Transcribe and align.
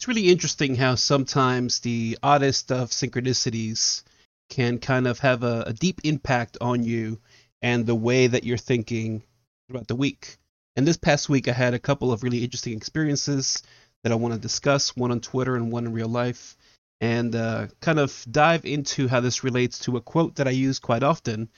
it's 0.00 0.08
really 0.08 0.30
interesting 0.30 0.76
how 0.76 0.94
sometimes 0.94 1.80
the 1.80 2.16
oddest 2.22 2.72
of 2.72 2.88
synchronicities 2.88 4.02
can 4.48 4.78
kind 4.78 5.06
of 5.06 5.18
have 5.18 5.42
a, 5.42 5.64
a 5.66 5.74
deep 5.74 6.00
impact 6.04 6.56
on 6.62 6.82
you 6.82 7.20
and 7.60 7.84
the 7.84 7.94
way 7.94 8.26
that 8.26 8.42
you're 8.42 8.56
thinking 8.56 9.22
throughout 9.68 9.88
the 9.88 9.94
week. 9.94 10.38
And 10.74 10.86
this 10.86 10.96
past 10.96 11.28
week, 11.28 11.48
I 11.48 11.52
had 11.52 11.74
a 11.74 11.78
couple 11.78 12.12
of 12.12 12.22
really 12.22 12.42
interesting 12.42 12.74
experiences 12.78 13.62
that 14.02 14.10
I 14.10 14.14
want 14.14 14.32
to 14.32 14.40
discuss 14.40 14.96
one 14.96 15.10
on 15.10 15.20
Twitter 15.20 15.54
and 15.54 15.70
one 15.70 15.84
in 15.84 15.92
real 15.92 16.08
life, 16.08 16.56
and 17.02 17.36
uh, 17.36 17.66
kind 17.82 17.98
of 17.98 18.24
dive 18.30 18.64
into 18.64 19.06
how 19.06 19.20
this 19.20 19.44
relates 19.44 19.80
to 19.80 19.98
a 19.98 20.00
quote 20.00 20.36
that 20.36 20.48
I 20.48 20.52
use 20.52 20.78
quite 20.78 21.02
often, 21.02 21.50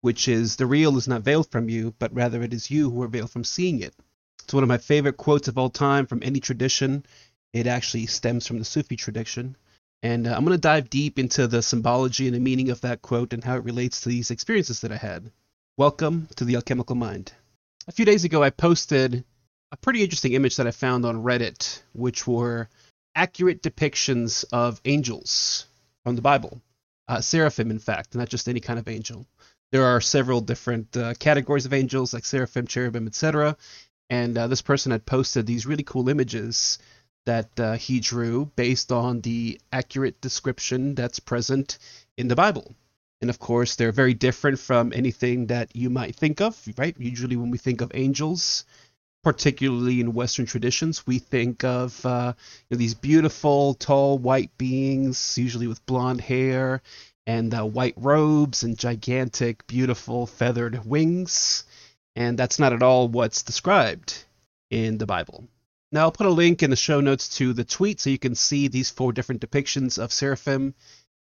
which 0.00 0.28
is 0.28 0.54
The 0.54 0.66
real 0.66 0.96
is 0.96 1.08
not 1.08 1.22
veiled 1.22 1.50
from 1.50 1.68
you, 1.68 1.92
but 1.98 2.14
rather 2.14 2.40
it 2.44 2.54
is 2.54 2.70
you 2.70 2.88
who 2.88 3.02
are 3.02 3.08
veiled 3.08 3.32
from 3.32 3.42
seeing 3.42 3.80
it. 3.80 3.96
It's 4.44 4.54
one 4.54 4.62
of 4.62 4.68
my 4.68 4.78
favorite 4.78 5.16
quotes 5.16 5.48
of 5.48 5.58
all 5.58 5.70
time 5.70 6.06
from 6.06 6.22
any 6.22 6.38
tradition. 6.38 7.04
It 7.52 7.66
actually 7.66 8.06
stems 8.06 8.46
from 8.46 8.58
the 8.58 8.64
Sufi 8.64 8.96
tradition. 8.96 9.56
And 10.02 10.26
uh, 10.26 10.34
I'm 10.34 10.44
going 10.44 10.56
to 10.56 10.60
dive 10.60 10.88
deep 10.88 11.18
into 11.18 11.46
the 11.46 11.62
symbology 11.62 12.26
and 12.26 12.34
the 12.34 12.40
meaning 12.40 12.70
of 12.70 12.80
that 12.82 13.02
quote 13.02 13.32
and 13.32 13.42
how 13.42 13.56
it 13.56 13.64
relates 13.64 14.00
to 14.00 14.08
these 14.08 14.30
experiences 14.30 14.80
that 14.80 14.92
I 14.92 14.96
had. 14.96 15.30
Welcome 15.76 16.28
to 16.36 16.44
the 16.44 16.56
Alchemical 16.56 16.96
Mind. 16.96 17.32
A 17.88 17.92
few 17.92 18.04
days 18.04 18.24
ago, 18.24 18.42
I 18.42 18.50
posted 18.50 19.24
a 19.72 19.76
pretty 19.76 20.02
interesting 20.02 20.32
image 20.34 20.56
that 20.56 20.66
I 20.66 20.70
found 20.70 21.04
on 21.04 21.22
Reddit, 21.22 21.82
which 21.92 22.26
were 22.26 22.68
accurate 23.14 23.62
depictions 23.62 24.44
of 24.52 24.80
angels 24.84 25.66
from 26.04 26.16
the 26.16 26.22
Bible. 26.22 26.62
Uh, 27.08 27.20
seraphim, 27.20 27.70
in 27.70 27.80
fact, 27.80 28.14
not 28.14 28.28
just 28.28 28.48
any 28.48 28.60
kind 28.60 28.78
of 28.78 28.88
angel. 28.88 29.26
There 29.72 29.84
are 29.84 30.00
several 30.00 30.40
different 30.40 30.96
uh, 30.96 31.14
categories 31.14 31.66
of 31.66 31.72
angels, 31.72 32.14
like 32.14 32.24
seraphim, 32.24 32.66
cherubim, 32.66 33.06
etc. 33.06 33.56
And 34.08 34.38
uh, 34.38 34.46
this 34.46 34.62
person 34.62 34.92
had 34.92 35.06
posted 35.06 35.46
these 35.46 35.66
really 35.66 35.82
cool 35.82 36.08
images 36.08 36.78
that 37.26 37.60
uh, 37.60 37.76
he 37.76 38.00
drew 38.00 38.50
based 38.56 38.92
on 38.92 39.20
the 39.20 39.60
accurate 39.72 40.20
description 40.20 40.94
that's 40.94 41.20
present 41.20 41.78
in 42.16 42.28
the 42.28 42.36
Bible. 42.36 42.74
And 43.20 43.28
of 43.28 43.38
course, 43.38 43.76
they're 43.76 43.92
very 43.92 44.14
different 44.14 44.58
from 44.58 44.92
anything 44.94 45.46
that 45.46 45.74
you 45.76 45.90
might 45.90 46.16
think 46.16 46.40
of, 46.40 46.56
right? 46.78 46.96
Usually, 46.98 47.36
when 47.36 47.50
we 47.50 47.58
think 47.58 47.82
of 47.82 47.92
angels, 47.94 48.64
particularly 49.22 50.00
in 50.00 50.14
Western 50.14 50.46
traditions, 50.46 51.06
we 51.06 51.18
think 51.18 51.62
of 51.62 52.04
uh, 52.06 52.32
you 52.68 52.74
know, 52.74 52.78
these 52.78 52.94
beautiful, 52.94 53.74
tall, 53.74 54.16
white 54.18 54.56
beings, 54.56 55.36
usually 55.36 55.66
with 55.66 55.84
blonde 55.84 56.22
hair 56.22 56.80
and 57.26 57.52
uh, 57.54 57.64
white 57.64 57.94
robes 57.96 58.62
and 58.62 58.78
gigantic, 58.78 59.66
beautiful, 59.66 60.26
feathered 60.26 60.84
wings. 60.86 61.64
And 62.16 62.38
that's 62.38 62.58
not 62.58 62.72
at 62.72 62.82
all 62.82 63.08
what's 63.08 63.42
described 63.42 64.24
in 64.70 64.98
the 64.98 65.06
Bible. 65.06 65.46
Now, 65.92 66.02
I'll 66.02 66.12
put 66.12 66.26
a 66.26 66.30
link 66.30 66.62
in 66.62 66.70
the 66.70 66.76
show 66.76 67.00
notes 67.00 67.36
to 67.38 67.52
the 67.52 67.64
tweet 67.64 68.00
so 68.00 68.10
you 68.10 68.18
can 68.18 68.34
see 68.34 68.68
these 68.68 68.90
four 68.90 69.12
different 69.12 69.40
depictions 69.40 69.98
of 69.98 70.12
seraphim 70.12 70.74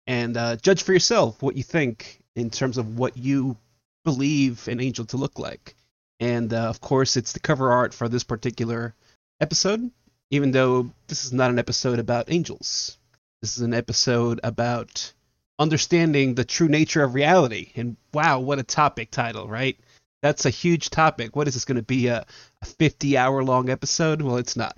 and 0.07 0.35
uh, 0.35 0.55
judge 0.55 0.83
for 0.83 0.93
yourself 0.93 1.41
what 1.43 1.55
you 1.55 1.63
think 1.63 2.23
in 2.35 2.49
terms 2.49 2.77
of 2.77 2.97
what 2.97 3.17
you 3.17 3.57
believe 4.03 4.67
an 4.67 4.79
angel 4.79 5.05
to 5.05 5.17
look 5.17 5.37
like. 5.37 5.75
And 6.19 6.53
uh, 6.53 6.69
of 6.69 6.81
course, 6.81 7.17
it's 7.17 7.33
the 7.33 7.39
cover 7.39 7.71
art 7.71 7.93
for 7.93 8.09
this 8.09 8.23
particular 8.23 8.95
episode, 9.39 9.91
even 10.31 10.51
though 10.51 10.89
this 11.07 11.25
is 11.25 11.33
not 11.33 11.51
an 11.51 11.59
episode 11.59 11.99
about 11.99 12.31
angels. 12.31 12.97
This 13.41 13.57
is 13.57 13.61
an 13.61 13.75
episode 13.75 14.39
about 14.43 15.13
understanding 15.59 16.33
the 16.33 16.45
true 16.45 16.67
nature 16.67 17.03
of 17.03 17.13
reality. 17.13 17.71
And 17.75 17.97
wow, 18.13 18.39
what 18.39 18.59
a 18.59 18.63
topic 18.63 19.11
title, 19.11 19.47
right? 19.47 19.77
That's 20.27 20.45
a 20.45 20.49
huge 20.49 20.89
topic. 20.89 21.37
What 21.37 21.47
is 21.47 21.53
this 21.53 21.63
going 21.63 21.77
to 21.77 21.81
be? 21.81 22.07
A, 22.07 22.25
a 22.61 22.65
50 22.65 23.17
hour 23.17 23.45
long 23.45 23.69
episode? 23.69 24.21
Well, 24.21 24.35
it's 24.35 24.57
not 24.57 24.77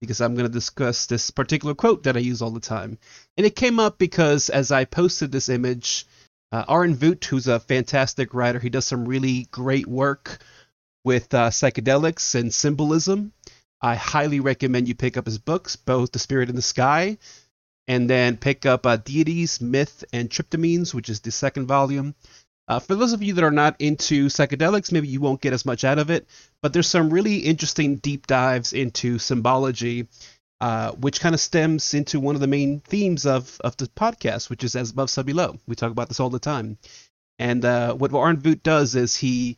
because 0.00 0.20
I'm 0.20 0.34
going 0.34 0.48
to 0.48 0.52
discuss 0.52 1.06
this 1.06 1.30
particular 1.30 1.76
quote 1.76 2.02
that 2.02 2.16
I 2.16 2.18
use 2.18 2.42
all 2.42 2.50
the 2.50 2.58
time. 2.58 2.98
And 3.36 3.46
it 3.46 3.54
came 3.54 3.78
up 3.78 3.96
because 3.96 4.50
as 4.50 4.72
I 4.72 4.86
posted 4.86 5.30
this 5.30 5.48
image, 5.48 6.04
uh, 6.50 6.64
Aaron 6.68 6.96
Voot, 6.96 7.24
who's 7.26 7.46
a 7.46 7.60
fantastic 7.60 8.34
writer, 8.34 8.58
he 8.58 8.70
does 8.70 8.86
some 8.86 9.04
really 9.04 9.46
great 9.52 9.86
work 9.86 10.38
with 11.04 11.32
uh, 11.32 11.50
psychedelics 11.50 12.34
and 12.34 12.52
symbolism. 12.52 13.32
I 13.80 13.94
highly 13.94 14.40
recommend 14.40 14.88
you 14.88 14.96
pick 14.96 15.16
up 15.16 15.26
his 15.26 15.38
books, 15.38 15.76
both 15.76 16.10
The 16.10 16.18
Spirit 16.18 16.50
in 16.50 16.56
the 16.56 16.60
Sky, 16.60 17.18
and 17.86 18.10
then 18.10 18.36
pick 18.36 18.66
up 18.66 18.84
uh, 18.84 18.96
Deities, 18.96 19.60
Myth, 19.60 20.02
and 20.12 20.28
Tryptamines, 20.28 20.92
which 20.92 21.08
is 21.08 21.20
the 21.20 21.30
second 21.30 21.66
volume. 21.66 22.16
Uh, 22.68 22.78
for 22.78 22.94
those 22.94 23.14
of 23.14 23.22
you 23.22 23.32
that 23.32 23.44
are 23.44 23.50
not 23.50 23.76
into 23.80 24.26
psychedelics, 24.26 24.92
maybe 24.92 25.08
you 25.08 25.20
won't 25.20 25.40
get 25.40 25.54
as 25.54 25.64
much 25.64 25.84
out 25.84 25.98
of 25.98 26.10
it, 26.10 26.28
but 26.60 26.72
there's 26.72 26.86
some 26.86 27.08
really 27.10 27.38
interesting 27.38 27.96
deep 27.96 28.26
dives 28.26 28.74
into 28.74 29.18
symbology, 29.18 30.06
uh, 30.60 30.92
which 30.92 31.20
kind 31.20 31.34
of 31.34 31.40
stems 31.40 31.94
into 31.94 32.20
one 32.20 32.34
of 32.34 32.42
the 32.42 32.46
main 32.46 32.80
themes 32.80 33.24
of, 33.24 33.58
of 33.62 33.76
the 33.78 33.86
podcast, 33.86 34.50
which 34.50 34.64
is 34.64 34.76
as 34.76 34.90
above, 34.90 35.08
so 35.08 35.22
below. 35.22 35.56
We 35.66 35.76
talk 35.76 35.90
about 35.90 36.08
this 36.08 36.20
all 36.20 36.30
the 36.30 36.38
time. 36.38 36.76
And 37.38 37.64
uh, 37.64 37.94
what 37.94 38.12
Aaron 38.12 38.36
Voot 38.36 38.62
does 38.62 38.94
is 38.94 39.16
he 39.16 39.56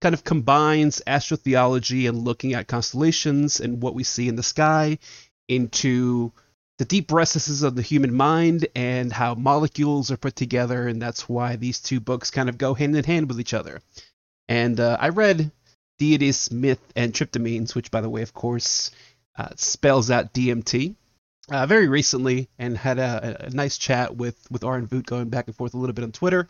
kind 0.00 0.14
of 0.14 0.22
combines 0.22 1.02
astrotheology 1.06 2.08
and 2.08 2.18
looking 2.24 2.54
at 2.54 2.68
constellations 2.68 3.60
and 3.60 3.82
what 3.82 3.94
we 3.94 4.04
see 4.04 4.28
in 4.28 4.36
the 4.36 4.42
sky 4.42 4.98
into 5.48 6.30
the 6.78 6.84
deep 6.84 7.12
recesses 7.12 7.62
of 7.62 7.76
the 7.76 7.82
human 7.82 8.12
mind 8.12 8.66
and 8.74 9.12
how 9.12 9.34
molecules 9.34 10.10
are 10.10 10.16
put 10.16 10.34
together, 10.34 10.88
and 10.88 11.00
that's 11.00 11.28
why 11.28 11.56
these 11.56 11.80
two 11.80 12.00
books 12.00 12.30
kind 12.30 12.48
of 12.48 12.58
go 12.58 12.74
hand 12.74 12.96
in 12.96 13.04
hand 13.04 13.28
with 13.28 13.40
each 13.40 13.54
other. 13.54 13.80
And 14.48 14.80
uh, 14.80 14.96
I 15.00 15.10
read 15.10 15.52
Deities, 15.98 16.50
Myth, 16.50 16.80
and 16.96 17.12
Tryptamines, 17.12 17.74
which, 17.74 17.90
by 17.90 18.00
the 18.00 18.10
way, 18.10 18.22
of 18.22 18.34
course, 18.34 18.90
uh, 19.36 19.50
spells 19.56 20.10
out 20.10 20.34
DMT, 20.34 20.96
uh, 21.50 21.66
very 21.66 21.88
recently, 21.88 22.48
and 22.58 22.76
had 22.76 22.98
a, 22.98 23.46
a, 23.46 23.50
nice 23.50 23.78
chat 23.78 24.16
with 24.16 24.36
with 24.50 24.64
Aaron 24.64 24.86
Voot 24.86 25.06
going 25.06 25.28
back 25.28 25.46
and 25.46 25.56
forth 25.56 25.74
a 25.74 25.78
little 25.78 25.94
bit 25.94 26.04
on 26.04 26.12
Twitter, 26.12 26.48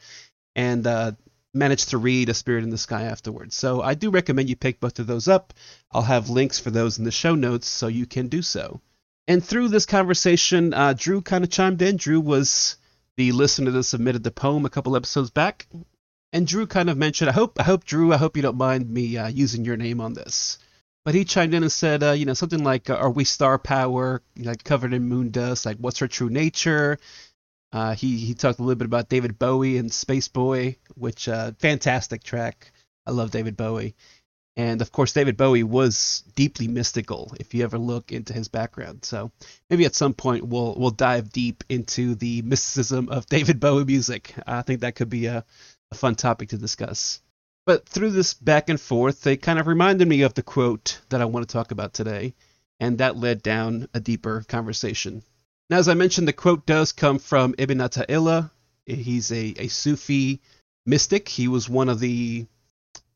and 0.54 0.86
uh, 0.86 1.12
managed 1.52 1.90
to 1.90 1.98
read 1.98 2.28
A 2.28 2.34
Spirit 2.34 2.64
in 2.64 2.70
the 2.70 2.78
Sky 2.78 3.02
afterwards. 3.02 3.54
So 3.54 3.82
I 3.82 3.94
do 3.94 4.10
recommend 4.10 4.48
you 4.48 4.56
pick 4.56 4.80
both 4.80 4.98
of 4.98 5.06
those 5.06 5.28
up. 5.28 5.52
I'll 5.92 6.02
have 6.02 6.30
links 6.30 6.58
for 6.58 6.70
those 6.70 6.98
in 6.98 7.04
the 7.04 7.10
show 7.10 7.34
notes, 7.34 7.68
so 7.68 7.88
you 7.88 8.06
can 8.06 8.28
do 8.28 8.40
so. 8.40 8.80
And 9.26 9.42
through 9.42 9.68
this 9.68 9.86
conversation, 9.86 10.74
uh, 10.74 10.94
Drew 10.96 11.22
kind 11.22 11.44
of 11.44 11.50
chimed 11.50 11.80
in. 11.80 11.96
Drew 11.96 12.20
was 12.20 12.76
the 13.16 13.32
listener 13.32 13.70
that 13.70 13.84
submitted 13.84 14.22
the 14.22 14.30
poem 14.30 14.66
a 14.66 14.70
couple 14.70 14.96
episodes 14.96 15.30
back, 15.30 15.66
and 16.32 16.46
Drew 16.46 16.66
kind 16.66 16.90
of 16.90 16.98
mentioned, 16.98 17.30
"I 17.30 17.32
hope, 17.32 17.58
I 17.58 17.62
hope, 17.62 17.84
Drew, 17.84 18.12
I 18.12 18.18
hope 18.18 18.36
you 18.36 18.42
don't 18.42 18.56
mind 18.56 18.90
me 18.90 19.16
uh, 19.16 19.28
using 19.28 19.64
your 19.64 19.76
name 19.76 20.00
on 20.00 20.14
this." 20.14 20.58
But 21.04 21.14
he 21.14 21.24
chimed 21.24 21.54
in 21.54 21.62
and 21.62 21.72
said, 21.72 22.02
uh, 22.02 22.12
you 22.12 22.24
know, 22.24 22.34
something 22.34 22.64
like, 22.64 22.90
"Are 22.90 23.10
we 23.10 23.24
star 23.24 23.58
power? 23.58 24.22
Like 24.36 24.64
covered 24.64 24.92
in 24.92 25.08
moon 25.08 25.30
dust? 25.30 25.64
Like 25.64 25.78
what's 25.78 26.00
her 26.00 26.08
true 26.08 26.30
nature?" 26.30 26.98
Uh, 27.72 27.94
he 27.94 28.18
he 28.18 28.34
talked 28.34 28.58
a 28.58 28.62
little 28.62 28.78
bit 28.78 28.86
about 28.86 29.08
David 29.08 29.38
Bowie 29.38 29.78
and 29.78 29.92
Space 29.92 30.28
Boy, 30.28 30.76
which 30.94 31.28
uh, 31.28 31.52
fantastic 31.58 32.22
track. 32.22 32.72
I 33.06 33.10
love 33.10 33.30
David 33.30 33.56
Bowie. 33.56 33.94
And 34.56 34.80
of 34.80 34.92
course, 34.92 35.12
David 35.12 35.36
Bowie 35.36 35.64
was 35.64 36.22
deeply 36.36 36.68
mystical. 36.68 37.34
If 37.40 37.54
you 37.54 37.64
ever 37.64 37.78
look 37.78 38.12
into 38.12 38.32
his 38.32 38.48
background, 38.48 39.04
so 39.04 39.32
maybe 39.68 39.84
at 39.84 39.96
some 39.96 40.14
point 40.14 40.46
we'll 40.46 40.76
we'll 40.76 40.90
dive 40.90 41.32
deep 41.32 41.64
into 41.68 42.14
the 42.14 42.42
mysticism 42.42 43.08
of 43.08 43.26
David 43.30 43.58
Bowie 43.58 43.84
music. 43.84 44.34
I 44.46 44.62
think 44.62 44.80
that 44.80 44.94
could 44.94 45.10
be 45.10 45.26
a, 45.26 45.44
a 45.90 45.94
fun 45.94 46.14
topic 46.14 46.50
to 46.50 46.58
discuss. 46.58 47.20
But 47.66 47.88
through 47.88 48.10
this 48.10 48.34
back 48.34 48.68
and 48.68 48.80
forth, 48.80 49.22
they 49.22 49.36
kind 49.36 49.58
of 49.58 49.66
reminded 49.66 50.06
me 50.06 50.22
of 50.22 50.34
the 50.34 50.42
quote 50.42 51.00
that 51.08 51.20
I 51.20 51.24
want 51.24 51.48
to 51.48 51.52
talk 51.52 51.70
about 51.70 51.94
today, 51.94 52.34
and 52.78 52.98
that 52.98 53.16
led 53.16 53.42
down 53.42 53.88
a 53.94 54.00
deeper 54.00 54.44
conversation. 54.46 55.22
Now, 55.70 55.78
as 55.78 55.88
I 55.88 55.94
mentioned, 55.94 56.28
the 56.28 56.34
quote 56.34 56.66
does 56.66 56.92
come 56.92 57.18
from 57.18 57.54
Ibn 57.56 57.78
Atta'illah. 57.78 58.50
He's 58.84 59.32
a, 59.32 59.54
a 59.58 59.68
Sufi 59.68 60.42
mystic. 60.84 61.28
He 61.28 61.48
was 61.48 61.68
one 61.68 61.88
of 61.88 62.00
the 62.00 62.46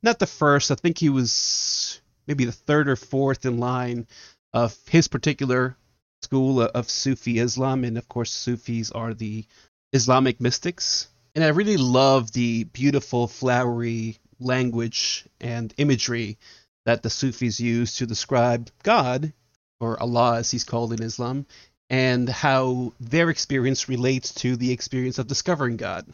not 0.02 0.18
the 0.18 0.26
first. 0.26 0.70
I 0.70 0.74
think 0.74 0.98
he 0.98 1.08
was 1.08 2.00
maybe 2.26 2.44
the 2.44 2.52
third 2.52 2.88
or 2.88 2.96
fourth 2.96 3.44
in 3.44 3.58
line 3.58 4.06
of 4.52 4.76
his 4.88 5.08
particular 5.08 5.76
school 6.22 6.60
of 6.62 6.90
Sufi 6.90 7.38
Islam, 7.38 7.84
and 7.84 7.96
of 7.98 8.08
course, 8.08 8.30
Sufis 8.30 8.90
are 8.90 9.14
the 9.14 9.44
Islamic 9.92 10.40
mystics. 10.40 11.08
And 11.34 11.44
I 11.44 11.48
really 11.48 11.76
love 11.76 12.32
the 12.32 12.64
beautiful, 12.64 13.28
flowery 13.28 14.18
language 14.40 15.24
and 15.40 15.72
imagery 15.76 16.38
that 16.84 17.02
the 17.02 17.10
Sufis 17.10 17.60
use 17.60 17.96
to 17.96 18.06
describe 18.06 18.70
God, 18.82 19.32
or 19.80 20.00
Allah 20.00 20.38
as 20.38 20.50
he's 20.50 20.64
called 20.64 20.92
in 20.92 21.02
Islam, 21.02 21.46
and 21.90 22.28
how 22.28 22.92
their 23.00 23.30
experience 23.30 23.88
relates 23.88 24.34
to 24.34 24.56
the 24.56 24.72
experience 24.72 25.18
of 25.18 25.26
discovering 25.26 25.76
God. 25.76 26.06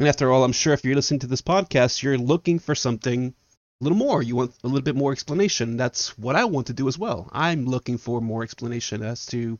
And 0.00 0.08
after 0.08 0.32
all, 0.32 0.44
I'm 0.44 0.52
sure 0.52 0.72
if 0.72 0.82
you're 0.82 0.94
listening 0.94 1.20
to 1.20 1.26
this 1.26 1.42
podcast, 1.42 2.02
you're 2.02 2.16
looking 2.16 2.58
for 2.58 2.74
something 2.74 3.34
a 3.80 3.84
little 3.84 3.98
more. 3.98 4.22
You 4.22 4.34
want 4.34 4.54
a 4.64 4.66
little 4.66 4.80
bit 4.80 4.96
more 4.96 5.12
explanation. 5.12 5.76
That's 5.76 6.16
what 6.16 6.36
I 6.36 6.46
want 6.46 6.68
to 6.68 6.72
do 6.72 6.88
as 6.88 6.98
well. 6.98 7.28
I'm 7.32 7.66
looking 7.66 7.98
for 7.98 8.22
more 8.22 8.42
explanation 8.42 9.02
as 9.02 9.26
to 9.26 9.58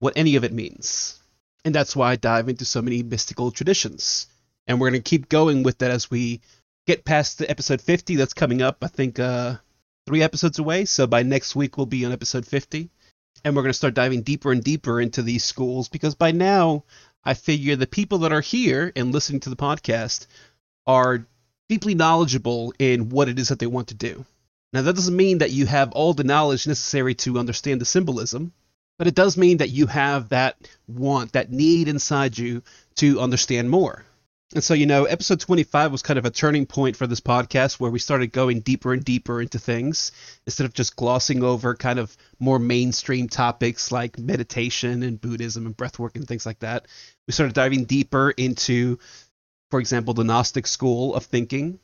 what 0.00 0.12
any 0.14 0.36
of 0.36 0.44
it 0.44 0.52
means. 0.52 1.18
And 1.64 1.74
that's 1.74 1.96
why 1.96 2.12
I 2.12 2.16
dive 2.16 2.50
into 2.50 2.66
so 2.66 2.82
many 2.82 3.02
mystical 3.02 3.50
traditions. 3.50 4.26
And 4.66 4.78
we're 4.78 4.90
going 4.90 5.02
to 5.02 5.08
keep 5.08 5.30
going 5.30 5.62
with 5.62 5.78
that 5.78 5.90
as 5.90 6.10
we 6.10 6.42
get 6.86 7.06
past 7.06 7.38
the 7.38 7.50
episode 7.50 7.80
50 7.80 8.16
that's 8.16 8.34
coming 8.34 8.60
up. 8.60 8.76
I 8.82 8.88
think 8.88 9.18
uh, 9.18 9.54
three 10.06 10.22
episodes 10.22 10.58
away. 10.58 10.84
So 10.84 11.06
by 11.06 11.22
next 11.22 11.56
week, 11.56 11.78
we'll 11.78 11.86
be 11.86 12.04
on 12.04 12.12
episode 12.12 12.44
50. 12.44 12.90
And 13.42 13.56
we're 13.56 13.62
going 13.62 13.70
to 13.70 13.78
start 13.78 13.94
diving 13.94 14.20
deeper 14.20 14.52
and 14.52 14.62
deeper 14.62 15.00
into 15.00 15.22
these 15.22 15.44
schools 15.44 15.88
because 15.88 16.14
by 16.14 16.32
now, 16.32 16.84
I 17.28 17.34
figure 17.34 17.76
the 17.76 17.86
people 17.86 18.20
that 18.20 18.32
are 18.32 18.40
here 18.40 18.90
and 18.96 19.12
listening 19.12 19.40
to 19.40 19.50
the 19.50 19.56
podcast 19.56 20.26
are 20.86 21.26
deeply 21.68 21.94
knowledgeable 21.94 22.72
in 22.78 23.10
what 23.10 23.28
it 23.28 23.38
is 23.38 23.48
that 23.50 23.58
they 23.58 23.66
want 23.66 23.88
to 23.88 23.94
do. 23.94 24.24
Now, 24.72 24.80
that 24.80 24.94
doesn't 24.94 25.14
mean 25.14 25.36
that 25.38 25.50
you 25.50 25.66
have 25.66 25.92
all 25.92 26.14
the 26.14 26.24
knowledge 26.24 26.66
necessary 26.66 27.14
to 27.16 27.38
understand 27.38 27.82
the 27.82 27.84
symbolism, 27.84 28.54
but 28.96 29.08
it 29.08 29.14
does 29.14 29.36
mean 29.36 29.58
that 29.58 29.68
you 29.68 29.86
have 29.86 30.30
that 30.30 30.56
want, 30.86 31.32
that 31.32 31.52
need 31.52 31.88
inside 31.88 32.38
you 32.38 32.62
to 32.94 33.20
understand 33.20 33.68
more. 33.68 34.06
And 34.54 34.64
so, 34.64 34.72
you 34.72 34.86
know, 34.86 35.04
episode 35.04 35.40
25 35.40 35.92
was 35.92 36.00
kind 36.00 36.18
of 36.18 36.24
a 36.24 36.30
turning 36.30 36.64
point 36.64 36.96
for 36.96 37.06
this 37.06 37.20
podcast 37.20 37.78
where 37.78 37.90
we 37.90 37.98
started 37.98 38.32
going 38.32 38.60
deeper 38.60 38.94
and 38.94 39.04
deeper 39.04 39.42
into 39.42 39.58
things 39.58 40.10
instead 40.46 40.64
of 40.64 40.72
just 40.72 40.96
glossing 40.96 41.42
over 41.42 41.74
kind 41.74 41.98
of 41.98 42.16
more 42.40 42.58
mainstream 42.58 43.28
topics 43.28 43.92
like 43.92 44.18
meditation 44.18 45.02
and 45.02 45.20
Buddhism 45.20 45.66
and 45.66 45.76
breathwork 45.76 46.16
and 46.16 46.26
things 46.26 46.46
like 46.46 46.60
that. 46.60 46.86
We 47.26 47.32
started 47.32 47.54
diving 47.54 47.84
deeper 47.84 48.30
into, 48.30 48.98
for 49.70 49.80
example, 49.80 50.14
the 50.14 50.24
Gnostic 50.24 50.66
school 50.66 51.14
of 51.14 51.26
thinking 51.26 51.78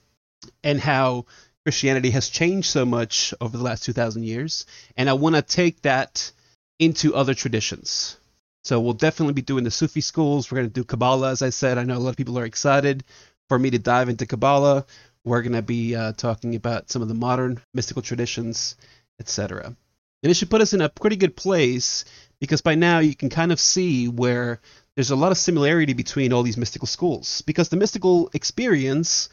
and 0.63 0.81
how 0.81 1.27
Christianity 1.67 2.11
has 2.11 2.31
changed 2.31 2.69
so 2.69 2.87
much 2.87 3.35
over 3.43 3.59
the 3.59 3.63
last 3.63 3.85
2,000 3.85 4.23
years. 4.23 4.65
And 4.97 5.11
I 5.11 5.13
want 5.13 5.37
to 5.37 5.43
take 5.43 5.83
that 5.83 6.33
into 6.79 7.15
other 7.15 7.35
traditions. 7.35 8.17
So 8.65 8.81
we'll 8.81 8.95
definitely 8.95 9.35
be 9.35 9.43
doing 9.43 9.65
the 9.65 9.71
Sufi 9.71 10.01
schools. 10.01 10.51
We're 10.51 10.57
going 10.57 10.69
to 10.69 10.73
do 10.73 10.85
Kabbalah, 10.85 11.31
as 11.31 11.43
I 11.43 11.51
said. 11.51 11.77
I 11.77 11.85
know 11.85 11.97
a 11.97 11.99
lot 11.99 12.11
of 12.11 12.17
people 12.17 12.39
are 12.39 12.47
excited 12.47 13.05
for 13.49 13.59
me 13.59 13.71
to 13.71 13.79
dive 13.79 14.09
into 14.09 14.27
Kabbalah. 14.27 14.87
We're 15.25 15.43
going 15.43 15.53
to 15.53 15.63
be 15.63 15.95
uh, 15.95 16.13
talking 16.13 16.55
about 16.55 16.91
some 16.91 17.03
of 17.03 17.09
the 17.09 17.15
modern 17.15 17.61
mystical 17.75 18.01
traditions, 18.01 18.77
etc. 19.21 19.67
And 19.67 20.31
it 20.31 20.35
should 20.35 20.51
put 20.51 20.63
us 20.63 20.73
in 20.73 20.81
a 20.81 20.89
pretty 20.89 21.17
good 21.17 21.37
place 21.37 22.07
because 22.41 22.63
by 22.63 22.75
now 22.75 23.01
you 23.01 23.15
can 23.15 23.29
kind 23.29 23.53
of 23.53 23.61
see 23.61 24.09
where 24.09 24.61
there's 24.95 25.11
a 25.11 25.17
lot 25.17 25.33
of 25.33 25.39
similarity 25.39 25.93
between 25.93 26.33
all 26.33 26.43
these 26.43 26.57
mystical 26.57 26.87
schools. 26.87 27.43
Because 27.43 27.69
the 27.69 27.77
mystical 27.77 28.31
experience 28.33 29.29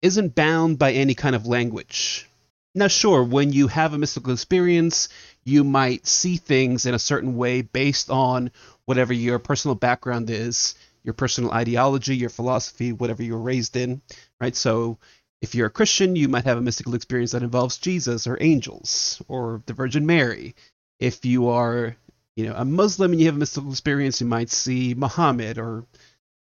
isn't 0.00 0.34
bound 0.34 0.78
by 0.78 0.92
any 0.92 1.14
kind 1.14 1.36
of 1.36 1.46
language. 1.46 2.29
Now, 2.72 2.86
sure, 2.86 3.24
when 3.24 3.52
you 3.52 3.66
have 3.66 3.94
a 3.94 3.98
mystical 3.98 4.32
experience, 4.32 5.08
you 5.44 5.64
might 5.64 6.06
see 6.06 6.36
things 6.36 6.86
in 6.86 6.94
a 6.94 7.00
certain 7.00 7.36
way 7.36 7.62
based 7.62 8.10
on 8.10 8.52
whatever 8.84 9.12
your 9.12 9.40
personal 9.40 9.74
background 9.74 10.30
is, 10.30 10.76
your 11.02 11.14
personal 11.14 11.50
ideology, 11.50 12.16
your 12.16 12.30
philosophy, 12.30 12.92
whatever 12.92 13.24
you 13.24 13.32
were 13.32 13.40
raised 13.40 13.74
in, 13.74 14.00
right? 14.40 14.54
So, 14.54 14.98
if 15.42 15.54
you're 15.54 15.66
a 15.66 15.70
Christian, 15.70 16.14
you 16.14 16.28
might 16.28 16.44
have 16.44 16.58
a 16.58 16.62
mystical 16.62 16.94
experience 16.94 17.32
that 17.32 17.42
involves 17.42 17.78
Jesus 17.78 18.28
or 18.28 18.38
angels 18.40 19.20
or 19.26 19.62
the 19.66 19.72
Virgin 19.72 20.06
Mary. 20.06 20.54
If 21.00 21.24
you 21.24 21.48
are, 21.48 21.96
you 22.36 22.46
know, 22.46 22.54
a 22.54 22.64
Muslim 22.64 23.10
and 23.10 23.20
you 23.20 23.26
have 23.26 23.36
a 23.36 23.38
mystical 23.38 23.70
experience, 23.70 24.20
you 24.20 24.28
might 24.28 24.50
see 24.50 24.94
Muhammad 24.94 25.58
or 25.58 25.86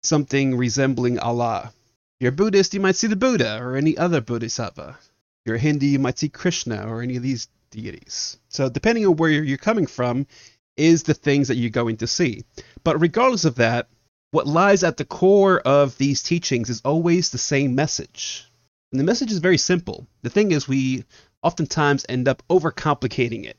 something 0.03 0.57
resembling 0.57 1.19
Allah. 1.19 1.73
If 2.19 2.25
you're 2.25 2.33
Buddhist, 2.33 2.75
you 2.75 2.81
might 2.81 2.97
see 2.97 3.07
the 3.07 3.17
Buddha 3.17 3.63
or 3.63 3.77
any 3.77 3.97
other 3.97 4.21
Bodhisattva. 4.21 4.99
A 5.55 5.59
Hindu, 5.59 5.87
you 5.87 5.99
might 5.99 6.19
see 6.19 6.29
Krishna 6.29 6.87
or 6.87 7.03
any 7.03 7.17
of 7.17 7.23
these 7.23 7.49
deities. 7.71 8.39
So 8.49 8.69
depending 8.69 9.07
on 9.07 9.17
where 9.17 9.31
you're 9.31 9.59
coming 9.59 9.87
from 9.87 10.27
is 10.77 11.03
the 11.03 11.15
things 11.15 11.49
that 11.49 11.57
you're 11.57 11.71
going 11.71 11.99
to 11.99 12.07
see. 12.07 12.45
But 12.85 13.01
regardless 13.01 13.45
of 13.45 13.57
that, 13.57 13.89
what 14.31 14.47
lies 14.47 14.85
at 14.85 14.97
the 14.97 15.05
core 15.05 15.59
of 15.61 15.97
these 15.99 16.23
teachings 16.23 16.71
is 16.71 16.83
always 16.85 17.31
the 17.31 17.39
same 17.39 17.75
message. 17.75 18.45
And 18.93 19.01
the 19.01 19.05
message 19.05 19.33
is 19.33 19.39
very 19.39 19.59
simple. 19.59 20.07
The 20.23 20.31
thing 20.31 20.51
is, 20.51 20.69
we 20.69 21.05
oftentimes 21.43 22.07
end 22.09 22.29
up 22.29 22.43
overcomplicating 22.49 23.45
it. 23.45 23.59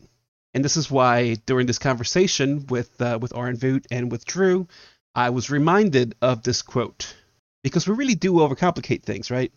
And 0.53 0.65
this 0.65 0.77
is 0.77 0.89
why 0.89 1.35
during 1.45 1.68
this 1.68 1.80
conversation 1.80 2.65
with 2.68 3.00
uh, 3.01 3.19
with 3.21 3.35
Aaron 3.35 3.57
Voot 3.57 3.85
and 3.92 4.12
with 4.12 4.25
Drew, 4.25 4.68
I 5.13 5.30
was 5.30 5.51
reminded 5.51 6.15
of 6.21 6.44
this 6.44 6.62
quote. 6.62 7.15
Because 7.63 7.88
we 7.88 7.94
really 7.94 8.15
do 8.15 8.33
overcomplicate 8.33 9.03
things, 9.03 9.30
right? 9.30 9.51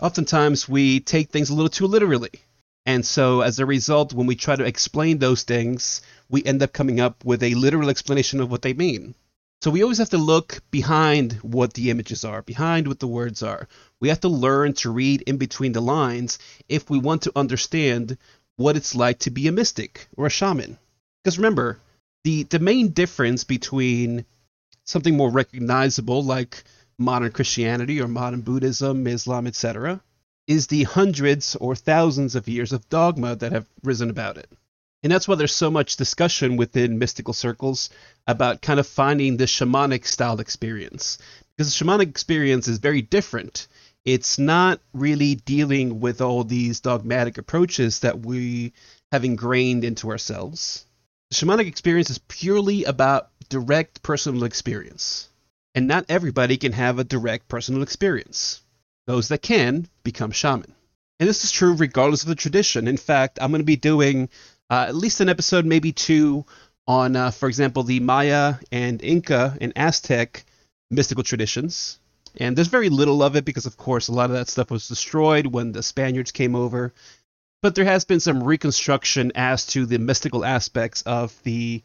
Oftentimes 0.00 0.68
we 0.68 1.00
take 1.00 1.30
things 1.30 1.50
a 1.50 1.54
little 1.54 1.68
too 1.68 1.86
literally. 1.86 2.30
And 2.86 3.04
so, 3.04 3.42
as 3.42 3.58
a 3.58 3.66
result, 3.66 4.14
when 4.14 4.26
we 4.26 4.34
try 4.36 4.56
to 4.56 4.64
explain 4.64 5.18
those 5.18 5.42
things, 5.42 6.00
we 6.30 6.42
end 6.44 6.62
up 6.62 6.72
coming 6.72 7.00
up 7.00 7.24
with 7.24 7.42
a 7.42 7.54
literal 7.54 7.90
explanation 7.90 8.40
of 8.40 8.50
what 8.50 8.62
they 8.62 8.72
mean. 8.72 9.14
So, 9.60 9.70
we 9.70 9.82
always 9.82 9.98
have 9.98 10.10
to 10.10 10.18
look 10.18 10.62
behind 10.70 11.34
what 11.42 11.74
the 11.74 11.90
images 11.90 12.24
are, 12.24 12.42
behind 12.42 12.86
what 12.86 13.00
the 13.00 13.06
words 13.06 13.42
are. 13.42 13.68
We 14.00 14.08
have 14.08 14.20
to 14.20 14.28
learn 14.28 14.72
to 14.74 14.90
read 14.90 15.22
in 15.22 15.36
between 15.36 15.72
the 15.72 15.82
lines 15.82 16.38
if 16.68 16.88
we 16.88 16.98
want 16.98 17.22
to 17.22 17.32
understand 17.36 18.16
what 18.56 18.76
it's 18.76 18.94
like 18.94 19.18
to 19.20 19.30
be 19.30 19.48
a 19.48 19.52
mystic 19.52 20.08
or 20.16 20.26
a 20.26 20.30
shaman. 20.30 20.78
Because 21.22 21.38
remember, 21.38 21.80
the, 22.24 22.44
the 22.44 22.58
main 22.58 22.88
difference 22.92 23.44
between 23.44 24.24
something 24.84 25.16
more 25.16 25.30
recognizable 25.30 26.22
like 26.22 26.64
modern 26.98 27.30
Christianity 27.32 28.00
or 28.00 28.08
modern 28.08 28.40
Buddhism, 28.40 29.06
Islam, 29.06 29.46
etc., 29.46 30.02
is 30.46 30.66
the 30.66 30.84
hundreds 30.84 31.56
or 31.56 31.76
thousands 31.76 32.34
of 32.34 32.48
years 32.48 32.72
of 32.72 32.88
dogma 32.88 33.36
that 33.36 33.52
have 33.52 33.66
risen 33.84 34.10
about 34.10 34.38
it. 34.38 34.50
And 35.02 35.12
that's 35.12 35.28
why 35.28 35.36
there's 35.36 35.54
so 35.54 35.70
much 35.70 35.96
discussion 35.96 36.56
within 36.56 36.98
mystical 36.98 37.32
circles 37.32 37.90
about 38.26 38.62
kind 38.62 38.80
of 38.80 38.86
finding 38.86 39.36
the 39.36 39.44
shamanic 39.44 40.04
style 40.04 40.40
experience. 40.40 41.18
Because 41.56 41.72
the 41.76 41.84
shamanic 41.84 42.08
experience 42.08 42.66
is 42.66 42.78
very 42.78 43.02
different. 43.02 43.68
It's 44.04 44.38
not 44.38 44.80
really 44.92 45.36
dealing 45.36 46.00
with 46.00 46.20
all 46.20 46.42
these 46.42 46.80
dogmatic 46.80 47.38
approaches 47.38 48.00
that 48.00 48.20
we 48.20 48.72
have 49.12 49.24
ingrained 49.24 49.84
into 49.84 50.10
ourselves. 50.10 50.84
The 51.30 51.36
shamanic 51.36 51.68
experience 51.68 52.10
is 52.10 52.18
purely 52.18 52.84
about 52.84 53.30
direct 53.48 54.02
personal 54.02 54.44
experience. 54.44 55.28
And 55.74 55.86
not 55.86 56.06
everybody 56.08 56.56
can 56.56 56.72
have 56.72 56.98
a 56.98 57.04
direct 57.04 57.48
personal 57.48 57.82
experience. 57.82 58.62
Those 59.06 59.28
that 59.28 59.42
can 59.42 59.88
become 60.02 60.32
shaman. 60.32 60.74
And 61.20 61.28
this 61.28 61.44
is 61.44 61.52
true 61.52 61.74
regardless 61.74 62.22
of 62.22 62.28
the 62.28 62.34
tradition. 62.34 62.88
In 62.88 62.96
fact, 62.96 63.38
I'm 63.40 63.50
going 63.50 63.60
to 63.60 63.64
be 63.64 63.76
doing 63.76 64.28
uh, 64.70 64.86
at 64.88 64.94
least 64.94 65.20
an 65.20 65.28
episode, 65.28 65.64
maybe 65.64 65.92
two, 65.92 66.44
on, 66.86 67.16
uh, 67.16 67.30
for 67.30 67.48
example, 67.48 67.82
the 67.82 68.00
Maya 68.00 68.54
and 68.72 69.02
Inca 69.02 69.56
and 69.60 69.72
Aztec 69.76 70.44
mystical 70.90 71.24
traditions. 71.24 71.98
And 72.36 72.56
there's 72.56 72.68
very 72.68 72.88
little 72.88 73.22
of 73.22 73.36
it 73.36 73.44
because, 73.44 73.66
of 73.66 73.76
course, 73.76 74.08
a 74.08 74.12
lot 74.12 74.30
of 74.30 74.36
that 74.36 74.48
stuff 74.48 74.70
was 74.70 74.88
destroyed 74.88 75.46
when 75.46 75.72
the 75.72 75.82
Spaniards 75.82 76.32
came 76.32 76.54
over. 76.54 76.92
But 77.60 77.74
there 77.74 77.84
has 77.84 78.04
been 78.04 78.20
some 78.20 78.42
reconstruction 78.42 79.32
as 79.34 79.66
to 79.68 79.84
the 79.84 79.98
mystical 79.98 80.44
aspects 80.44 81.02
of 81.02 81.34
the 81.42 81.82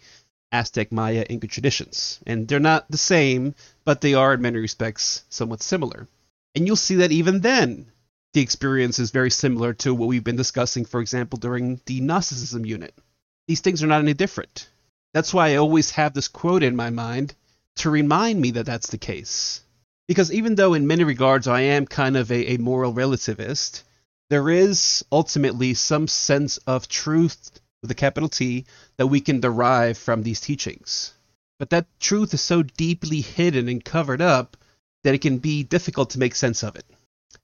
Aztec, 0.54 0.92
Maya, 0.92 1.26
Inca 1.28 1.48
traditions. 1.48 2.20
And 2.26 2.48
they're 2.48 2.60
not 2.60 2.90
the 2.90 2.98
same, 2.98 3.56
but 3.84 4.00
they 4.00 4.14
are 4.14 4.36
in 4.36 4.42
many 4.42 4.60
respects 4.60 5.24
somewhat 5.30 5.64
similar. 5.64 6.08
And 6.56 6.68
you'll 6.68 6.76
see 6.76 6.96
that 6.96 7.12
even 7.12 7.42
then, 7.42 7.92
the 8.34 8.42
experience 8.42 9.00
is 9.00 9.12
very 9.12 9.32
similar 9.32 9.74
to 9.74 9.94
what 9.94 10.08
we've 10.08 10.24
been 10.24 10.36
discussing, 10.36 10.86
for 10.86 11.02
example, 11.02 11.40
during 11.40 11.82
the 11.88 12.00
Gnosticism 12.00 12.66
unit. 12.66 12.94
These 13.48 13.62
things 13.62 13.84
are 13.84 13.88
not 13.88 14.02
any 14.02 14.14
different. 14.14 14.70
That's 15.14 15.34
why 15.34 15.50
I 15.50 15.56
always 15.56 15.92
have 15.92 16.14
this 16.14 16.28
quote 16.28 16.64
in 16.64 16.76
my 16.76 16.92
mind 16.92 17.36
to 17.78 17.90
remind 17.90 18.40
me 18.40 18.52
that 18.52 18.66
that's 18.66 18.90
the 18.90 18.98
case. 18.98 19.62
Because 20.08 20.32
even 20.32 20.56
though 20.56 20.74
in 20.74 20.88
many 20.88 21.04
regards 21.04 21.48
I 21.48 21.62
am 21.62 21.86
kind 21.88 22.16
of 22.16 22.32
a, 22.32 22.54
a 22.54 22.58
moral 22.58 22.94
relativist, 22.94 23.84
there 24.30 24.50
is 24.50 25.06
ultimately 25.12 25.74
some 25.74 26.08
sense 26.08 26.58
of 26.58 26.88
truth 26.88 27.60
with 27.84 27.92
a 27.92 27.96
capital 27.96 28.30
T 28.30 28.66
that 28.98 29.08
we 29.08 29.22
can 29.22 29.40
derive 29.40 30.00
from 30.00 30.24
these 30.24 30.40
teachings. 30.40 31.14
But 31.60 31.70
that 31.70 31.86
truth 32.00 32.34
is 32.34 32.42
so 32.42 32.64
deeply 32.64 33.22
hidden 33.22 33.70
and 33.70 33.86
covered 33.86 34.22
up 34.22 34.58
that 35.04 35.14
it 35.14 35.22
can 35.22 35.38
be 35.38 35.62
difficult 35.62 36.10
to 36.12 36.20
make 36.20 36.34
sense 36.34 36.64
of 36.64 36.76
it. 36.76 36.86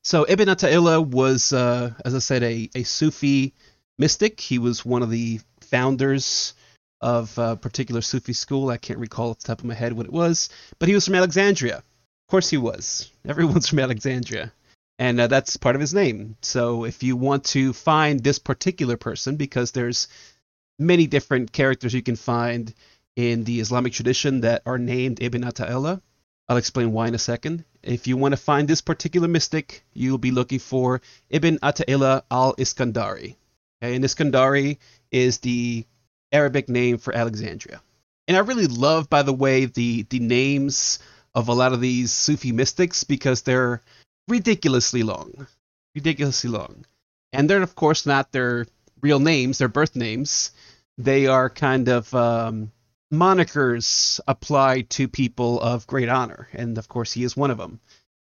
So 0.04 0.26
Ibn 0.28 0.48
Atta'illah 0.48 1.06
was, 1.06 1.54
uh, 1.54 1.94
as 2.04 2.16
I 2.16 2.20
said, 2.20 2.42
a, 2.42 2.70
a 2.74 2.84
Sufi 2.84 3.54
mystic. 3.98 4.40
He 4.40 4.58
was 4.58 4.86
one 4.86 5.04
of 5.04 5.12
the 5.12 5.42
founders 5.62 6.54
of 7.02 7.38
a 7.38 7.56
particular 7.56 8.02
Sufi 8.02 8.34
school. 8.34 8.70
I 8.70 8.78
can't 8.78 9.00
recall 9.00 9.32
off 9.32 9.40
the 9.40 9.48
top 9.48 9.60
of 9.60 9.66
my 9.66 9.74
head 9.74 9.94
what 9.94 10.06
it 10.06 10.14
was, 10.14 10.50
but 10.80 10.88
he 10.88 10.96
was 10.96 11.06
from 11.06 11.16
Alexandria. 11.16 11.78
Of 11.78 12.32
course 12.32 12.50
he 12.50 12.58
was. 12.58 13.12
Everyone's 13.28 13.68
from 13.68 13.80
Alexandria. 13.80 14.52
And 15.00 15.20
uh, 15.20 15.28
that's 15.28 15.56
part 15.56 15.76
of 15.76 15.82
his 15.82 15.94
name. 15.94 16.36
So 16.42 16.84
if 16.84 17.04
you 17.04 17.16
want 17.16 17.46
to 17.46 17.72
find 17.72 18.20
this 18.20 18.38
particular 18.38 18.98
person, 18.98 19.38
because 19.38 19.72
there's 19.72 20.10
many 20.78 21.08
different 21.08 21.54
characters 21.54 21.94
you 21.94 22.04
can 22.04 22.18
find 22.18 22.74
in 23.16 23.46
the 23.46 23.62
Islamic 23.62 23.94
tradition 23.94 24.42
that 24.42 24.62
are 24.66 24.78
named 24.78 25.24
Ibn 25.24 25.44
Atta'illah, 25.44 26.02
I'll 26.50 26.58
explain 26.58 26.92
why 26.92 27.08
in 27.08 27.16
a 27.16 27.20
second. 27.20 27.64
If 27.82 28.08
you 28.08 28.18
want 28.18 28.34
to 28.34 28.38
find 28.38 28.68
this 28.68 28.82
particular 28.82 29.30
mystic, 29.30 29.86
you'll 29.94 30.18
be 30.18 30.32
looking 30.32 30.60
for 30.60 31.02
Ibn 31.30 31.60
Atta'illah 31.60 32.24
al-Iskandari. 32.30 33.36
Okay, 33.82 33.96
and 33.96 34.04
Iskandari 34.04 34.80
is 35.12 35.38
the 35.38 35.86
Arabic 36.34 36.68
name 36.68 36.98
for 36.98 37.16
Alexandria. 37.16 37.82
And 38.28 38.36
I 38.36 38.42
really 38.42 38.68
love, 38.68 39.10
by 39.10 39.24
the 39.24 39.34
way, 39.34 39.66
the, 39.66 40.04
the 40.10 40.20
names 40.20 41.00
of 41.34 41.48
a 41.48 41.54
lot 41.54 41.72
of 41.72 41.80
these 41.80 42.12
Sufi 42.12 42.52
mystics 42.52 43.06
because 43.06 43.44
they're 43.44 43.82
ridiculously 44.30 45.04
long. 45.04 45.48
Ridiculously 45.96 46.50
long. 46.50 46.86
And 47.34 47.50
they're, 47.50 47.62
of 47.62 47.76
course, 47.76 48.06
not 48.06 48.32
their 48.32 48.66
real 49.02 49.20
names, 49.20 49.58
their 49.58 49.68
birth 49.68 49.96
names. 49.96 50.52
they 50.98 51.28
are 51.28 51.50
kind 51.50 51.88
of 51.88 52.14
um, 52.14 52.72
monikers 53.12 54.20
applied 54.28 54.90
to 54.90 55.08
people 55.08 55.60
of 55.62 55.88
great 55.88 56.10
honor, 56.10 56.50
and 56.54 56.78
of 56.78 56.88
course, 56.90 57.14
he 57.14 57.24
is 57.24 57.38
one 57.38 57.52
of 57.52 57.58
them. 57.58 57.80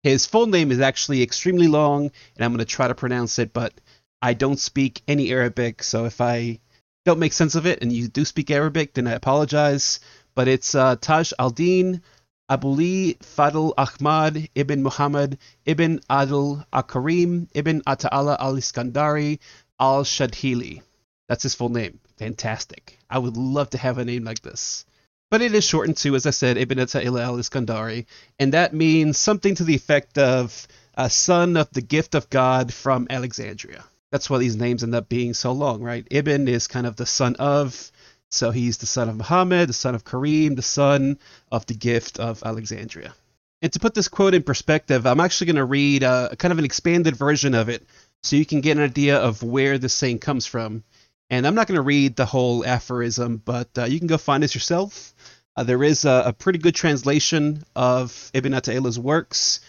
His 0.01 0.25
full 0.25 0.47
name 0.47 0.71
is 0.71 0.79
actually 0.79 1.21
extremely 1.21 1.67
long, 1.67 2.11
and 2.35 2.43
I'm 2.43 2.51
going 2.51 2.59
to 2.59 2.65
try 2.65 2.87
to 2.87 2.95
pronounce 2.95 3.39
it, 3.39 3.53
but 3.53 3.73
I 4.21 4.33
don't 4.33 4.59
speak 4.59 5.01
any 5.07 5.31
Arabic, 5.31 5.83
so 5.83 6.05
if 6.05 6.21
I 6.21 6.59
don't 7.05 7.19
make 7.19 7.33
sense 7.33 7.55
of 7.55 7.67
it 7.67 7.81
and 7.81 7.93
you 7.93 8.07
do 8.07 8.25
speak 8.25 8.49
Arabic, 8.49 8.93
then 8.93 9.07
I 9.07 9.11
apologize. 9.11 9.99
But 10.33 10.47
it's 10.47 10.75
uh, 10.75 10.95
Taj 10.99 11.31
al-Din 11.39 12.01
Abu'l-Fadl 12.49 13.73
Ahmad 13.77 14.49
ibn 14.53 14.83
Muhammad 14.83 15.37
ibn 15.65 15.99
Adil 16.09 16.63
al-Karim 16.71 17.47
ibn 17.53 17.81
Ata'ala 17.81 18.37
al-Iskandari 18.39 19.39
al-Shadhili. 19.79 20.81
That's 21.27 21.43
his 21.43 21.55
full 21.55 21.69
name. 21.69 21.99
Fantastic. 22.17 22.99
I 23.09 23.17
would 23.17 23.35
love 23.35 23.71
to 23.71 23.77
have 23.77 23.97
a 23.97 24.05
name 24.05 24.23
like 24.23 24.41
this. 24.41 24.85
But 25.31 25.41
it 25.41 25.55
is 25.55 25.63
shortened 25.63 25.97
to, 25.97 26.15
as 26.15 26.27
I 26.27 26.29
said, 26.29 26.57
Ibn 26.57 26.77
Ata'ila 26.77 27.23
al-Iskandari, 27.23 28.05
and 28.37 28.53
that 28.53 28.73
means 28.73 29.17
something 29.17 29.55
to 29.55 29.63
the 29.63 29.75
effect 29.75 30.17
of 30.17 30.67
a 30.93 31.09
son 31.09 31.57
of 31.57 31.69
the 31.71 31.81
gift 31.81 32.13
of 32.13 32.29
God 32.29 32.71
from 32.71 33.07
Alexandria. 33.09 33.83
That's 34.11 34.29
why 34.29 34.37
these 34.37 34.55
names 34.55 34.83
end 34.83 34.93
up 34.93 35.09
being 35.09 35.33
so 35.33 35.51
long, 35.51 35.81
right? 35.81 36.07
Ibn 36.11 36.47
is 36.47 36.67
kind 36.67 36.85
of 36.85 36.95
the 36.95 37.07
son 37.07 37.35
of, 37.37 37.91
so 38.31 38.51
he's 38.51 38.77
the 38.77 38.85
son 38.85 39.09
of 39.09 39.15
Muhammad, 39.15 39.69
the 39.69 39.73
son 39.73 39.95
of 39.95 40.03
Kareem, 40.03 40.55
the 40.55 40.61
son 40.61 41.19
of 41.51 41.65
the 41.65 41.73
gift 41.73 42.19
of 42.19 42.43
Alexandria. 42.43 43.13
And 43.61 43.71
to 43.73 43.79
put 43.79 43.93
this 43.93 44.07
quote 44.07 44.33
in 44.33 44.43
perspective, 44.43 45.05
I'm 45.07 45.19
actually 45.19 45.47
going 45.47 45.55
to 45.55 45.65
read 45.65 46.03
a, 46.03 46.29
a 46.31 46.35
kind 46.35 46.51
of 46.51 46.59
an 46.59 46.65
expanded 46.65 47.15
version 47.15 47.55
of 47.55 47.69
it 47.69 47.85
so 48.23 48.35
you 48.35 48.45
can 48.45 48.61
get 48.61 48.77
an 48.77 48.83
idea 48.83 49.17
of 49.17 49.43
where 49.43 49.77
this 49.77 49.93
saying 49.93 50.19
comes 50.19 50.45
from. 50.45 50.83
And 51.29 51.47
I'm 51.47 51.55
not 51.55 51.67
going 51.67 51.77
to 51.77 51.81
read 51.81 52.15
the 52.15 52.25
whole 52.25 52.65
aphorism, 52.65 53.41
but 53.43 53.69
uh, 53.77 53.85
you 53.85 53.99
can 53.99 54.07
go 54.07 54.17
find 54.17 54.43
this 54.43 54.53
yourself. 54.53 55.13
Uh, 55.55 55.63
there 55.63 55.83
is 55.83 56.05
a, 56.05 56.23
a, 56.27 56.33
pretty 56.33 56.59
good 56.59 56.75
translation 56.75 57.63
of 57.75 58.29
Ibn 58.33 58.51
Ata'ila's 58.53 58.99
works, 58.99 59.61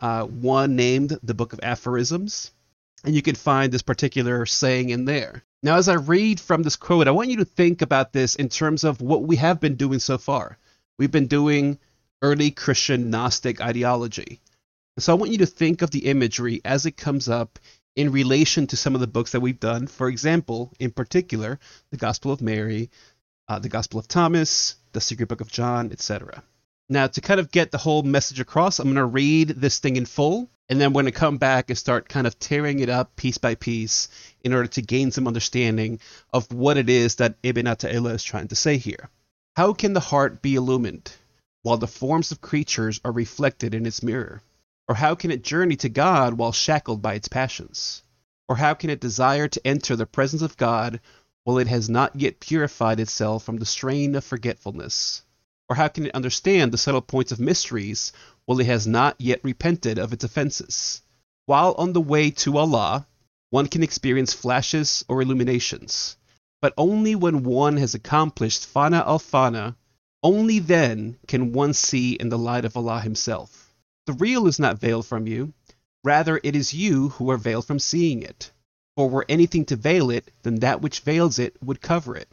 uh, 0.00 0.24
one 0.24 0.74
named 0.74 1.18
the 1.22 1.34
Book 1.34 1.52
of 1.52 1.60
Aphorisms, 1.62 2.50
and 3.04 3.14
you 3.14 3.20
can 3.20 3.34
find 3.34 3.70
this 3.70 3.82
particular 3.82 4.46
saying 4.46 4.88
in 4.88 5.04
there. 5.04 5.44
Now, 5.64 5.76
as 5.76 5.88
I 5.88 5.94
read 5.94 6.40
from 6.40 6.62
this 6.62 6.76
quote, 6.76 7.08
I 7.08 7.12
want 7.12 7.30
you 7.30 7.38
to 7.38 7.46
think 7.46 7.80
about 7.80 8.12
this 8.12 8.34
in 8.34 8.50
terms 8.50 8.84
of 8.84 9.00
what 9.00 9.22
we 9.22 9.36
have 9.36 9.60
been 9.60 9.76
doing 9.76 9.98
so 9.98 10.18
far. 10.18 10.58
We've 10.98 11.10
been 11.10 11.26
doing 11.26 11.78
early 12.20 12.50
Christian 12.50 13.08
Gnostic 13.08 13.62
ideology. 13.62 14.42
So 14.98 15.14
I 15.14 15.16
want 15.16 15.32
you 15.32 15.38
to 15.38 15.46
think 15.46 15.80
of 15.80 15.90
the 15.90 16.04
imagery 16.04 16.60
as 16.66 16.84
it 16.84 16.98
comes 16.98 17.30
up 17.30 17.58
in 17.96 18.12
relation 18.12 18.66
to 18.66 18.76
some 18.76 18.94
of 18.94 19.00
the 19.00 19.06
books 19.06 19.32
that 19.32 19.40
we've 19.40 19.58
done. 19.58 19.86
For 19.86 20.08
example, 20.08 20.70
in 20.78 20.90
particular, 20.90 21.58
the 21.90 21.96
Gospel 21.96 22.30
of 22.30 22.42
Mary, 22.42 22.90
uh, 23.48 23.58
the 23.58 23.70
Gospel 23.70 23.98
of 23.98 24.06
Thomas, 24.06 24.76
the 24.92 25.00
Secret 25.00 25.30
Book 25.30 25.40
of 25.40 25.50
John, 25.50 25.92
etc. 25.92 26.44
Now, 26.88 27.06
to 27.06 27.20
kind 27.22 27.40
of 27.40 27.50
get 27.50 27.70
the 27.70 27.78
whole 27.78 28.02
message 28.02 28.40
across, 28.40 28.78
I'm 28.78 28.84
going 28.84 28.96
to 28.96 29.06
read 29.06 29.48
this 29.48 29.78
thing 29.78 29.96
in 29.96 30.04
full, 30.04 30.50
and 30.68 30.78
then 30.78 30.92
we're 30.92 31.02
going 31.02 31.12
to 31.12 31.18
come 31.18 31.38
back 31.38 31.70
and 31.70 31.78
start 31.78 32.10
kind 32.10 32.26
of 32.26 32.38
tearing 32.38 32.80
it 32.80 32.90
up 32.90 33.16
piece 33.16 33.38
by 33.38 33.54
piece 33.54 34.08
in 34.42 34.52
order 34.52 34.68
to 34.68 34.82
gain 34.82 35.10
some 35.10 35.26
understanding 35.26 36.00
of 36.32 36.52
what 36.52 36.76
it 36.76 36.90
is 36.90 37.14
that 37.16 37.36
Ibn 37.42 37.64
Ata'illah 37.64 38.14
is 38.14 38.22
trying 38.22 38.48
to 38.48 38.54
say 38.54 38.76
here. 38.76 39.08
How 39.56 39.72
can 39.72 39.94
the 39.94 40.00
heart 40.00 40.42
be 40.42 40.56
illumined 40.56 41.10
while 41.62 41.78
the 41.78 41.86
forms 41.86 42.32
of 42.32 42.42
creatures 42.42 43.00
are 43.02 43.12
reflected 43.12 43.72
in 43.72 43.86
its 43.86 44.02
mirror? 44.02 44.42
Or 44.86 44.94
how 44.94 45.14
can 45.14 45.30
it 45.30 45.42
journey 45.42 45.76
to 45.76 45.88
God 45.88 46.34
while 46.34 46.52
shackled 46.52 47.00
by 47.00 47.14
its 47.14 47.28
passions? 47.28 48.02
Or 48.46 48.56
how 48.56 48.74
can 48.74 48.90
it 48.90 49.00
desire 49.00 49.48
to 49.48 49.66
enter 49.66 49.96
the 49.96 50.04
presence 50.04 50.42
of 50.42 50.58
God 50.58 51.00
while 51.44 51.56
it 51.56 51.68
has 51.68 51.88
not 51.88 52.20
yet 52.20 52.40
purified 52.40 53.00
itself 53.00 53.44
from 53.44 53.56
the 53.56 53.64
strain 53.64 54.14
of 54.14 54.24
forgetfulness? 54.24 55.22
Or 55.68 55.76
how 55.76 55.88
can 55.88 56.06
it 56.06 56.14
understand 56.14 56.72
the 56.72 56.78
subtle 56.78 57.00
points 57.00 57.32
of 57.32 57.40
mysteries 57.40 58.12
while 58.44 58.60
it 58.60 58.66
has 58.66 58.86
not 58.86 59.20
yet 59.20 59.40
repented 59.42 59.98
of 59.98 60.12
its 60.12 60.24
offenses? 60.24 61.00
While 61.46 61.74
on 61.78 61.92
the 61.92 62.00
way 62.00 62.30
to 62.30 62.58
Allah, 62.58 63.06
one 63.50 63.68
can 63.68 63.82
experience 63.82 64.34
flashes 64.34 65.04
or 65.08 65.22
illuminations, 65.22 66.16
but 66.60 66.74
only 66.76 67.14
when 67.14 67.44
one 67.44 67.76
has 67.76 67.94
accomplished 67.94 68.72
fana 68.72 69.06
al 69.06 69.18
fana, 69.18 69.76
only 70.22 70.58
then 70.58 71.18
can 71.28 71.52
one 71.52 71.74
see 71.74 72.14
in 72.14 72.30
the 72.30 72.38
light 72.38 72.64
of 72.64 72.76
Allah 72.76 73.00
Himself. 73.00 73.72
The 74.06 74.14
real 74.14 74.46
is 74.46 74.58
not 74.58 74.80
veiled 74.80 75.06
from 75.06 75.26
you, 75.26 75.54
rather 76.02 76.40
it 76.42 76.56
is 76.56 76.74
you 76.74 77.10
who 77.10 77.30
are 77.30 77.36
veiled 77.36 77.66
from 77.66 77.78
seeing 77.78 78.22
it. 78.22 78.50
For 78.96 79.08
were 79.08 79.26
anything 79.28 79.64
to 79.66 79.76
veil 79.76 80.10
it, 80.10 80.30
then 80.42 80.56
that 80.56 80.82
which 80.82 81.00
veils 81.00 81.38
it 81.38 81.56
would 81.62 81.80
cover 81.80 82.16
it. 82.16 82.28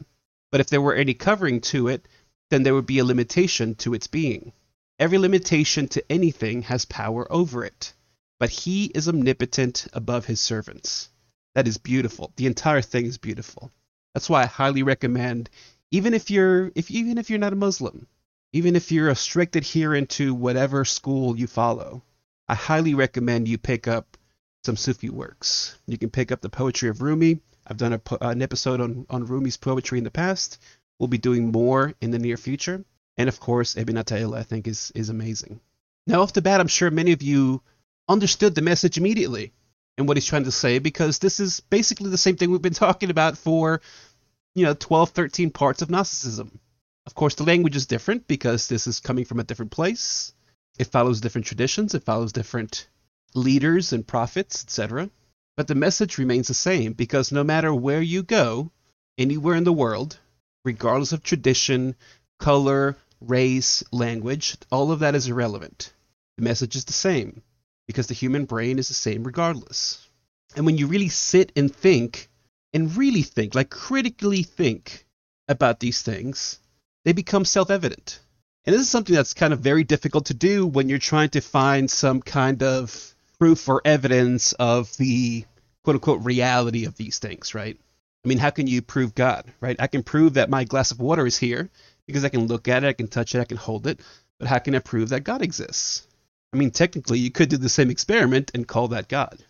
But 0.52 0.62
if 0.62 0.70
there 0.70 0.82
were 0.82 0.96
any 0.96 1.14
covering 1.14 1.62
to 1.62 1.88
it, 1.88 2.08
then 2.52 2.64
there 2.64 2.76
would 2.76 2.86
be 2.86 3.00
a 3.00 3.06
limitation 3.06 3.74
to 3.76 3.94
its 3.94 4.08
being. 4.08 4.52
Every 5.00 5.18
limitation 5.18 5.88
to 5.88 6.12
anything 6.12 6.64
has 6.64 6.86
power 6.86 7.26
over 7.32 7.64
it, 7.64 7.94
but 8.40 8.50
he 8.50 8.86
is 8.94 9.08
omnipotent 9.08 9.88
above 9.94 10.26
his 10.26 10.42
servants. 10.42 11.10
That 11.56 11.68
is 11.68 11.78
beautiful. 11.78 12.34
The 12.36 12.48
entire 12.48 12.82
thing 12.82 13.06
is 13.06 13.18
beautiful. 13.18 13.72
That's 14.14 14.30
why 14.30 14.44
I 14.44 14.48
highly 14.48 14.84
recommend, 14.84 15.50
even 15.92 16.14
if 16.14 16.30
you're 16.30 16.74
if 16.76 16.92
even 16.92 17.18
if 17.18 17.30
you're 17.30 17.40
not 17.40 17.54
a 17.54 17.56
Muslim, 17.68 18.06
even 18.52 18.76
if 18.76 18.92
you're 18.92 19.10
a 19.10 19.16
strict 19.16 19.56
adherent 19.56 20.10
to 20.10 20.36
whatever 20.36 20.84
school 20.84 21.38
you 21.38 21.48
follow, 21.48 22.04
I 22.50 22.56
highly 22.56 22.96
recommend 22.96 23.48
you 23.48 23.58
pick 23.58 23.88
up 23.88 24.18
some 24.66 24.76
Sufi 24.76 25.10
works. 25.10 25.78
You 25.88 25.98
can 25.98 26.10
pick 26.10 26.34
up 26.34 26.42
the 26.42 26.50
poetry 26.50 26.90
of 26.90 27.02
Rumi. 27.02 27.40
I've 27.66 27.78
done 27.78 27.94
a, 27.94 28.02
an 28.20 28.42
episode 28.42 28.82
on, 28.82 29.06
on 29.10 29.26
Rumi's 29.26 29.56
poetry 29.56 30.00
in 30.00 30.04
the 30.04 30.12
past. 30.12 30.60
We'll 31.02 31.08
be 31.08 31.18
doing 31.18 31.52
more 31.52 31.96
in 32.00 32.12
the 32.12 32.20
near 32.20 32.38
future. 32.38 32.86
And 33.18 33.28
of 33.28 33.40
course, 33.40 33.76
Ibn 33.76 33.96
Ata'illah, 33.96 34.38
I 34.38 34.44
think, 34.44 34.68
is, 34.68 34.92
is 34.94 35.10
amazing. 35.10 35.60
Now, 36.06 36.22
off 36.22 36.34
the 36.34 36.44
bat, 36.44 36.60
I'm 36.60 36.68
sure 36.68 36.92
many 36.92 37.12
of 37.12 37.24
you 37.24 37.64
understood 38.08 38.54
the 38.54 38.62
message 38.62 39.00
immediately 39.00 39.52
and 39.98 40.08
what 40.08 40.16
he's 40.16 40.28
trying 40.28 40.44
to 40.44 40.52
say 40.52 40.78
because 40.78 41.18
this 41.18 41.40
is 41.40 41.60
basically 41.60 42.12
the 42.12 42.20
same 42.20 42.36
thing 42.36 42.52
we've 42.52 42.62
been 42.62 42.74
talking 42.86 43.10
about 43.10 43.36
for, 43.36 43.82
you 44.54 44.64
know, 44.64 44.76
12, 44.76 45.10
13 45.10 45.50
parts 45.50 45.82
of 45.82 45.90
Gnosticism. 45.90 46.60
Of 47.08 47.16
course, 47.16 47.34
the 47.34 47.46
language 47.46 47.76
is 47.76 47.88
different 47.88 48.28
because 48.28 48.68
this 48.68 48.86
is 48.86 49.00
coming 49.00 49.26
from 49.26 49.40
a 49.40 49.44
different 49.44 49.72
place. 49.72 50.36
It 50.78 50.92
follows 50.92 51.20
different 51.20 51.48
traditions, 51.48 51.96
it 51.96 52.04
follows 52.04 52.32
different 52.32 52.88
leaders 53.34 53.92
and 53.92 54.06
prophets, 54.06 54.64
etc. 54.64 55.10
But 55.58 55.66
the 55.66 55.74
message 55.74 56.20
remains 56.20 56.50
the 56.50 56.54
same 56.54 56.94
because 56.94 57.32
no 57.32 57.44
matter 57.44 57.74
where 57.74 58.04
you 58.04 58.22
go, 58.22 58.70
anywhere 59.18 59.56
in 59.56 59.64
the 59.64 59.74
world, 59.74 60.20
regardless 60.64 61.12
of 61.12 61.24
tradition, 61.24 61.96
color, 62.40 62.98
race, 63.20 63.84
language, 63.92 64.58
all 64.72 64.92
of 64.92 65.00
that 65.00 65.16
is 65.16 65.28
irrelevant. 65.28 65.94
The 66.38 66.44
message 66.44 66.76
is 66.76 66.86
the 66.86 66.94
same 66.94 67.42
because 67.88 68.08
the 68.08 68.14
human 68.14 68.46
brain 68.46 68.80
is 68.80 68.88
the 68.88 68.94
same 68.94 69.24
regardless. 69.24 70.08
And 70.56 70.66
when 70.66 70.78
you 70.78 70.88
really 70.88 71.10
sit 71.10 71.52
and 71.56 71.74
think, 71.74 72.30
and 72.74 72.96
really 72.96 73.22
think, 73.22 73.56
like 73.56 73.70
critically 73.70 74.44
think 74.44 75.06
about 75.48 75.80
these 75.80 76.02
things, 76.02 76.60
they 77.06 77.14
become 77.14 77.46
self 77.46 77.70
evident. 77.70 78.20
And 78.66 78.74
this 78.74 78.82
is 78.82 78.90
something 78.90 79.16
that's 79.16 79.34
kind 79.34 79.54
of 79.54 79.60
very 79.60 79.84
difficult 79.84 80.28
to 80.28 80.34
do 80.34 80.68
when 80.68 80.88
you're 80.88 81.00
trying 81.00 81.30
to 81.30 81.42
find 81.42 81.90
some 81.90 82.22
kind 82.22 82.62
of 82.62 83.14
proof 83.40 83.68
or 83.68 83.82
evidence 83.84 84.54
of 84.54 84.96
the 84.98 85.46
quote 85.84 85.96
unquote 85.96 86.24
reality 86.24 86.86
of 86.86 86.96
these 86.96 87.20
things, 87.20 87.56
right? 87.56 87.78
I 88.24 88.28
mean, 88.28 88.38
how 88.38 88.52
can 88.52 88.68
you 88.68 88.82
prove 88.82 89.16
God, 89.16 89.52
right? 89.62 89.76
I 89.80 89.88
can 89.88 90.04
prove 90.04 90.36
that 90.36 90.50
my 90.50 90.64
glass 90.64 90.92
of 90.92 91.00
water 91.00 91.26
is 91.26 91.38
here 91.38 91.70
because 92.06 92.24
I 92.24 92.30
can 92.30 92.48
look 92.48 92.68
at 92.68 92.84
it, 92.84 92.88
I 92.88 92.94
can 92.94 93.08
touch 93.08 93.34
it, 93.34 93.40
I 93.40 93.46
can 93.46 93.58
hold 93.58 93.88
it, 93.88 94.00
but 94.38 94.48
how 94.48 94.60
can 94.60 94.76
I 94.76 94.80
prove 94.80 95.10
that 95.10 95.24
God 95.24 95.42
exists? 95.42 96.06
I 96.54 96.58
mean, 96.58 96.72
technically, 96.72 97.20
you 97.20 97.32
could 97.32 97.50
do 97.50 97.58
the 97.58 97.70
same 97.70 97.90
experiment 97.90 98.52
and 98.54 98.68
call 98.68 98.90
that 98.90 99.08
God. 99.08 99.44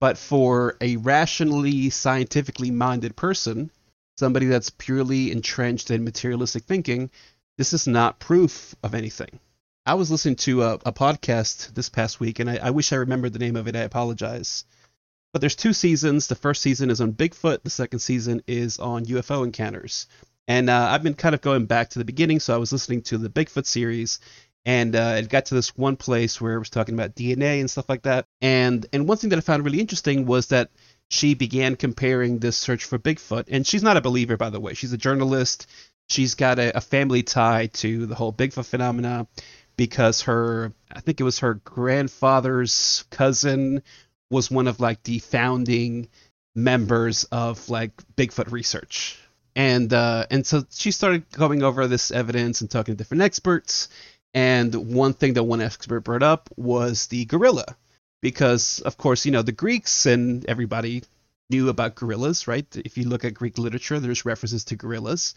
But 0.00 0.16
for 0.16 0.76
a 0.80 0.96
rationally, 0.96 1.90
scientifically 1.90 2.70
minded 2.70 3.16
person, 3.16 3.70
somebody 4.16 4.46
that's 4.46 4.70
purely 4.70 5.32
entrenched 5.32 5.90
in 5.90 6.04
materialistic 6.04 6.64
thinking, 6.64 7.10
this 7.56 7.72
is 7.72 7.88
not 7.88 8.20
proof 8.20 8.74
of 8.82 8.94
anything. 8.94 9.40
I 9.84 9.94
was 9.94 10.10
listening 10.10 10.36
to 10.36 10.62
a, 10.62 10.74
a 10.86 10.92
podcast 10.92 11.74
this 11.74 11.88
past 11.88 12.20
week, 12.20 12.38
and 12.38 12.48
I, 12.48 12.56
I 12.58 12.70
wish 12.70 12.92
I 12.92 12.96
remembered 12.96 13.32
the 13.32 13.38
name 13.38 13.56
of 13.56 13.66
it. 13.66 13.74
I 13.74 13.80
apologize. 13.80 14.64
But 15.38 15.42
there's 15.42 15.54
two 15.54 15.72
seasons. 15.72 16.26
The 16.26 16.34
first 16.34 16.62
season 16.62 16.90
is 16.90 17.00
on 17.00 17.12
Bigfoot. 17.12 17.62
The 17.62 17.70
second 17.70 18.00
season 18.00 18.42
is 18.48 18.80
on 18.80 19.04
UFO 19.04 19.44
encounters. 19.44 20.08
And 20.48 20.68
uh, 20.68 20.88
I've 20.90 21.04
been 21.04 21.14
kind 21.14 21.32
of 21.32 21.42
going 21.42 21.66
back 21.66 21.90
to 21.90 22.00
the 22.00 22.04
beginning, 22.04 22.40
so 22.40 22.52
I 22.52 22.56
was 22.56 22.72
listening 22.72 23.02
to 23.02 23.18
the 23.18 23.28
Bigfoot 23.28 23.64
series, 23.64 24.18
and 24.64 24.96
uh, 24.96 25.14
it 25.16 25.28
got 25.28 25.46
to 25.46 25.54
this 25.54 25.76
one 25.76 25.94
place 25.94 26.40
where 26.40 26.54
it 26.54 26.58
was 26.58 26.70
talking 26.70 26.96
about 26.96 27.14
DNA 27.14 27.60
and 27.60 27.70
stuff 27.70 27.88
like 27.88 28.02
that. 28.02 28.24
And 28.40 28.84
and 28.92 29.06
one 29.06 29.16
thing 29.16 29.30
that 29.30 29.36
I 29.36 29.42
found 29.42 29.64
really 29.64 29.78
interesting 29.78 30.26
was 30.26 30.48
that 30.48 30.70
she 31.08 31.34
began 31.34 31.76
comparing 31.76 32.40
this 32.40 32.56
search 32.56 32.84
for 32.84 32.98
Bigfoot. 32.98 33.44
And 33.46 33.64
she's 33.64 33.84
not 33.84 33.96
a 33.96 34.00
believer, 34.00 34.36
by 34.36 34.50
the 34.50 34.58
way. 34.58 34.74
She's 34.74 34.92
a 34.92 34.98
journalist. 34.98 35.68
She's 36.08 36.34
got 36.34 36.58
a, 36.58 36.76
a 36.78 36.80
family 36.80 37.22
tie 37.22 37.68
to 37.74 38.06
the 38.06 38.16
whole 38.16 38.32
Bigfoot 38.32 38.66
phenomena 38.66 39.28
because 39.76 40.22
her, 40.22 40.72
I 40.90 40.98
think 40.98 41.20
it 41.20 41.24
was 41.24 41.38
her 41.38 41.54
grandfather's 41.54 43.04
cousin 43.10 43.84
was 44.30 44.50
one 44.50 44.68
of 44.68 44.80
like 44.80 45.02
the 45.02 45.18
founding 45.18 46.08
members 46.54 47.24
of 47.24 47.68
like 47.68 47.92
Bigfoot 48.16 48.50
research. 48.50 49.18
And 49.56 49.92
uh, 49.92 50.26
and 50.30 50.46
so 50.46 50.64
she 50.70 50.90
started 50.90 51.30
going 51.30 51.62
over 51.62 51.86
this 51.86 52.10
evidence 52.10 52.60
and 52.60 52.70
talking 52.70 52.94
to 52.94 52.98
different 52.98 53.22
experts. 53.22 53.88
And 54.34 54.74
one 54.94 55.14
thing 55.14 55.34
that 55.34 55.44
one 55.44 55.60
expert 55.60 56.00
brought 56.00 56.22
up 56.22 56.48
was 56.56 57.06
the 57.06 57.24
gorilla, 57.24 57.76
because 58.22 58.80
of 58.80 58.96
course 58.96 59.24
you 59.24 59.32
know 59.32 59.42
the 59.42 59.52
Greeks 59.52 60.06
and 60.06 60.44
everybody 60.46 61.02
knew 61.50 61.70
about 61.70 61.94
gorillas, 61.94 62.46
right? 62.46 62.66
If 62.76 62.98
you 62.98 63.08
look 63.08 63.24
at 63.24 63.34
Greek 63.34 63.58
literature, 63.58 63.98
there's 63.98 64.24
references 64.24 64.64
to 64.66 64.76
gorillas. 64.76 65.34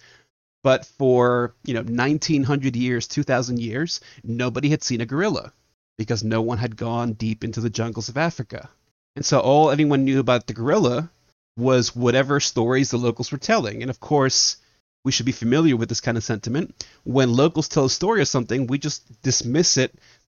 But 0.63 0.86
for 0.86 1.55
you 1.63 1.74
know 1.74 1.81
1900 1.81 2.75
years, 2.75 3.07
2000 3.07 3.60
years, 3.60 4.01
nobody 4.24 4.69
had 4.69 4.83
seen 4.83 5.01
a 5.01 5.05
gorilla 5.05 5.53
because 5.98 6.24
no 6.24 6.41
one 6.41 6.57
had 6.57 6.75
gone 6.75 7.13
deep 7.13 7.43
into 7.43 7.62
the 7.62 7.69
jungles 7.69 8.10
of 8.10 8.17
Africa. 8.17 8.69
And 9.15 9.25
so 9.25 9.39
all 9.39 9.72
anyone 9.72 10.06
knew 10.06 10.20
about 10.20 10.48
the 10.48 10.53
gorilla 10.53 11.10
was 11.58 11.96
whatever 11.96 12.39
stories 12.39 12.91
the 12.91 12.98
locals 12.98 13.32
were 13.32 13.38
telling. 13.38 13.82
And 13.82 13.89
of 13.89 14.00
course, 14.00 14.58
we 15.03 15.12
should 15.12 15.25
be 15.25 15.32
familiar 15.32 15.75
with 15.75 15.89
this 15.89 16.01
kind 16.01 16.18
of 16.18 16.24
sentiment. 16.24 16.86
When 17.03 17.34
locals 17.34 17.68
tell 17.68 17.86
a 17.86 17.89
story 17.89 18.22
of 18.22 18.27
something, 18.27 18.68
we 18.68 18.77
just 18.77 19.22
dismiss 19.22 19.77
it 19.77 19.94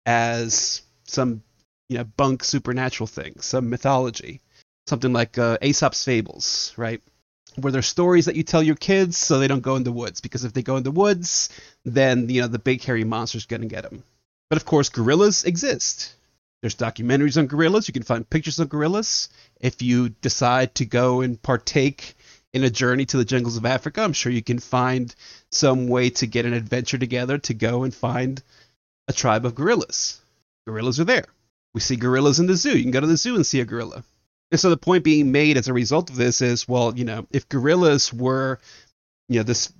as 0.07 0.83
some, 1.05 1.43
you 1.89 1.99
know, 1.99 2.05
bunk 2.05 2.45
supernatural 2.45 3.07
thing, 3.07 3.41
some 3.41 3.69
mythology, 3.69 4.41
something 4.87 5.13
like 5.13 5.39
uh, 5.39 5.59
Aesop's 5.63 6.05
fables, 6.05 6.73
right? 6.77 7.03
Where 7.57 7.73
they're 7.73 7.83
stories 7.83 8.27
that 8.27 8.37
you 8.37 8.45
tell 8.45 8.63
your 8.63 8.77
kids 8.77 9.19
so 9.19 9.39
they 9.39 9.49
don't 9.49 9.61
go 9.61 9.77
in 9.77 9.85
the 9.85 9.93
woods, 9.93 10.21
because 10.21 10.45
if 10.45 10.55
they 10.55 10.63
go 10.63 10.77
in 10.77 10.85
the 10.85 10.91
woods, 10.91 11.51
then 11.85 12.29
you 12.31 12.41
know 12.41 12.49
the 12.49 12.59
big 12.59 12.83
hairy 12.83 13.05
monster's 13.05 13.47
gonna 13.47 13.67
get 13.67 13.83
them. 13.83 14.03
But 14.49 14.57
of 14.57 14.65
course, 14.65 14.89
gorillas 14.89 15.45
exist. 15.45 16.15
There's 16.63 16.77
documentaries 16.77 17.37
on 17.37 17.49
gorillas. 17.49 17.89
You 17.89 17.93
can 17.93 18.05
find 18.05 18.29
pictures 18.29 18.61
of 18.61 18.69
gorillas. 18.69 19.29
If 19.61 19.83
you 19.83 20.11
decide 20.11 20.77
to 20.77 20.87
go 20.87 21.21
and 21.21 21.43
partake 21.43 22.15
in 22.53 22.63
a 22.63 22.71
journey 22.71 23.05
to 23.07 23.17
the 23.17 23.25
jungles 23.25 23.57
of 23.57 23.67
Africa, 23.67 24.01
I'm 24.01 24.13
sure 24.13 24.31
you 24.31 24.45
can 24.45 24.61
find 24.61 25.13
some 25.51 25.89
way 25.89 26.11
to 26.11 26.27
get 26.29 26.47
an 26.47 26.53
adventure 26.53 26.99
together 26.99 27.39
to 27.39 27.55
go 27.55 27.83
and 27.83 27.93
find 27.93 28.41
a 29.09 29.13
tribe 29.13 29.45
of 29.45 29.57
gorillas. 29.57 30.21
Gorillas 30.65 31.01
are 31.01 31.05
there. 31.05 31.25
We 31.75 31.81
see 31.81 31.97
gorillas 31.97 32.39
in 32.39 32.47
the 32.47 32.55
zoo. 32.55 32.77
You 32.77 32.83
can 32.83 32.93
go 32.93 33.01
to 33.01 33.09
the 33.09 33.17
zoo 33.17 33.35
and 33.35 33.45
see 33.45 33.61
a 33.61 33.65
gorilla. 33.65 34.05
And 34.53 34.61
so 34.61 34.71
the 34.71 34.77
point 34.77 35.03
being 35.03 35.33
made 35.33 35.57
as 35.57 35.67
a 35.67 35.73
result 35.73 36.11
of 36.11 36.17
this 36.17 36.43
is, 36.43 36.69
well, 36.69 36.97
you 36.97 37.05
know, 37.05 37.27
if 37.33 37.49
gorillas 37.49 38.13
were, 38.13 38.61
you 39.29 39.41
know, 39.41 39.43
this 39.43 39.73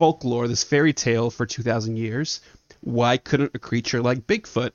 folklore, 0.00 0.48
this 0.48 0.64
fairy 0.64 0.92
tale 0.92 1.30
for 1.30 1.46
2,000 1.46 1.96
years, 1.96 2.40
why 2.80 3.16
couldn't 3.16 3.54
a 3.54 3.60
creature 3.60 4.02
like 4.02 4.26
Bigfoot 4.26 4.72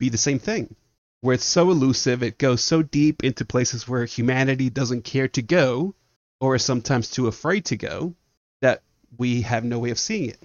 be 0.00 0.08
the 0.08 0.18
same 0.18 0.40
thing? 0.40 0.74
Where 1.20 1.34
it's 1.34 1.44
so 1.44 1.70
elusive, 1.70 2.22
it 2.22 2.38
goes 2.38 2.62
so 2.62 2.82
deep 2.82 3.24
into 3.24 3.44
places 3.44 3.88
where 3.88 4.04
humanity 4.04 4.70
doesn't 4.70 5.04
care 5.04 5.28
to 5.28 5.42
go, 5.42 5.94
or 6.40 6.54
is 6.54 6.64
sometimes 6.64 7.10
too 7.10 7.26
afraid 7.26 7.64
to 7.66 7.76
go, 7.76 8.14
that 8.60 8.82
we 9.16 9.42
have 9.42 9.64
no 9.64 9.78
way 9.78 9.90
of 9.90 9.98
seeing 9.98 10.30
it. 10.30 10.42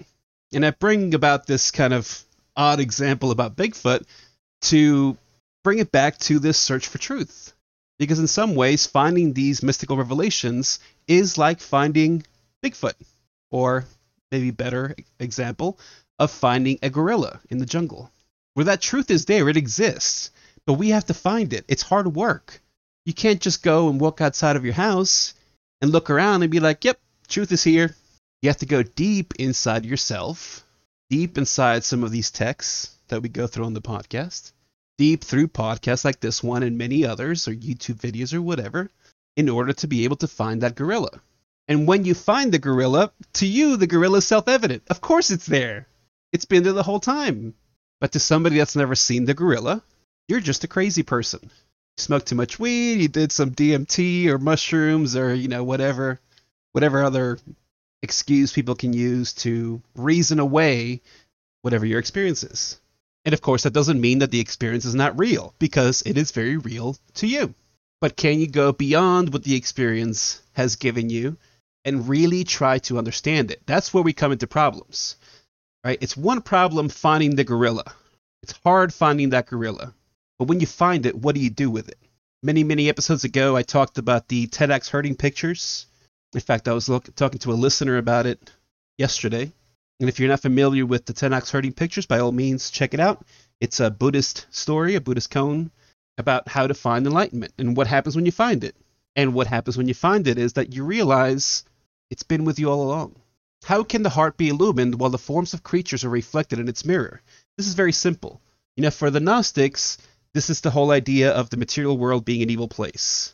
And 0.52 0.66
I 0.66 0.70
bring 0.70 1.14
about 1.14 1.46
this 1.46 1.70
kind 1.70 1.92
of 1.92 2.24
odd 2.56 2.80
example 2.80 3.30
about 3.30 3.56
Bigfoot 3.56 4.04
to 4.62 5.16
bring 5.62 5.78
it 5.78 5.92
back 5.92 6.18
to 6.18 6.38
this 6.38 6.58
search 6.58 6.88
for 6.88 6.98
truth. 6.98 7.52
Because 7.98 8.18
in 8.18 8.26
some 8.26 8.56
ways, 8.56 8.86
finding 8.86 9.32
these 9.32 9.62
mystical 9.62 9.96
revelations 9.96 10.80
is 11.06 11.38
like 11.38 11.60
finding 11.60 12.24
Bigfoot, 12.62 12.94
or 13.52 13.84
maybe 14.32 14.50
better 14.50 14.96
example 15.20 15.78
of 16.18 16.30
finding 16.30 16.78
a 16.82 16.90
gorilla 16.90 17.40
in 17.50 17.58
the 17.58 17.66
jungle. 17.66 18.10
Where 18.54 18.64
that 18.64 18.80
truth 18.80 19.10
is 19.10 19.26
there, 19.26 19.48
it 19.48 19.56
exists 19.56 20.30
but 20.66 20.74
we 20.74 20.90
have 20.90 21.06
to 21.06 21.14
find 21.14 21.52
it. 21.52 21.64
It's 21.68 21.82
hard 21.82 22.14
work. 22.14 22.60
You 23.04 23.12
can't 23.12 23.40
just 23.40 23.62
go 23.62 23.88
and 23.88 24.00
walk 24.00 24.20
outside 24.20 24.56
of 24.56 24.64
your 24.64 24.74
house 24.74 25.34
and 25.80 25.92
look 25.92 26.08
around 26.10 26.42
and 26.42 26.50
be 26.50 26.60
like, 26.60 26.84
yep, 26.84 26.98
truth 27.28 27.52
is 27.52 27.62
here. 27.62 27.94
You 28.42 28.48
have 28.48 28.58
to 28.58 28.66
go 28.66 28.82
deep 28.82 29.34
inside 29.38 29.84
yourself, 29.84 30.64
deep 31.10 31.38
inside 31.38 31.84
some 31.84 32.04
of 32.04 32.10
these 32.10 32.30
texts 32.30 32.96
that 33.08 33.22
we 33.22 33.28
go 33.28 33.46
through 33.46 33.66
on 33.66 33.74
the 33.74 33.82
podcast, 33.82 34.52
deep 34.98 35.22
through 35.22 35.48
podcasts 35.48 36.04
like 36.04 36.20
this 36.20 36.42
one 36.42 36.62
and 36.62 36.78
many 36.78 37.04
others, 37.04 37.48
or 37.48 37.52
YouTube 37.52 38.00
videos 38.00 38.32
or 38.32 38.42
whatever, 38.42 38.90
in 39.36 39.48
order 39.48 39.72
to 39.74 39.86
be 39.86 40.04
able 40.04 40.16
to 40.16 40.28
find 40.28 40.62
that 40.62 40.74
gorilla. 40.74 41.20
And 41.68 41.88
when 41.88 42.04
you 42.04 42.14
find 42.14 42.52
the 42.52 42.58
gorilla, 42.58 43.12
to 43.34 43.46
you, 43.46 43.76
the 43.76 43.86
gorilla 43.86 44.18
is 44.18 44.26
self 44.26 44.48
evident. 44.48 44.82
Of 44.88 45.00
course 45.00 45.30
it's 45.30 45.46
there. 45.46 45.86
It's 46.32 46.44
been 46.44 46.62
there 46.62 46.72
the 46.72 46.82
whole 46.82 47.00
time. 47.00 47.54
But 48.00 48.12
to 48.12 48.20
somebody 48.20 48.58
that's 48.58 48.76
never 48.76 48.94
seen 48.94 49.24
the 49.24 49.34
gorilla, 49.34 49.82
you're 50.28 50.40
just 50.40 50.64
a 50.64 50.68
crazy 50.68 51.02
person. 51.02 51.40
You 51.42 51.50
smoked 51.98 52.26
too 52.26 52.34
much 52.34 52.58
weed, 52.58 53.00
you 53.00 53.08
did 53.08 53.32
some 53.32 53.50
DMT 53.50 54.26
or 54.26 54.38
mushrooms 54.38 55.16
or, 55.16 55.34
you 55.34 55.48
know, 55.48 55.64
whatever 55.64 56.20
whatever 56.74 57.04
other 57.04 57.38
excuse 58.02 58.52
people 58.52 58.74
can 58.74 58.92
use 58.92 59.32
to 59.32 59.80
reason 59.94 60.40
away 60.40 61.00
whatever 61.62 61.86
your 61.86 62.00
experience 62.00 62.42
is. 62.42 62.78
And 63.24 63.32
of 63.32 63.40
course, 63.40 63.62
that 63.62 63.72
doesn't 63.72 64.00
mean 64.00 64.18
that 64.18 64.30
the 64.30 64.40
experience 64.40 64.84
is 64.84 64.94
not 64.94 65.18
real, 65.18 65.54
because 65.58 66.02
it 66.02 66.18
is 66.18 66.32
very 66.32 66.58
real 66.58 66.96
to 67.14 67.26
you. 67.26 67.54
But 68.02 68.16
can 68.16 68.38
you 68.38 68.48
go 68.48 68.72
beyond 68.72 69.32
what 69.32 69.44
the 69.44 69.54
experience 69.54 70.42
has 70.52 70.76
given 70.76 71.08
you 71.08 71.38
and 71.86 72.08
really 72.08 72.44
try 72.44 72.78
to 72.80 72.98
understand 72.98 73.50
it? 73.50 73.62
That's 73.64 73.94
where 73.94 74.02
we 74.02 74.12
come 74.12 74.32
into 74.32 74.46
problems. 74.46 75.16
Right? 75.84 75.98
It's 76.02 76.16
one 76.16 76.42
problem 76.42 76.88
finding 76.88 77.36
the 77.36 77.44
gorilla. 77.44 77.84
It's 78.42 78.58
hard 78.64 78.92
finding 78.92 79.30
that 79.30 79.46
gorilla. 79.46 79.94
But 80.38 80.48
when 80.48 80.60
you 80.60 80.66
find 80.66 81.06
it, 81.06 81.14
what 81.14 81.34
do 81.34 81.40
you 81.40 81.50
do 81.50 81.70
with 81.70 81.88
it? 81.88 81.98
Many, 82.42 82.64
many 82.64 82.88
episodes 82.88 83.24
ago, 83.24 83.56
I 83.56 83.62
talked 83.62 83.98
about 83.98 84.28
the 84.28 84.46
Ten 84.48 84.70
Ox 84.70 84.88
herding 84.88 85.16
pictures. 85.16 85.86
In 86.34 86.40
fact, 86.40 86.68
I 86.68 86.72
was 86.72 86.88
look, 86.88 87.14
talking 87.14 87.38
to 87.40 87.52
a 87.52 87.54
listener 87.54 87.96
about 87.96 88.26
it 88.26 88.50
yesterday. 88.98 89.52
And 90.00 90.08
if 90.08 90.18
you're 90.18 90.28
not 90.28 90.40
familiar 90.40 90.84
with 90.84 91.06
the 91.06 91.12
Ten 91.12 91.32
Ox 91.32 91.50
herding 91.50 91.72
pictures, 91.72 92.06
by 92.06 92.18
all 92.18 92.32
means, 92.32 92.70
check 92.70 92.94
it 92.94 93.00
out. 93.00 93.24
It's 93.60 93.80
a 93.80 93.90
Buddhist 93.90 94.46
story, 94.50 94.96
a 94.96 95.00
Buddhist 95.00 95.30
koan 95.30 95.70
about 96.18 96.48
how 96.48 96.66
to 96.66 96.74
find 96.74 97.06
enlightenment 97.06 97.54
and 97.58 97.76
what 97.76 97.86
happens 97.86 98.16
when 98.16 98.26
you 98.26 98.32
find 98.32 98.64
it. 98.64 98.76
And 99.16 99.34
what 99.34 99.46
happens 99.46 99.76
when 99.76 99.88
you 99.88 99.94
find 99.94 100.26
it 100.26 100.38
is 100.38 100.54
that 100.54 100.72
you 100.74 100.84
realize 100.84 101.64
it's 102.10 102.24
been 102.24 102.44
with 102.44 102.58
you 102.58 102.70
all 102.70 102.82
along. 102.82 103.14
How 103.64 103.84
can 103.84 104.02
the 104.02 104.10
heart 104.10 104.36
be 104.36 104.48
illumined 104.48 104.96
while 104.96 105.10
the 105.10 105.18
forms 105.18 105.54
of 105.54 105.62
creatures 105.62 106.04
are 106.04 106.10
reflected 106.10 106.58
in 106.58 106.68
its 106.68 106.84
mirror? 106.84 107.22
This 107.56 107.66
is 107.66 107.74
very 107.74 107.92
simple. 107.92 108.40
You 108.76 108.82
know, 108.82 108.90
for 108.90 109.10
the 109.10 109.20
Gnostics, 109.20 109.98
this 110.34 110.50
is 110.50 110.60
the 110.60 110.70
whole 110.70 110.90
idea 110.90 111.30
of 111.30 111.48
the 111.48 111.56
material 111.56 111.96
world 111.96 112.24
being 112.24 112.42
an 112.42 112.50
evil 112.50 112.66
place, 112.66 113.32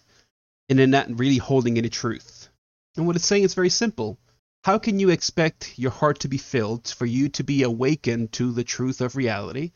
and 0.69 0.79
in 0.79 0.91
not 0.91 1.19
really 1.19 1.39
holding 1.39 1.79
any 1.79 1.89
truth. 1.89 2.51
And 2.95 3.07
what 3.07 3.17
it's 3.17 3.25
saying 3.25 3.45
is 3.45 3.55
very 3.55 3.71
simple. 3.71 4.19
How 4.65 4.79
can 4.79 5.01
you 5.01 5.09
expect 5.09 5.79
your 5.79 5.93
heart 5.93 6.21
to 6.21 6.29
be 6.29 6.37
filled, 6.37 6.87
for 6.89 7.07
you 7.07 7.31
to 7.31 7.43
be 7.43 7.63
awakened 7.63 8.33
to 8.33 8.53
the 8.53 8.65
truth 8.65 9.01
of 9.01 9.17
reality, 9.17 9.73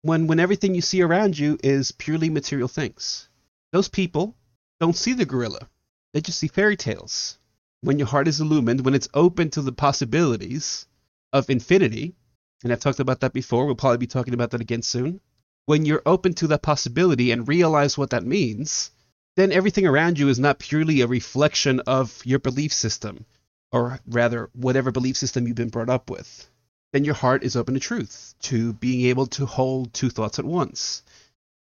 when 0.00 0.26
when 0.26 0.40
everything 0.40 0.74
you 0.74 0.80
see 0.80 1.02
around 1.02 1.38
you 1.38 1.58
is 1.62 1.92
purely 1.92 2.30
material 2.30 2.68
things? 2.68 3.28
Those 3.72 3.88
people 3.88 4.34
don't 4.80 4.96
see 4.96 5.12
the 5.12 5.26
gorilla. 5.26 5.68
They 6.14 6.22
just 6.22 6.38
see 6.38 6.48
fairy 6.48 6.78
tales. 6.78 7.38
When 7.82 7.98
your 7.98 8.08
heart 8.08 8.26
is 8.26 8.40
illumined, 8.40 8.86
when 8.86 8.94
it's 8.94 9.08
open 9.12 9.50
to 9.50 9.60
the 9.60 9.72
possibilities 9.72 10.86
of 11.30 11.50
infinity, 11.50 12.14
and 12.62 12.72
I've 12.72 12.80
talked 12.80 13.00
about 13.00 13.20
that 13.20 13.34
before, 13.34 13.66
we'll 13.66 13.74
probably 13.74 13.98
be 13.98 14.06
talking 14.06 14.32
about 14.32 14.52
that 14.52 14.62
again 14.62 14.80
soon 14.80 15.20
when 15.66 15.84
you're 15.86 16.02
open 16.04 16.34
to 16.34 16.46
that 16.48 16.62
possibility 16.62 17.30
and 17.30 17.48
realize 17.48 17.96
what 17.96 18.10
that 18.10 18.24
means, 18.24 18.90
then 19.36 19.52
everything 19.52 19.86
around 19.86 20.18
you 20.18 20.28
is 20.28 20.38
not 20.38 20.58
purely 20.58 21.00
a 21.00 21.06
reflection 21.06 21.80
of 21.80 22.20
your 22.24 22.38
belief 22.38 22.72
system, 22.72 23.24
or 23.72 23.98
rather, 24.06 24.50
whatever 24.52 24.90
belief 24.90 25.16
system 25.16 25.46
you've 25.46 25.56
been 25.56 25.70
brought 25.70 25.88
up 25.88 26.10
with. 26.10 26.48
Then 26.92 27.04
your 27.04 27.14
heart 27.14 27.42
is 27.42 27.56
open 27.56 27.74
to 27.74 27.80
truth, 27.80 28.34
to 28.42 28.72
being 28.74 29.06
able 29.06 29.26
to 29.28 29.46
hold 29.46 29.92
two 29.92 30.10
thoughts 30.10 30.38
at 30.38 30.44
once, 30.44 31.02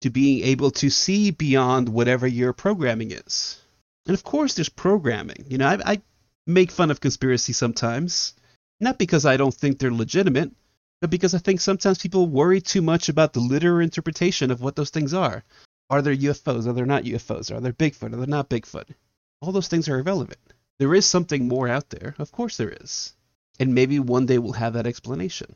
to 0.00 0.10
being 0.10 0.44
able 0.44 0.72
to 0.72 0.90
see 0.90 1.30
beyond 1.30 1.88
whatever 1.88 2.26
your 2.26 2.52
programming 2.52 3.12
is. 3.12 3.60
And 4.06 4.14
of 4.14 4.24
course, 4.24 4.54
there's 4.54 4.68
programming. 4.68 5.44
You 5.46 5.58
know, 5.58 5.68
I, 5.68 5.92
I 5.92 6.02
make 6.46 6.72
fun 6.72 6.90
of 6.90 7.00
conspiracy 7.00 7.52
sometimes, 7.52 8.34
not 8.80 8.98
because 8.98 9.24
I 9.26 9.36
don't 9.36 9.54
think 9.54 9.78
they're 9.78 9.92
legitimate, 9.92 10.50
because 11.08 11.34
I 11.34 11.38
think 11.38 11.60
sometimes 11.60 11.98
people 11.98 12.26
worry 12.26 12.60
too 12.60 12.82
much 12.82 13.08
about 13.08 13.32
the 13.32 13.40
literal 13.40 13.80
interpretation 13.80 14.50
of 14.50 14.60
what 14.60 14.76
those 14.76 14.90
things 14.90 15.14
are. 15.14 15.42
Are 15.88 16.02
there 16.02 16.14
UFOs? 16.14 16.66
Are 16.66 16.74
there 16.74 16.86
not 16.86 17.04
UFOs? 17.04 17.50
Are 17.50 17.60
there 17.60 17.72
Bigfoot? 17.72 18.12
Are 18.12 18.16
there 18.16 18.26
not 18.26 18.50
Bigfoot? 18.50 18.88
All 19.40 19.52
those 19.52 19.68
things 19.68 19.88
are 19.88 19.98
irrelevant. 19.98 20.38
There 20.78 20.94
is 20.94 21.06
something 21.06 21.48
more 21.48 21.68
out 21.68 21.90
there. 21.90 22.14
Of 22.18 22.32
course 22.32 22.56
there 22.56 22.70
is. 22.80 23.14
And 23.58 23.74
maybe 23.74 23.98
one 23.98 24.26
day 24.26 24.38
we'll 24.38 24.52
have 24.52 24.74
that 24.74 24.86
explanation. 24.86 25.54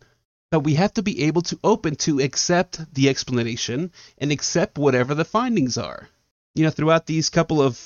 But 0.50 0.60
we 0.60 0.74
have 0.74 0.92
to 0.94 1.02
be 1.02 1.24
able 1.24 1.42
to 1.42 1.58
open 1.64 1.96
to 1.96 2.20
accept 2.20 2.94
the 2.94 3.08
explanation 3.08 3.92
and 4.18 4.30
accept 4.30 4.78
whatever 4.78 5.14
the 5.14 5.24
findings 5.24 5.78
are. 5.78 6.08
You 6.54 6.64
know, 6.64 6.70
throughout 6.70 7.06
these 7.06 7.30
couple 7.30 7.62
of 7.62 7.80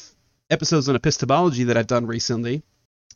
episodes 0.51 0.89
on 0.89 0.97
epistemology 0.97 1.65
that 1.65 1.77
I've 1.77 1.87
done 1.87 2.07
recently, 2.07 2.63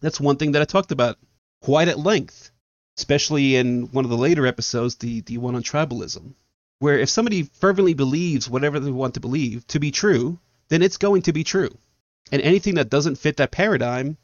that's 0.00 0.20
one 0.20 0.36
thing 0.36 0.52
that 0.52 0.62
I 0.62 0.66
talked 0.66 0.92
about 0.92 1.18
quite 1.62 1.88
at 1.88 1.98
length 1.98 2.51
especially 2.96 3.56
in 3.56 3.84
one 3.92 4.04
of 4.04 4.10
the 4.10 4.16
later 4.16 4.46
episodes, 4.46 4.96
the, 4.96 5.20
the 5.22 5.38
one 5.38 5.54
on 5.54 5.62
tribalism, 5.62 6.34
where 6.78 6.98
if 6.98 7.08
somebody 7.08 7.44
fervently 7.44 7.94
believes 7.94 8.50
whatever 8.50 8.80
they 8.80 8.90
want 8.90 9.14
to 9.14 9.20
believe 9.20 9.66
to 9.68 9.80
be 9.80 9.90
true, 9.90 10.38
then 10.68 10.82
it's 10.82 10.96
going 10.96 11.22
to 11.22 11.32
be 11.32 11.44
true. 11.44 11.70
And 12.30 12.42
anything 12.42 12.74
that 12.76 12.90
doesn't 12.90 13.16
fit 13.16 13.36
that 13.36 13.50
paradigm 13.50 14.16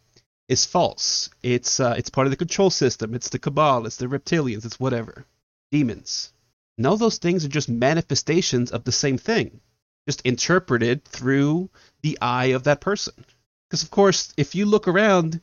is 0.49 0.65
false. 0.65 1.29
It's 1.43 1.79
uh, 1.79 1.95
it's 1.99 2.11
part 2.11 2.27
of 2.27 2.31
the 2.31 2.37
control 2.37 2.71
system. 2.71 3.15
It's 3.15 3.29
the 3.29 3.39
cabal. 3.39 3.87
It's 3.87 3.97
the 3.97 4.07
reptilians. 4.07 4.65
It's 4.65 4.81
whatever. 4.81 5.27
Demons. 5.71 6.33
And 6.79 6.87
all 6.87 6.97
those 6.97 7.19
things 7.19 7.45
are 7.45 7.49
just 7.49 7.69
manifestations 7.69 8.71
of 8.71 8.85
the 8.85 8.93
same 8.93 9.19
thing, 9.19 9.61
just 10.07 10.23
interpreted 10.23 11.05
through 11.05 11.69
the 12.03 12.19
eye 12.23 12.47
of 12.47 12.65
that 12.65 12.81
person. 12.81 13.15
Because 13.69 13.83
of 13.83 13.91
course, 13.91 14.33
if 14.37 14.55
you 14.55 14.65
look 14.65 14.89
around, 14.89 15.41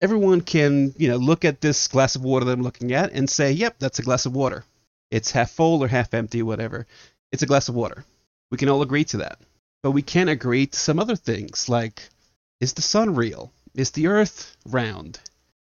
everyone 0.00 0.40
can 0.40 0.94
you 0.96 1.08
know 1.08 1.16
look 1.16 1.44
at 1.44 1.60
this 1.60 1.88
glass 1.88 2.16
of 2.16 2.22
water 2.22 2.44
that 2.44 2.52
I'm 2.52 2.62
looking 2.62 2.92
at 2.92 3.12
and 3.12 3.28
say, 3.28 3.52
"Yep, 3.52 3.78
that's 3.78 3.98
a 3.98 4.02
glass 4.02 4.26
of 4.26 4.34
water. 4.34 4.64
It's 5.10 5.30
half 5.30 5.50
full 5.50 5.82
or 5.82 5.88
half 5.88 6.14
empty, 6.14 6.42
whatever. 6.42 6.86
It's 7.32 7.42
a 7.42 7.46
glass 7.46 7.68
of 7.68 7.74
water." 7.74 8.04
We 8.50 8.58
can 8.58 8.68
all 8.68 8.82
agree 8.82 9.04
to 9.04 9.18
that. 9.18 9.38
But 9.82 9.92
we 9.92 10.02
can't 10.02 10.28
agree 10.28 10.66
to 10.66 10.78
some 10.78 10.98
other 10.98 11.16
things 11.16 11.68
like 11.68 12.02
is 12.60 12.74
the 12.74 12.82
sun 12.82 13.14
real? 13.14 13.52
Is 13.74 13.90
the 13.92 14.08
earth 14.08 14.56
round? 14.66 15.18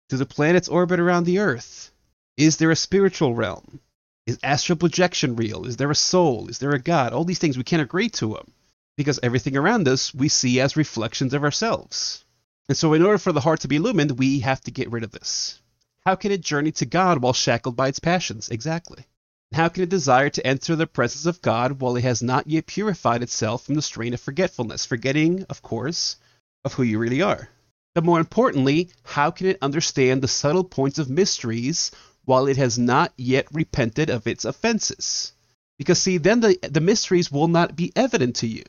Do 0.10 0.18
the 0.18 0.26
planets 0.26 0.68
orbit 0.68 1.00
around 1.00 1.24
the 1.24 1.40
earth? 1.40 1.92
Is 2.38 2.58
there 2.58 2.70
a 2.70 2.76
spiritual 2.76 3.34
realm? 3.34 3.80
Is 4.28 4.38
astral 4.44 4.78
projection 4.78 5.36
real? 5.36 5.66
Is 5.66 5.78
there 5.78 5.90
a 5.90 5.96
soul? 5.96 6.48
Is 6.50 6.60
there 6.60 6.72
a 6.72 6.80
God? 6.80 7.14
All 7.14 7.26
these 7.26 7.40
things 7.40 7.58
we 7.58 7.64
can't 7.64 7.82
agree 7.82 8.10
to 8.10 8.34
them 8.34 8.52
because 8.96 9.20
everything 9.24 9.58
around 9.58 9.88
us 9.88 10.14
we 10.14 10.30
see 10.30 10.60
as 10.60 10.78
reflections 10.78 11.34
of 11.34 11.44
ourselves. 11.44 12.23
And 12.70 12.78
so, 12.78 12.94
in 12.94 13.04
order 13.04 13.18
for 13.18 13.34
the 13.34 13.42
heart 13.42 13.60
to 13.62 13.68
be 13.68 13.76
illumined, 13.76 14.18
we 14.18 14.40
have 14.40 14.62
to 14.62 14.72
get 14.72 14.90
rid 14.90 15.04
of 15.04 15.12
this. 15.12 15.60
How 16.06 16.16
can 16.16 16.32
it 16.32 16.42
journey 16.42 16.72
to 16.74 16.86
God 16.86 17.22
while 17.22 17.34
shackled 17.34 17.76
by 17.76 17.90
its 17.90 18.00
passions? 18.00 18.50
Exactly. 18.50 19.06
How 19.52 19.68
can 19.68 19.84
it 19.84 19.90
desire 19.90 20.30
to 20.30 20.48
enter 20.48 20.76
the 20.76 20.88
presence 20.88 21.26
of 21.26 21.42
God 21.42 21.82
while 21.82 21.98
it 21.98 22.04
has 22.04 22.24
not 22.24 22.48
yet 22.48 22.66
purified 22.66 23.22
itself 23.22 23.66
from 23.66 23.76
the 23.76 23.82
strain 23.82 24.14
of 24.14 24.22
forgetfulness, 24.22 24.86
forgetting, 24.86 25.44
of 25.50 25.62
course, 25.62 26.16
of 26.64 26.74
who 26.74 26.84
you 26.84 27.00
really 27.00 27.22
are? 27.22 27.50
But 27.94 28.06
more 28.06 28.20
importantly, 28.20 28.90
how 29.04 29.30
can 29.30 29.48
it 29.48 29.60
understand 29.62 30.22
the 30.22 30.28
subtle 30.28 30.64
points 30.64 31.00
of 31.00 31.10
mysteries 31.10 31.92
while 32.24 32.48
it 32.48 32.58
has 32.58 32.80
not 32.80 33.14
yet 33.18 33.46
repented 33.52 34.10
of 34.10 34.26
its 34.26 34.46
offenses? 34.46 35.34
Because, 35.78 36.02
see, 36.02 36.18
then 36.18 36.40
the, 36.40 36.58
the 36.62 36.82
mysteries 36.82 37.32
will 37.32 37.50
not 37.50 37.76
be 37.76 37.92
evident 37.96 38.38
to 38.38 38.48
you 38.48 38.64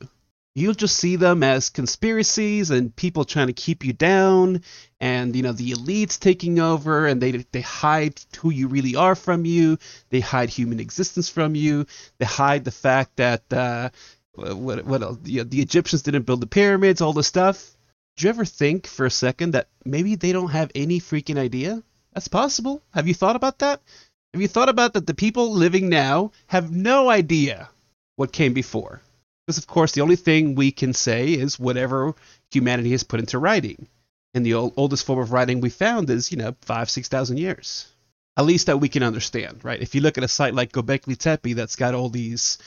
you'll 0.55 0.73
just 0.73 0.95
see 0.97 1.17
them 1.17 1.43
as 1.43 1.69
conspiracies 1.69 2.71
and 2.71 2.95
people 2.95 3.25
trying 3.25 3.47
to 3.47 3.53
keep 3.53 3.83
you 3.83 3.91
down 3.91 4.61
and 5.01 5.35
you 5.35 5.43
know 5.43 5.51
the 5.51 5.71
elites 5.71 6.17
taking 6.17 6.59
over 6.59 7.05
and 7.05 7.21
they 7.21 7.31
they 7.31 7.61
hide 7.61 8.19
who 8.37 8.49
you 8.49 8.67
really 8.67 8.95
are 8.95 9.15
from 9.15 9.45
you. 9.45 9.77
They 10.09 10.21
hide 10.21 10.49
human 10.49 10.79
existence 10.79 11.29
from 11.29 11.53
you. 11.55 11.85
They 12.17 12.25
hide 12.25 12.63
the 12.63 12.71
fact 12.71 13.17
that 13.17 13.43
uh, 13.51 13.89
what 14.33 14.85
what 14.85 15.03
else? 15.03 15.19
You 15.25 15.39
know, 15.39 15.43
the 15.43 15.61
Egyptians 15.61 16.01
didn't 16.01 16.25
build 16.25 16.41
the 16.41 16.47
pyramids 16.47 17.01
all 17.01 17.13
this 17.13 17.27
stuff. 17.27 17.75
Do 18.17 18.25
you 18.25 18.29
ever 18.29 18.45
think 18.45 18.87
for 18.87 19.05
a 19.05 19.11
second 19.11 19.51
that 19.51 19.67
maybe 19.83 20.15
they 20.15 20.31
don't 20.31 20.51
have 20.51 20.71
any 20.73 21.01
freaking 21.01 21.37
idea? 21.37 21.83
That's 22.13 22.29
possible. 22.29 22.81
Have 22.93 23.09
you 23.09 23.13
thought 23.13 23.35
about 23.35 23.59
that? 23.59 23.81
Have 24.33 24.41
you 24.41 24.47
thought 24.47 24.69
about 24.69 24.93
that 24.93 25.05
the 25.05 25.13
people 25.13 25.51
living 25.51 25.89
now 25.89 26.31
have 26.47 26.71
no 26.71 27.09
idea 27.09 27.69
what 28.15 28.31
came 28.31 28.53
before 28.53 29.01
because, 29.45 29.57
of 29.57 29.67
course, 29.67 29.91
the 29.91 30.01
only 30.01 30.15
thing 30.15 30.55
we 30.55 30.71
can 30.71 30.93
say 30.93 31.27
is 31.27 31.59
whatever 31.59 32.15
humanity 32.51 32.91
has 32.91 33.03
put 33.03 33.19
into 33.19 33.37
writing. 33.37 33.87
And 34.33 34.45
the 34.45 34.55
old, 34.55 34.73
oldest 34.75 35.05
form 35.05 35.19
of 35.19 35.31
writing 35.31 35.61
we 35.61 35.69
found 35.69 36.09
is, 36.09 36.31
you 36.31 36.37
know, 36.37 36.55
five, 36.61 36.89
6,000 36.89 37.37
years. 37.37 37.87
At 38.37 38.45
least 38.45 38.65
that 38.65 38.79
we 38.79 38.89
can 38.89 39.03
understand, 39.03 39.63
right? 39.63 39.79
If 39.79 39.95
you 39.95 40.01
look 40.01 40.17
at 40.17 40.23
a 40.23 40.27
site 40.27 40.55
like 40.55 40.71
Gobekli 40.71 41.15
Tepe 41.15 41.53
that's 41.53 41.75
got 41.75 41.93
all 41.93 42.09
these 42.09 42.57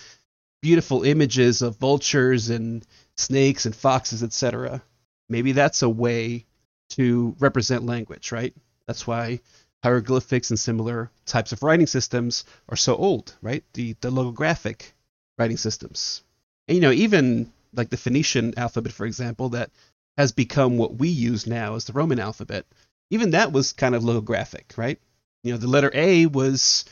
beautiful 0.62 1.03
images 1.03 1.62
of 1.62 1.77
vultures 1.77 2.49
and 2.49 2.87
snakes 3.17 3.67
and 3.67 3.75
foxes, 3.75 4.23
etc., 4.23 4.83
maybe 5.29 5.53
that's 5.53 5.83
a 5.83 5.88
way 5.88 6.47
to 6.91 7.37
represent 7.38 7.85
language, 7.85 8.33
right? 8.33 8.55
That's 8.87 9.07
why 9.07 9.41
hieroglyphics 9.83 10.51
and 10.51 10.59
similar 10.59 11.11
types 11.27 11.53
of 11.53 11.62
writing 11.62 11.87
systems 11.87 12.45
are 12.69 12.77
so 12.77 12.97
old, 12.97 13.35
right? 13.43 13.64
The, 13.75 13.95
the 14.01 14.11
logographic 14.11 14.93
writing 15.37 15.57
systems. 15.57 16.23
You 16.68 16.81
know, 16.81 16.92
even 16.92 17.50
like 17.72 17.88
the 17.90 17.96
Phoenician 17.96 18.54
alphabet, 18.57 18.92
for 18.92 19.07
example, 19.07 19.50
that 19.50 19.70
has 20.16 20.33
become 20.33 20.76
what 20.76 20.96
we 20.96 21.09
use 21.09 21.46
now 21.46 21.74
as 21.74 21.85
the 21.85 21.92
Roman 21.92 22.20
alphabet, 22.20 22.66
even 23.11 23.31
that 23.31 23.52
was 23.52 23.72
kind 23.72 23.94
of 23.94 24.02
logographic, 24.02 24.76
right? 24.76 25.00
You 25.42 25.52
know, 25.52 25.59
the 25.59 25.66
letter 25.66 25.90
A 25.94 26.26
was 26.26 26.85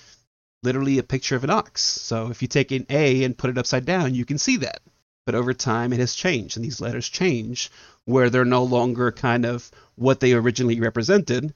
literally 0.63 0.99
a 0.99 1.03
picture 1.03 1.37
of 1.37 1.45
an 1.45 1.51
ox. 1.51 1.83
So 1.83 2.31
if 2.31 2.41
you 2.41 2.49
take 2.49 2.71
an 2.73 2.87
A 2.89 3.25
and 3.25 3.37
put 3.37 3.51
it 3.51 3.59
upside 3.59 3.85
down, 3.85 4.15
you 4.15 4.25
can 4.25 4.39
see 4.39 4.57
that. 4.59 4.81
But 5.27 5.35
over 5.35 5.53
time, 5.53 5.93
it 5.93 5.99
has 5.99 6.15
changed, 6.15 6.57
and 6.57 6.65
these 6.65 6.81
letters 6.81 7.09
change 7.09 7.71
where 8.05 8.31
they're 8.31 8.45
no 8.45 8.63
longer 8.63 9.11
kind 9.11 9.45
of 9.45 9.71
what 9.97 10.21
they 10.21 10.33
originally 10.33 10.81
represented. 10.81 11.53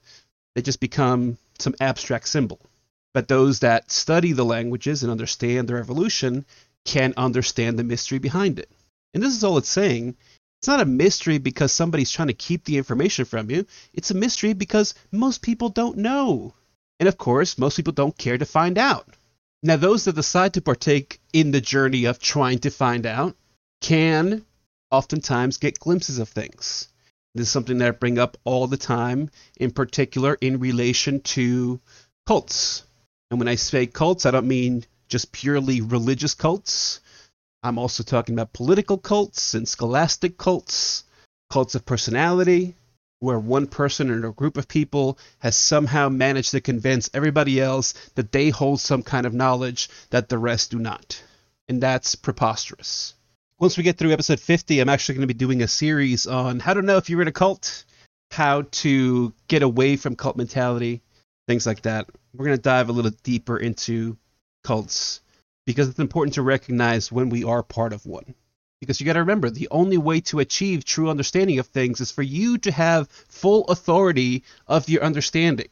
They 0.55 0.61
just 0.61 0.81
become 0.81 1.37
some 1.57 1.75
abstract 1.79 2.27
symbol. 2.27 2.59
But 3.13 3.29
those 3.29 3.59
that 3.59 3.91
study 3.91 4.33
the 4.33 4.45
languages 4.45 5.03
and 5.03 5.11
understand 5.11 5.67
their 5.67 5.77
evolution 5.77 6.45
can 6.85 7.13
understand 7.17 7.77
the 7.77 7.83
mystery 7.83 8.19
behind 8.19 8.59
it. 8.59 8.69
And 9.13 9.21
this 9.21 9.35
is 9.35 9.43
all 9.43 9.57
it's 9.57 9.69
saying. 9.69 10.15
It's 10.59 10.67
not 10.67 10.81
a 10.81 10.85
mystery 10.85 11.37
because 11.37 11.71
somebody's 11.71 12.11
trying 12.11 12.27
to 12.27 12.33
keep 12.33 12.65
the 12.65 12.77
information 12.77 13.25
from 13.25 13.49
you. 13.49 13.65
It's 13.93 14.11
a 14.11 14.15
mystery 14.15 14.53
because 14.53 14.93
most 15.11 15.41
people 15.41 15.69
don't 15.69 15.97
know. 15.97 16.53
And 16.99 17.07
of 17.07 17.17
course, 17.17 17.57
most 17.57 17.77
people 17.77 17.93
don't 17.93 18.17
care 18.17 18.37
to 18.37 18.45
find 18.45 18.77
out. 18.77 19.07
Now, 19.63 19.75
those 19.75 20.05
that 20.05 20.15
decide 20.15 20.53
to 20.53 20.61
partake 20.61 21.19
in 21.33 21.51
the 21.51 21.61
journey 21.61 22.05
of 22.05 22.19
trying 22.19 22.59
to 22.59 22.71
find 22.71 23.05
out 23.05 23.35
can 23.81 24.45
oftentimes 24.91 25.57
get 25.57 25.79
glimpses 25.79 26.19
of 26.19 26.29
things. 26.29 26.87
This 27.33 27.47
is 27.47 27.51
something 27.51 27.77
that 27.77 27.87
I 27.87 27.91
bring 27.91 28.19
up 28.19 28.37
all 28.43 28.67
the 28.67 28.77
time, 28.77 29.29
in 29.57 29.71
particular 29.71 30.37
in 30.41 30.59
relation 30.59 31.21
to 31.21 31.79
cults. 32.27 32.83
And 33.29 33.39
when 33.39 33.47
I 33.47 33.55
say 33.55 33.87
cults, 33.87 34.25
I 34.25 34.31
don't 34.31 34.47
mean 34.47 34.85
just 35.11 35.31
purely 35.31 35.81
religious 35.81 36.33
cults. 36.33 37.01
I'm 37.61 37.77
also 37.77 38.01
talking 38.01 38.33
about 38.33 38.53
political 38.53 38.97
cults 38.97 39.53
and 39.53 39.67
scholastic 39.67 40.37
cults, 40.37 41.03
cults 41.49 41.75
of 41.75 41.85
personality, 41.85 42.75
where 43.19 43.37
one 43.37 43.67
person 43.67 44.09
or 44.09 44.29
a 44.29 44.33
group 44.33 44.57
of 44.57 44.67
people 44.67 45.19
has 45.39 45.55
somehow 45.55 46.09
managed 46.09 46.51
to 46.51 46.61
convince 46.61 47.09
everybody 47.13 47.59
else 47.61 47.93
that 48.15 48.31
they 48.31 48.49
hold 48.49 48.79
some 48.79 49.03
kind 49.03 49.27
of 49.27 49.33
knowledge 49.33 49.89
that 50.09 50.29
the 50.29 50.39
rest 50.39 50.71
do 50.71 50.79
not. 50.79 51.21
And 51.67 51.83
that's 51.83 52.15
preposterous. 52.15 53.13
Once 53.59 53.77
we 53.77 53.83
get 53.83 53.97
through 53.97 54.13
episode 54.13 54.39
50, 54.39 54.79
I'm 54.79 54.89
actually 54.89 55.15
going 55.15 55.27
to 55.27 55.33
be 55.33 55.37
doing 55.37 55.61
a 55.61 55.67
series 55.67 56.25
on 56.25 56.59
how 56.59 56.73
to 56.73 56.81
know 56.81 56.97
if 56.97 57.09
you're 57.09 57.21
in 57.21 57.27
a 57.27 57.33
cult, 57.33 57.83
how 58.31 58.63
to 58.71 59.33
get 59.47 59.61
away 59.61 59.97
from 59.97 60.15
cult 60.15 60.37
mentality, 60.37 61.01
things 61.47 61.67
like 61.67 61.83
that. 61.83 62.07
We're 62.33 62.45
going 62.45 62.57
to 62.57 62.63
dive 62.63 62.89
a 62.89 62.93
little 62.93 63.11
deeper 63.23 63.57
into 63.57 64.17
cults 64.63 65.21
because 65.65 65.87
it's 65.87 65.99
important 65.99 66.33
to 66.35 66.41
recognize 66.41 67.11
when 67.11 67.29
we 67.29 67.43
are 67.43 67.63
part 67.63 67.93
of 67.93 68.05
one. 68.05 68.35
Because 68.79 68.99
you 68.99 69.05
got 69.05 69.13
to 69.13 69.19
remember, 69.19 69.49
the 69.49 69.67
only 69.69 69.97
way 69.97 70.21
to 70.21 70.39
achieve 70.39 70.83
true 70.83 71.09
understanding 71.09 71.59
of 71.59 71.67
things 71.67 72.01
is 72.01 72.11
for 72.11 72.23
you 72.23 72.57
to 72.59 72.71
have 72.71 73.09
full 73.09 73.65
authority 73.65 74.43
of 74.67 74.89
your 74.89 75.03
understanding. 75.03 75.69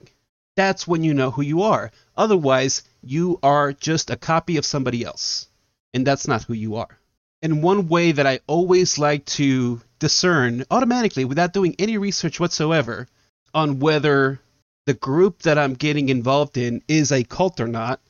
That's 0.55 0.87
when 0.87 1.03
you 1.03 1.13
know 1.13 1.31
who 1.31 1.41
you 1.41 1.63
are. 1.63 1.91
Otherwise, 2.15 2.83
you 3.01 3.39
are 3.41 3.73
just 3.73 4.11
a 4.11 4.17
copy 4.17 4.57
of 4.57 4.65
somebody 4.65 5.03
else. 5.03 5.47
And 5.93 6.05
that's 6.05 6.27
not 6.27 6.43
who 6.43 6.53
you 6.53 6.75
are. 6.75 6.99
And 7.41 7.63
one 7.63 7.87
way 7.87 8.11
that 8.11 8.27
I 8.27 8.41
always 8.45 8.99
like 8.99 9.25
to 9.25 9.81
discern 9.97 10.65
automatically, 10.69 11.25
without 11.25 11.53
doing 11.53 11.75
any 11.79 11.97
research 11.97 12.39
whatsoever, 12.39 13.07
on 13.53 13.79
whether 13.79 14.39
the 14.85 14.93
group 14.93 15.41
that 15.43 15.57
I'm 15.57 15.73
getting 15.73 16.09
involved 16.09 16.57
in 16.57 16.83
is 16.87 17.11
a 17.11 17.23
cult 17.23 17.59
or 17.59 17.67
not 17.67 18.01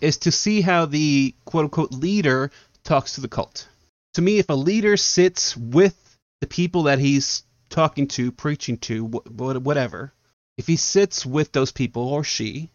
is 0.00 0.18
to 0.18 0.32
see 0.32 0.60
how 0.60 0.86
the 0.86 1.34
quote 1.44 1.64
unquote 1.64 1.92
leader 1.92 2.50
talks 2.84 3.14
to 3.14 3.20
the 3.20 3.28
cult. 3.28 3.68
To 4.14 4.22
me, 4.22 4.38
if 4.38 4.48
a 4.48 4.54
leader 4.54 4.96
sits 4.96 5.56
with 5.56 5.96
the 6.40 6.46
people 6.46 6.84
that 6.84 6.98
he's 6.98 7.44
talking 7.68 8.08
to, 8.08 8.32
preaching 8.32 8.78
to, 8.78 9.04
whatever, 9.04 10.12
if 10.56 10.66
he 10.66 10.76
sits 10.76 11.26
with 11.26 11.52
those 11.52 11.72
people 11.72 12.08
or 12.08 12.24
she, 12.24 12.70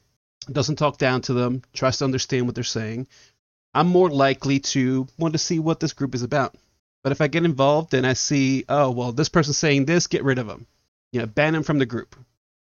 doesn't 0.51 0.75
talk 0.75 0.97
down 0.97 1.21
to 1.21 1.33
them, 1.33 1.61
tries 1.73 1.97
to 1.97 2.05
understand 2.05 2.45
what 2.45 2.55
they're 2.55 2.63
saying, 2.63 3.07
I'm 3.73 3.87
more 3.87 4.09
likely 4.09 4.59
to 4.59 5.07
want 5.17 5.33
to 5.33 5.37
see 5.37 5.59
what 5.59 5.79
this 5.79 5.93
group 5.93 6.13
is 6.13 6.23
about. 6.23 6.55
But 7.03 7.11
if 7.11 7.21
I 7.21 7.27
get 7.27 7.45
involved 7.45 7.93
and 7.93 8.05
I 8.05 8.13
see, 8.13 8.65
oh, 8.69 8.91
well, 8.91 9.11
this 9.11 9.29
person's 9.29 9.57
saying 9.57 9.85
this, 9.85 10.07
get 10.07 10.23
rid 10.23 10.39
of 10.39 10.47
them. 10.47 10.67
You 11.11 11.21
know, 11.21 11.27
ban 11.27 11.53
them 11.53 11.63
from 11.63 11.79
the 11.79 11.85
group. 11.85 12.15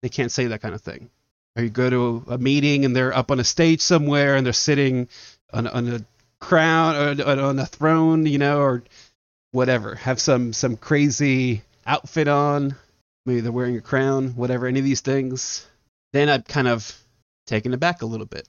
They 0.03 0.09
can't 0.09 0.33
say 0.33 0.47
that 0.47 0.63
kind 0.63 0.75
of 0.75 0.81
thing 0.81 1.11
or 1.57 1.63
you 1.63 1.71
go 1.71 1.91
to 1.91 2.25
a 2.29 2.39
meeting 2.39 2.85
and 2.85 2.97
they're 2.97 3.17
up 3.17 3.31
on 3.31 3.41
a 3.41 3.45
stage 3.45 3.81
somewhere 3.81 4.37
and 4.37 4.47
they're 4.47 4.53
sitting 4.53 5.09
on, 5.53 5.67
on 5.67 5.89
a 5.89 6.05
crown 6.41 7.21
or 7.21 7.41
on 7.41 7.59
a 7.59 7.67
throne, 7.67 8.27
you 8.27 8.39
know, 8.39 8.61
or 8.61 8.83
whatever. 9.53 9.95
Have 9.95 10.21
some 10.21 10.53
some 10.53 10.77
crazy 10.77 11.63
outfit 11.87 12.29
on. 12.29 12.75
Maybe 13.25 13.41
they're 13.41 13.53
wearing 13.53 13.77
a 13.77 13.83
crown, 13.83 14.31
whatever. 14.31 14.67
Any 14.67 14.81
of 14.81 14.85
these 14.85 15.01
things. 15.01 15.67
Then 16.13 16.29
I'm 16.29 16.43
kind 16.43 16.69
of 16.69 16.95
taken 17.47 17.73
aback 17.73 18.03
a 18.03 18.07
little 18.07 18.27
bit 18.27 18.47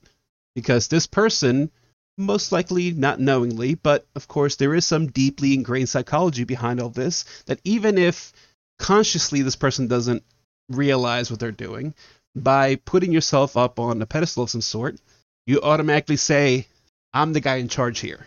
because 0.55 0.87
this 0.87 1.07
person, 1.07 1.71
most 2.17 2.51
likely 2.51 2.91
not 2.91 3.19
knowingly, 3.19 3.75
but 3.75 4.05
of 4.15 4.27
course 4.27 4.55
there 4.55 4.73
is 4.73 4.85
some 4.85 5.07
deeply 5.07 5.53
ingrained 5.53 5.89
psychology 5.89 6.43
behind 6.43 6.81
all 6.81 6.89
this. 6.89 7.25
That 7.45 7.59
even 7.63 7.97
if 7.97 8.33
consciously 8.79 9.41
this 9.41 9.55
person 9.55 9.87
doesn't 9.87 10.23
realize 10.69 11.29
what 11.29 11.39
they're 11.39 11.51
doing, 11.51 11.93
by 12.35 12.75
putting 12.75 13.11
yourself 13.11 13.57
up 13.57 13.79
on 13.79 14.01
a 14.01 14.05
pedestal 14.05 14.43
of 14.43 14.49
some 14.49 14.61
sort, 14.61 14.95
you 15.45 15.61
automatically 15.61 16.17
say, 16.17 16.67
I'm 17.13 17.33
the 17.33 17.39
guy 17.39 17.57
in 17.57 17.67
charge 17.67 17.99
here. 17.99 18.25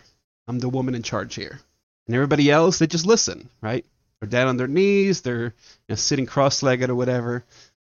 I'm 0.48 0.58
the 0.58 0.68
woman 0.68 0.94
in 0.94 1.02
charge 1.02 1.34
here. 1.34 1.60
And 2.06 2.14
everybody 2.14 2.50
else, 2.50 2.78
they 2.78 2.86
just 2.86 3.06
listen, 3.06 3.48
right? 3.60 3.84
They're 4.20 4.28
down 4.28 4.48
on 4.48 4.56
their 4.56 4.68
knees, 4.68 5.22
they're 5.22 5.46
you 5.46 5.52
know, 5.90 5.94
sitting 5.96 6.26
cross 6.26 6.62
legged 6.62 6.90
or 6.90 6.94
whatever. 6.94 7.44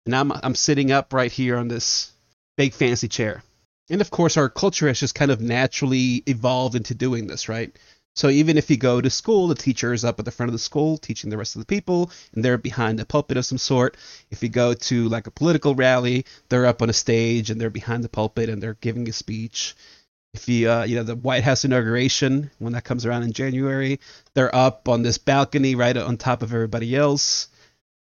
And 0.07 0.15
I'm, 0.15 0.33
I'm 0.33 0.55
sitting 0.55 0.91
up 0.91 1.13
right 1.13 1.31
here 1.31 1.57
on 1.57 1.69
this 1.69 2.13
big 2.57 2.73
fancy 2.75 3.09
chair. 3.09 3.43
And 3.91 4.01
of 4.01 4.11
course, 4.11 4.37
our 4.37 4.49
culture 4.49 4.89
has 4.89 5.01
just 5.01 5.15
kind 5.15 5.31
of 5.31 5.41
naturally 5.41 6.23
evolved 6.27 6.75
into 6.75 6.95
doing 6.95 7.27
this, 7.27 7.49
right? 7.49 7.75
So 8.19 8.29
even 8.31 8.59
if 8.59 8.69
you 8.69 8.77
go 8.77 9.01
to 9.01 9.11
school, 9.11 9.47
the 9.47 9.55
teacher 9.55 9.93
is 9.93 10.05
up 10.05 10.19
at 10.19 10.25
the 10.25 10.33
front 10.33 10.49
of 10.49 10.53
the 10.53 10.59
school 10.59 10.99
teaching 10.99 11.31
the 11.31 11.37
rest 11.37 11.55
of 11.55 11.61
the 11.61 11.67
people, 11.67 12.11
and 12.35 12.45
they're 12.45 12.59
behind 12.59 12.99
a 12.99 13.05
pulpit 13.05 13.37
of 13.37 13.47
some 13.47 13.59
sort. 13.59 13.97
If 14.29 14.43
you 14.43 14.49
go 14.49 14.75
to 14.75 15.09
like 15.09 15.29
a 15.29 15.31
political 15.31 15.77
rally, 15.77 16.25
they're 16.49 16.67
up 16.67 16.83
on 16.83 16.91
a 16.91 16.93
stage 16.93 17.49
and 17.49 17.61
they're 17.61 17.71
behind 17.71 18.03
the 18.03 18.09
pulpit 18.09 18.49
and 18.49 18.61
they're 18.61 18.75
giving 18.81 19.09
a 19.09 19.13
speech. 19.13 19.77
If 20.35 20.49
you, 20.49 20.69
uh, 20.69 20.83
you 20.83 20.97
know, 20.97 21.05
the 21.05 21.15
White 21.15 21.45
House 21.45 21.65
inauguration 21.65 22.51
when 22.59 22.73
that 22.73 22.83
comes 22.83 23.07
around 23.07 23.23
in 23.23 23.33
January, 23.33 24.01
they're 24.35 24.53
up 24.53 24.89
on 24.89 25.03
this 25.03 25.19
balcony 25.19 25.77
right 25.77 25.97
on 25.97 26.17
top 26.17 26.43
of 26.43 26.53
everybody 26.53 26.97
else, 26.97 27.47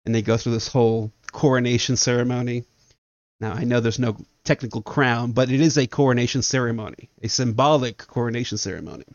and 0.04 0.16
they 0.16 0.24
go 0.24 0.36
through 0.36 0.54
this 0.54 0.68
whole 0.68 1.12
coronation 1.32 1.96
ceremony. 1.96 2.64
Now 3.40 3.54
I 3.54 3.66
know 3.66 3.82
there's 3.82 4.00
no 4.00 4.18
technical 4.44 4.82
crown, 4.82 5.34
but 5.34 5.52
it 5.52 5.62
is 5.62 5.78
a 5.78 5.86
coronation 5.86 6.42
ceremony, 6.42 7.12
a 7.22 7.30
symbolic 7.30 8.00
coronation 8.00 8.58
ceremony. 8.58 9.06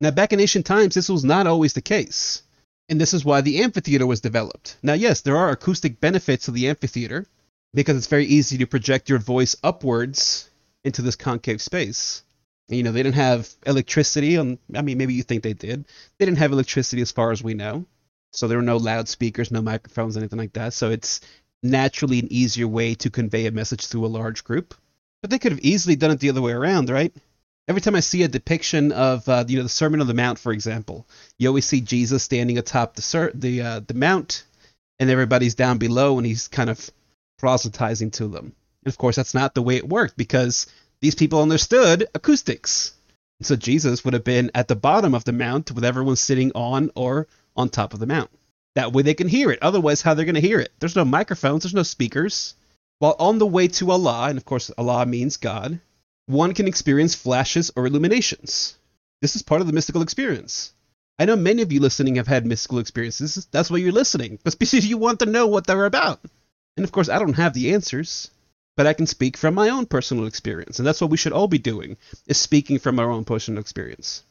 Now, 0.00 0.10
back 0.10 0.32
in 0.32 0.40
ancient 0.40 0.66
times, 0.66 0.94
this 0.94 1.08
was 1.08 1.24
not 1.24 1.46
always 1.46 1.72
the 1.72 1.80
case. 1.80 2.42
And 2.88 3.00
this 3.00 3.14
is 3.14 3.24
why 3.24 3.40
the 3.40 3.62
amphitheater 3.62 4.06
was 4.06 4.20
developed. 4.20 4.76
Now, 4.82 4.92
yes, 4.92 5.22
there 5.22 5.36
are 5.36 5.50
acoustic 5.50 6.00
benefits 6.00 6.44
to 6.44 6.52
the 6.52 6.68
amphitheater 6.68 7.26
because 7.74 7.96
it's 7.96 8.06
very 8.06 8.26
easy 8.26 8.58
to 8.58 8.66
project 8.66 9.08
your 9.08 9.18
voice 9.18 9.56
upwards 9.62 10.48
into 10.84 11.02
this 11.02 11.16
concave 11.16 11.60
space. 11.60 12.22
You 12.68 12.82
know, 12.82 12.92
they 12.92 13.02
didn't 13.02 13.16
have 13.16 13.48
electricity. 13.64 14.36
On, 14.36 14.58
I 14.74 14.82
mean, 14.82 14.98
maybe 14.98 15.14
you 15.14 15.22
think 15.22 15.42
they 15.42 15.52
did. 15.52 15.86
They 16.18 16.26
didn't 16.26 16.38
have 16.38 16.52
electricity 16.52 17.02
as 17.02 17.12
far 17.12 17.32
as 17.32 17.42
we 17.42 17.54
know. 17.54 17.86
So 18.32 18.48
there 18.48 18.58
were 18.58 18.62
no 18.62 18.76
loudspeakers, 18.76 19.50
no 19.50 19.62
microphones, 19.62 20.16
anything 20.16 20.38
like 20.38 20.52
that. 20.54 20.74
So 20.74 20.90
it's 20.90 21.20
naturally 21.62 22.18
an 22.18 22.28
easier 22.30 22.68
way 22.68 22.94
to 22.96 23.10
convey 23.10 23.46
a 23.46 23.50
message 23.50 23.86
through 23.86 24.06
a 24.06 24.08
large 24.08 24.44
group. 24.44 24.74
But 25.22 25.30
they 25.30 25.38
could 25.38 25.52
have 25.52 25.60
easily 25.60 25.96
done 25.96 26.10
it 26.10 26.20
the 26.20 26.30
other 26.30 26.42
way 26.42 26.52
around, 26.52 26.90
right? 26.90 27.12
Every 27.68 27.80
time 27.80 27.96
I 27.96 28.00
see 28.00 28.22
a 28.22 28.28
depiction 28.28 28.92
of 28.92 29.28
uh, 29.28 29.44
you 29.48 29.56
know 29.56 29.64
the 29.64 29.68
Sermon 29.68 30.00
on 30.00 30.06
the 30.06 30.14
Mount, 30.14 30.38
for 30.38 30.52
example, 30.52 31.06
you 31.38 31.48
always 31.48 31.64
see 31.64 31.80
Jesus 31.80 32.22
standing 32.22 32.58
atop 32.58 32.94
the 32.94 33.02
ser- 33.02 33.32
the 33.34 33.60
uh, 33.62 33.80
the 33.80 33.94
mount, 33.94 34.44
and 35.00 35.10
everybody's 35.10 35.56
down 35.56 35.78
below, 35.78 36.18
and 36.18 36.26
he's 36.26 36.48
kind 36.48 36.70
of 36.70 36.90
proselytizing 37.38 38.12
to 38.12 38.28
them. 38.28 38.52
And 38.84 38.92
of 38.92 38.98
course, 38.98 39.16
that's 39.16 39.34
not 39.34 39.54
the 39.54 39.62
way 39.62 39.76
it 39.76 39.88
worked 39.88 40.16
because 40.16 40.66
these 41.00 41.16
people 41.16 41.42
understood 41.42 42.06
acoustics. 42.14 42.92
So 43.42 43.56
Jesus 43.56 44.04
would 44.04 44.14
have 44.14 44.24
been 44.24 44.50
at 44.54 44.68
the 44.68 44.76
bottom 44.76 45.14
of 45.14 45.24
the 45.24 45.32
mount 45.32 45.72
with 45.72 45.84
everyone 45.84 46.16
sitting 46.16 46.52
on 46.54 46.90
or 46.94 47.26
on 47.56 47.68
top 47.68 47.92
of 47.92 48.00
the 48.00 48.06
mount. 48.06 48.30
That 48.76 48.92
way 48.92 49.02
they 49.02 49.14
can 49.14 49.28
hear 49.28 49.50
it. 49.50 49.58
Otherwise, 49.60 50.02
how 50.02 50.14
they're 50.14 50.24
going 50.24 50.36
to 50.36 50.40
hear 50.40 50.60
it? 50.60 50.72
There's 50.78 50.96
no 50.96 51.04
microphones. 51.04 51.62
There's 51.62 51.74
no 51.74 51.82
speakers. 51.82 52.54
While 52.98 53.16
on 53.18 53.38
the 53.38 53.46
way 53.46 53.68
to 53.68 53.90
Allah, 53.90 54.28
and 54.28 54.38
of 54.38 54.44
course 54.44 54.70
Allah 54.78 55.04
means 55.04 55.36
God, 55.36 55.80
one 56.26 56.54
can 56.54 56.66
experience 56.66 57.14
flashes 57.14 57.70
or 57.76 57.86
illuminations. 57.86 58.76
This 59.22 59.36
is 59.36 59.42
part 59.42 59.60
of 59.60 59.68
the 59.68 59.72
mystical 59.72 60.02
experience. 60.02 60.72
I 61.20 61.24
know 61.24 61.36
many 61.36 61.62
of 61.62 61.70
you 61.70 61.78
listening 61.78 62.16
have 62.16 62.26
had 62.26 62.44
mystical 62.44 62.80
experiences. 62.80 63.46
That's 63.52 63.70
why 63.70 63.78
you're 63.78 63.92
listening, 63.92 64.40
because 64.44 64.86
you 64.86 64.98
want 64.98 65.20
to 65.20 65.26
know 65.26 65.46
what 65.46 65.68
they're 65.68 65.84
about. 65.84 66.20
And 66.76 66.82
of 66.82 66.90
course, 66.90 67.08
I 67.08 67.20
don't 67.20 67.34
have 67.34 67.54
the 67.54 67.72
answers, 67.72 68.28
but 68.76 68.88
I 68.88 68.92
can 68.92 69.06
speak 69.06 69.36
from 69.36 69.54
my 69.54 69.68
own 69.68 69.86
personal 69.86 70.26
experience, 70.26 70.78
and 70.78 70.86
that's 70.86 71.00
what 71.00 71.10
we 71.10 71.16
should 71.16 71.32
all 71.32 71.46
be 71.46 71.58
doing: 71.58 71.96
is 72.26 72.38
speaking 72.38 72.80
from 72.80 72.98
our 72.98 73.10
own 73.10 73.24
personal 73.24 73.60
experience. 73.60 74.24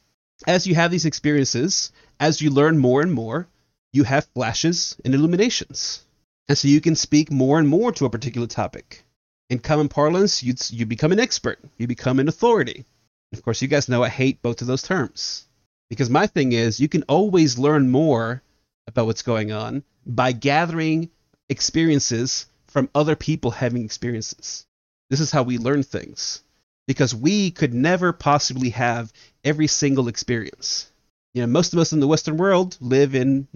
As 0.45 0.67
you 0.67 0.75
have 0.75 0.91
these 0.91 1.05
experiences, 1.05 1.93
as 2.19 2.41
you 2.41 2.49
learn 2.49 2.77
more 2.77 3.01
and 3.01 3.13
more, 3.13 3.47
you 3.93 4.03
have 4.03 4.27
flashes 4.35 4.97
and 5.05 5.15
illuminations, 5.15 6.03
and 6.49 6.57
so 6.57 6.67
you 6.67 6.81
can 6.81 6.97
speak 6.97 7.31
more 7.31 7.57
and 7.57 7.69
more 7.69 7.93
to 7.93 8.05
a 8.05 8.09
particular 8.09 8.47
topic 8.47 9.04
in 9.49 9.59
common 9.59 9.89
parlance, 9.89 10.41
you 10.41 10.55
you 10.69 10.85
become 10.85 11.11
an 11.11 11.19
expert. 11.19 11.59
You 11.77 11.87
become 11.87 12.19
an 12.19 12.27
authority. 12.27 12.85
Of 13.31 13.43
course, 13.43 13.61
you 13.61 13.67
guys 13.67 13.89
know 13.89 14.03
I 14.03 14.09
hate 14.09 14.41
both 14.41 14.61
of 14.61 14.67
those 14.67 14.81
terms 14.81 15.45
because 15.89 16.09
my 16.09 16.27
thing 16.27 16.51
is 16.51 16.79
you 16.79 16.87
can 16.87 17.03
always 17.03 17.59
learn 17.59 17.89
more 17.89 18.41
about 18.87 19.05
what's 19.05 19.21
going 19.21 19.51
on 19.51 19.83
by 20.05 20.31
gathering 20.31 21.09
experiences 21.49 22.47
from 22.67 22.89
other 22.95 23.15
people 23.15 23.51
having 23.51 23.83
experiences. 23.83 24.65
This 25.09 25.19
is 25.19 25.31
how 25.31 25.43
we 25.43 25.57
learn 25.57 25.83
things 25.83 26.41
because 26.87 27.13
we 27.13 27.51
could 27.51 27.73
never 27.73 28.13
possibly 28.13 28.69
have 28.69 29.13
every 29.43 29.67
single 29.67 30.07
experience. 30.07 30.89
You 31.33 31.41
know, 31.41 31.47
most 31.47 31.73
of 31.73 31.79
us 31.79 31.93
in 31.93 31.99
the 31.99 32.07
Western 32.07 32.37
world 32.37 32.77
live 32.79 33.13
in 33.13 33.47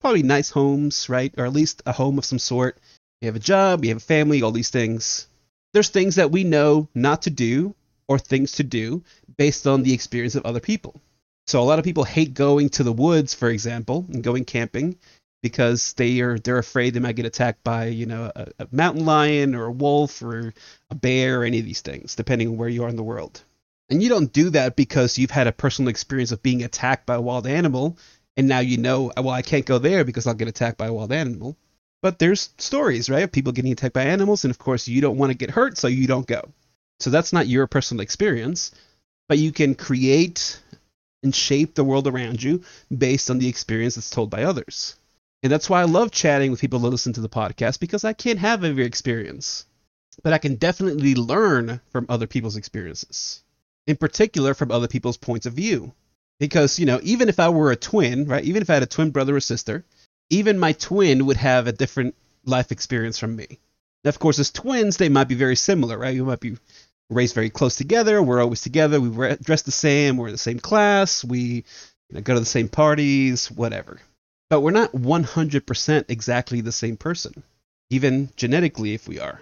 probably 0.00 0.22
nice 0.22 0.50
homes, 0.50 1.08
right? 1.08 1.32
Or 1.36 1.46
at 1.46 1.52
least 1.52 1.82
a 1.86 1.92
home 1.92 2.18
of 2.18 2.24
some 2.24 2.38
sort. 2.38 2.78
You 3.20 3.26
have 3.26 3.36
a 3.36 3.40
job, 3.40 3.84
you 3.84 3.90
have 3.90 3.98
a 3.98 4.00
family, 4.00 4.42
all 4.42 4.52
these 4.52 4.70
things 4.70 5.28
there's 5.72 5.88
things 5.88 6.16
that 6.16 6.30
we 6.30 6.44
know 6.44 6.88
not 6.94 7.22
to 7.22 7.30
do 7.30 7.74
or 8.08 8.18
things 8.18 8.52
to 8.52 8.62
do 8.62 9.02
based 9.36 9.66
on 9.66 9.82
the 9.82 9.92
experience 9.92 10.34
of 10.34 10.44
other 10.44 10.60
people. 10.60 11.00
So 11.46 11.60
a 11.60 11.64
lot 11.64 11.78
of 11.78 11.84
people 11.84 12.04
hate 12.04 12.34
going 12.34 12.68
to 12.70 12.84
the 12.84 12.92
woods, 12.92 13.34
for 13.34 13.48
example, 13.48 14.06
and 14.12 14.22
going 14.22 14.44
camping 14.44 14.96
because 15.42 15.92
they 15.94 16.20
are 16.20 16.38
they're 16.38 16.58
afraid 16.58 16.94
they 16.94 17.00
might 17.00 17.16
get 17.16 17.26
attacked 17.26 17.64
by 17.64 17.86
you 17.86 18.06
know 18.06 18.30
a, 18.34 18.46
a 18.60 18.68
mountain 18.70 19.04
lion 19.04 19.54
or 19.54 19.66
a 19.66 19.72
wolf 19.72 20.22
or 20.22 20.54
a 20.90 20.94
bear 20.94 21.40
or 21.40 21.44
any 21.44 21.58
of 21.58 21.64
these 21.64 21.80
things, 21.80 22.14
depending 22.14 22.48
on 22.48 22.56
where 22.56 22.68
you 22.68 22.84
are 22.84 22.88
in 22.88 22.96
the 22.96 23.02
world. 23.02 23.42
And 23.90 24.02
you 24.02 24.08
don't 24.08 24.32
do 24.32 24.50
that 24.50 24.76
because 24.76 25.18
you've 25.18 25.30
had 25.30 25.48
a 25.48 25.52
personal 25.52 25.88
experience 25.88 26.32
of 26.32 26.42
being 26.42 26.62
attacked 26.62 27.06
by 27.06 27.16
a 27.16 27.20
wild 27.20 27.46
animal, 27.46 27.98
and 28.36 28.48
now 28.48 28.60
you 28.60 28.78
know, 28.78 29.12
well, 29.16 29.30
I 29.30 29.42
can't 29.42 29.66
go 29.66 29.78
there 29.78 30.04
because 30.04 30.26
I'll 30.26 30.34
get 30.34 30.48
attacked 30.48 30.78
by 30.78 30.86
a 30.86 30.92
wild 30.92 31.12
animal. 31.12 31.56
But 32.02 32.18
there's 32.18 32.50
stories, 32.58 33.08
right, 33.08 33.22
of 33.22 33.32
people 33.32 33.52
getting 33.52 33.72
attacked 33.72 33.94
by 33.94 34.04
animals, 34.04 34.44
and 34.44 34.50
of 34.50 34.58
course 34.58 34.88
you 34.88 35.00
don't 35.00 35.16
want 35.16 35.30
to 35.30 35.38
get 35.38 35.50
hurt, 35.50 35.78
so 35.78 35.86
you 35.86 36.06
don't 36.06 36.26
go. 36.26 36.50
So 36.98 37.10
that's 37.10 37.32
not 37.32 37.46
your 37.46 37.66
personal 37.66 38.02
experience, 38.02 38.72
but 39.28 39.38
you 39.38 39.52
can 39.52 39.74
create 39.74 40.60
and 41.22 41.34
shape 41.34 41.74
the 41.74 41.84
world 41.84 42.08
around 42.08 42.42
you 42.42 42.62
based 42.96 43.30
on 43.30 43.38
the 43.38 43.48
experience 43.48 43.94
that's 43.94 44.10
told 44.10 44.30
by 44.30 44.42
others. 44.42 44.96
And 45.42 45.52
that's 45.52 45.70
why 45.70 45.80
I 45.80 45.84
love 45.84 46.10
chatting 46.10 46.50
with 46.50 46.60
people 46.60 46.80
that 46.80 46.88
listen 46.88 47.12
to 47.14 47.20
the 47.20 47.28
podcast 47.28 47.80
because 47.80 48.04
I 48.04 48.12
can't 48.12 48.38
have 48.38 48.64
every 48.64 48.84
experience, 48.84 49.64
but 50.22 50.32
I 50.32 50.38
can 50.38 50.56
definitely 50.56 51.14
learn 51.14 51.80
from 51.90 52.06
other 52.08 52.26
people's 52.26 52.56
experiences. 52.56 53.42
In 53.86 53.96
particular, 53.96 54.54
from 54.54 54.70
other 54.70 54.88
people's 54.88 55.16
points 55.16 55.46
of 55.46 55.54
view. 55.54 55.92
Because, 56.38 56.78
you 56.78 56.86
know, 56.86 57.00
even 57.02 57.28
if 57.28 57.38
I 57.38 57.48
were 57.48 57.70
a 57.70 57.76
twin, 57.76 58.26
right, 58.26 58.44
even 58.44 58.62
if 58.62 58.70
I 58.70 58.74
had 58.74 58.82
a 58.82 58.86
twin 58.86 59.10
brother 59.10 59.36
or 59.36 59.40
sister, 59.40 59.84
even 60.32 60.58
my 60.58 60.72
twin 60.72 61.26
would 61.26 61.36
have 61.36 61.66
a 61.66 61.72
different 61.72 62.14
life 62.46 62.72
experience 62.72 63.18
from 63.18 63.36
me. 63.36 63.58
Now, 64.02 64.08
of 64.08 64.18
course, 64.18 64.38
as 64.38 64.50
twins, 64.50 64.96
they 64.96 65.10
might 65.10 65.28
be 65.28 65.34
very 65.34 65.56
similar, 65.56 65.98
right? 65.98 66.14
We 66.14 66.22
might 66.22 66.40
be 66.40 66.56
raised 67.10 67.34
very 67.34 67.50
close 67.50 67.76
together. 67.76 68.22
We're 68.22 68.40
always 68.40 68.62
together. 68.62 68.98
We 68.98 69.36
dress 69.36 69.62
the 69.62 69.70
same. 69.70 70.16
We're 70.16 70.28
in 70.28 70.32
the 70.32 70.38
same 70.38 70.58
class. 70.58 71.22
We 71.22 71.64
you 72.08 72.14
know, 72.14 72.22
go 72.22 72.32
to 72.32 72.40
the 72.40 72.46
same 72.46 72.68
parties, 72.68 73.50
whatever. 73.50 74.00
But 74.48 74.62
we're 74.62 74.70
not 74.70 74.92
100% 74.92 76.04
exactly 76.08 76.62
the 76.62 76.72
same 76.72 76.96
person, 76.96 77.42
even 77.90 78.30
genetically, 78.36 78.94
if 78.94 79.06
we 79.06 79.20
are, 79.20 79.40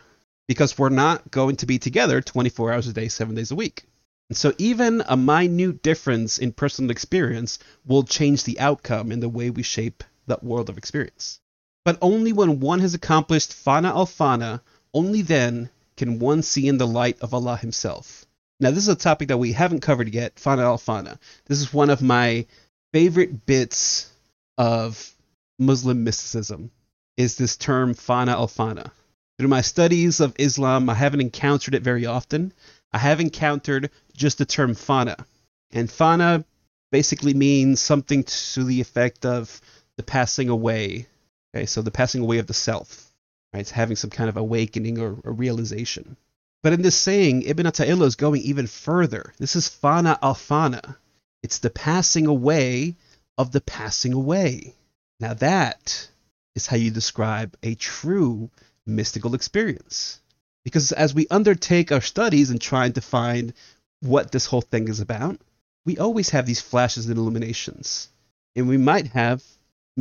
because 0.48 0.76
we're 0.76 0.88
not 0.88 1.30
going 1.30 1.56
to 1.56 1.66
be 1.66 1.78
together 1.78 2.20
24 2.20 2.72
hours 2.72 2.88
a 2.88 2.92
day, 2.92 3.06
seven 3.06 3.36
days 3.36 3.52
a 3.52 3.56
week. 3.56 3.84
And 4.28 4.36
so, 4.36 4.52
even 4.58 5.04
a 5.06 5.16
minute 5.16 5.82
difference 5.82 6.38
in 6.38 6.52
personal 6.52 6.90
experience 6.90 7.60
will 7.86 8.02
change 8.02 8.42
the 8.42 8.58
outcome 8.58 9.12
in 9.12 9.20
the 9.20 9.28
way 9.28 9.50
we 9.50 9.62
shape 9.62 10.02
that 10.30 10.42
world 10.42 10.68
of 10.68 10.78
experience. 10.78 11.40
But 11.84 11.98
only 12.02 12.32
when 12.32 12.60
one 12.60 12.80
has 12.80 12.94
accomplished 12.94 13.52
fana 13.52 13.88
al 13.90 14.06
fana, 14.06 14.60
only 14.92 15.22
then 15.22 15.70
can 15.96 16.18
one 16.18 16.42
see 16.42 16.66
in 16.66 16.78
the 16.78 16.86
light 16.86 17.20
of 17.20 17.34
Allah 17.34 17.56
Himself. 17.56 18.26
Now, 18.58 18.70
this 18.70 18.84
is 18.84 18.88
a 18.88 18.96
topic 18.96 19.28
that 19.28 19.38
we 19.38 19.52
haven't 19.52 19.80
covered 19.80 20.12
yet, 20.12 20.36
fana 20.36 20.62
al 20.62 20.78
fana. 20.78 21.18
This 21.46 21.60
is 21.60 21.72
one 21.72 21.90
of 21.90 22.02
my 22.02 22.46
favorite 22.92 23.46
bits 23.46 24.10
of 24.58 25.14
Muslim 25.58 26.04
mysticism, 26.04 26.70
is 27.16 27.36
this 27.36 27.56
term 27.56 27.94
fana 27.94 28.32
al 28.32 28.48
fana. 28.48 28.90
Through 29.38 29.48
my 29.48 29.62
studies 29.62 30.20
of 30.20 30.34
Islam, 30.38 30.90
I 30.90 30.94
haven't 30.94 31.22
encountered 31.22 31.74
it 31.74 31.82
very 31.82 32.04
often. 32.04 32.52
I 32.92 32.98
have 32.98 33.20
encountered 33.20 33.90
just 34.14 34.36
the 34.36 34.44
term 34.44 34.74
fana. 34.74 35.24
And 35.70 35.88
fana 35.88 36.44
basically 36.92 37.32
means 37.32 37.80
something 37.80 38.24
to 38.24 38.64
the 38.64 38.82
effect 38.82 39.24
of 39.24 39.60
the 40.00 40.06
passing 40.06 40.48
away. 40.48 41.06
Okay, 41.54 41.66
so 41.66 41.82
the 41.82 41.90
passing 41.90 42.22
away 42.22 42.38
of 42.38 42.46
the 42.46 42.54
self, 42.54 43.12
right? 43.52 43.60
It's 43.60 43.70
having 43.70 43.96
some 43.96 44.08
kind 44.08 44.30
of 44.30 44.38
awakening 44.38 44.98
or, 44.98 45.18
or 45.24 45.32
realization. 45.32 46.16
But 46.62 46.72
in 46.72 46.80
this 46.80 46.96
saying, 46.96 47.42
Ibn 47.42 47.66
Ata'illah 47.66 48.06
is 48.06 48.16
going 48.16 48.40
even 48.40 48.66
further. 48.66 49.34
This 49.38 49.56
is 49.56 49.68
fana 49.68 50.18
al 50.22 50.34
fana. 50.34 50.96
It's 51.42 51.58
the 51.58 51.68
passing 51.68 52.26
away 52.26 52.96
of 53.36 53.52
the 53.52 53.60
passing 53.60 54.14
away. 54.14 54.74
Now 55.20 55.34
that 55.34 56.08
is 56.54 56.66
how 56.66 56.78
you 56.78 56.90
describe 56.90 57.54
a 57.62 57.74
true 57.74 58.48
mystical 58.86 59.34
experience. 59.34 60.18
Because 60.64 60.92
as 60.92 61.14
we 61.14 61.26
undertake 61.30 61.92
our 61.92 62.00
studies 62.00 62.48
and 62.48 62.60
trying 62.60 62.94
to 62.94 63.02
find 63.02 63.52
what 64.00 64.32
this 64.32 64.46
whole 64.46 64.62
thing 64.62 64.88
is 64.88 65.00
about, 65.00 65.38
we 65.84 65.98
always 65.98 66.30
have 66.30 66.46
these 66.46 66.62
flashes 66.62 67.06
and 67.06 67.18
illuminations. 67.18 68.08
And 68.56 68.66
we 68.66 68.78
might 68.78 69.08
have 69.08 69.42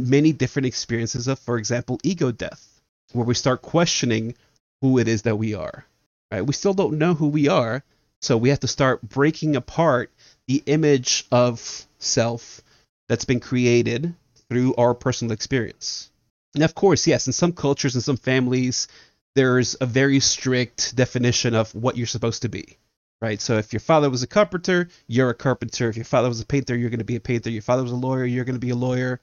many 0.07 0.31
different 0.31 0.67
experiences 0.67 1.27
of, 1.27 1.39
for 1.39 1.57
example, 1.57 1.99
ego 2.03 2.31
death, 2.31 2.81
where 3.13 3.25
we 3.25 3.33
start 3.33 3.61
questioning 3.61 4.35
who 4.81 4.99
it 4.99 5.07
is 5.07 5.23
that 5.23 5.37
we 5.37 5.53
are. 5.53 5.85
Right? 6.31 6.45
We 6.45 6.53
still 6.53 6.73
don't 6.73 6.99
know 6.99 7.15
who 7.15 7.27
we 7.27 7.47
are, 7.47 7.83
so 8.21 8.37
we 8.37 8.49
have 8.49 8.59
to 8.61 8.67
start 8.67 9.01
breaking 9.01 9.55
apart 9.55 10.11
the 10.47 10.63
image 10.65 11.25
of 11.31 11.85
self 11.97 12.61
that's 13.07 13.25
been 13.25 13.39
created 13.39 14.13
through 14.49 14.75
our 14.75 14.93
personal 14.93 15.31
experience. 15.31 16.11
And 16.55 16.63
of 16.63 16.75
course, 16.75 17.07
yes, 17.07 17.27
in 17.27 17.33
some 17.33 17.53
cultures 17.53 17.95
and 17.95 18.03
some 18.03 18.17
families, 18.17 18.87
there's 19.35 19.75
a 19.79 19.85
very 19.85 20.19
strict 20.19 20.95
definition 20.95 21.55
of 21.55 21.73
what 21.73 21.97
you're 21.97 22.07
supposed 22.07 22.43
to 22.43 22.49
be. 22.49 22.77
Right? 23.21 23.41
So 23.41 23.57
if 23.57 23.73
your 23.73 23.81
father 23.81 24.09
was 24.09 24.23
a 24.23 24.27
carpenter, 24.27 24.87
you're 25.07 25.29
a 25.29 25.33
carpenter. 25.35 25.89
If 25.89 25.97
your 25.97 26.05
father 26.05 26.29
was 26.29 26.39
a 26.39 26.45
painter, 26.45 26.75
you're 26.75 26.89
going 26.89 26.99
to 26.99 27.05
be 27.05 27.17
a 27.17 27.19
painter. 27.19 27.49
If 27.49 27.53
your 27.53 27.61
father 27.61 27.83
was 27.83 27.91
a 27.91 27.97
lawyer, 27.97 28.23
you're 28.23 28.45
going 28.45 28.55
to 28.55 28.65
be 28.65 28.69
a 28.69 28.75
lawyer. 28.75 29.19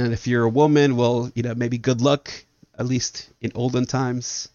And 0.00 0.14
if 0.14 0.26
you're 0.26 0.44
a 0.44 0.48
woman, 0.48 0.96
well, 0.96 1.30
you 1.34 1.42
know, 1.42 1.54
maybe 1.54 1.76
good 1.76 2.00
luck, 2.00 2.32
at 2.78 2.86
least 2.86 3.28
in 3.40 3.52
olden 3.54 3.84
times. 3.84 4.48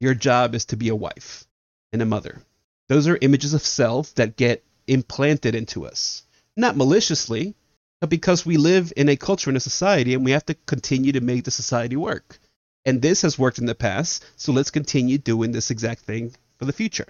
Your 0.00 0.14
job 0.14 0.54
is 0.54 0.66
to 0.66 0.76
be 0.76 0.88
a 0.90 0.96
wife 0.96 1.44
and 1.92 2.02
a 2.02 2.06
mother. 2.06 2.42
Those 2.88 3.08
are 3.08 3.16
images 3.20 3.54
of 3.54 3.62
self 3.62 4.14
that 4.16 4.36
get 4.36 4.62
implanted 4.86 5.54
into 5.54 5.86
us. 5.86 6.24
Not 6.56 6.76
maliciously, 6.76 7.54
but 8.00 8.10
because 8.10 8.44
we 8.44 8.58
live 8.58 8.92
in 8.96 9.08
a 9.08 9.16
culture 9.16 9.48
and 9.48 9.56
a 9.56 9.60
society 9.60 10.12
and 10.12 10.24
we 10.24 10.32
have 10.32 10.44
to 10.46 10.54
continue 10.66 11.12
to 11.12 11.20
make 11.20 11.44
the 11.44 11.50
society 11.50 11.96
work. 11.96 12.38
And 12.84 13.00
this 13.00 13.22
has 13.22 13.38
worked 13.38 13.58
in 13.58 13.66
the 13.66 13.74
past, 13.74 14.24
so 14.36 14.52
let's 14.52 14.70
continue 14.70 15.16
doing 15.16 15.52
this 15.52 15.70
exact 15.70 16.02
thing 16.02 16.34
for 16.58 16.66
the 16.66 16.72
future. 16.72 17.06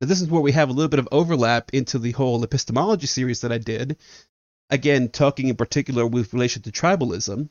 Now, 0.00 0.06
this 0.06 0.20
is 0.20 0.28
where 0.28 0.42
we 0.42 0.52
have 0.52 0.68
a 0.68 0.72
little 0.72 0.90
bit 0.90 1.00
of 1.00 1.08
overlap 1.10 1.70
into 1.72 1.98
the 1.98 2.12
whole 2.12 2.44
epistemology 2.44 3.06
series 3.06 3.40
that 3.40 3.52
I 3.52 3.58
did. 3.58 3.96
Again, 4.70 5.08
talking 5.08 5.48
in 5.48 5.56
particular 5.56 6.06
with 6.06 6.32
relation 6.32 6.62
to 6.62 6.72
tribalism, 6.72 7.48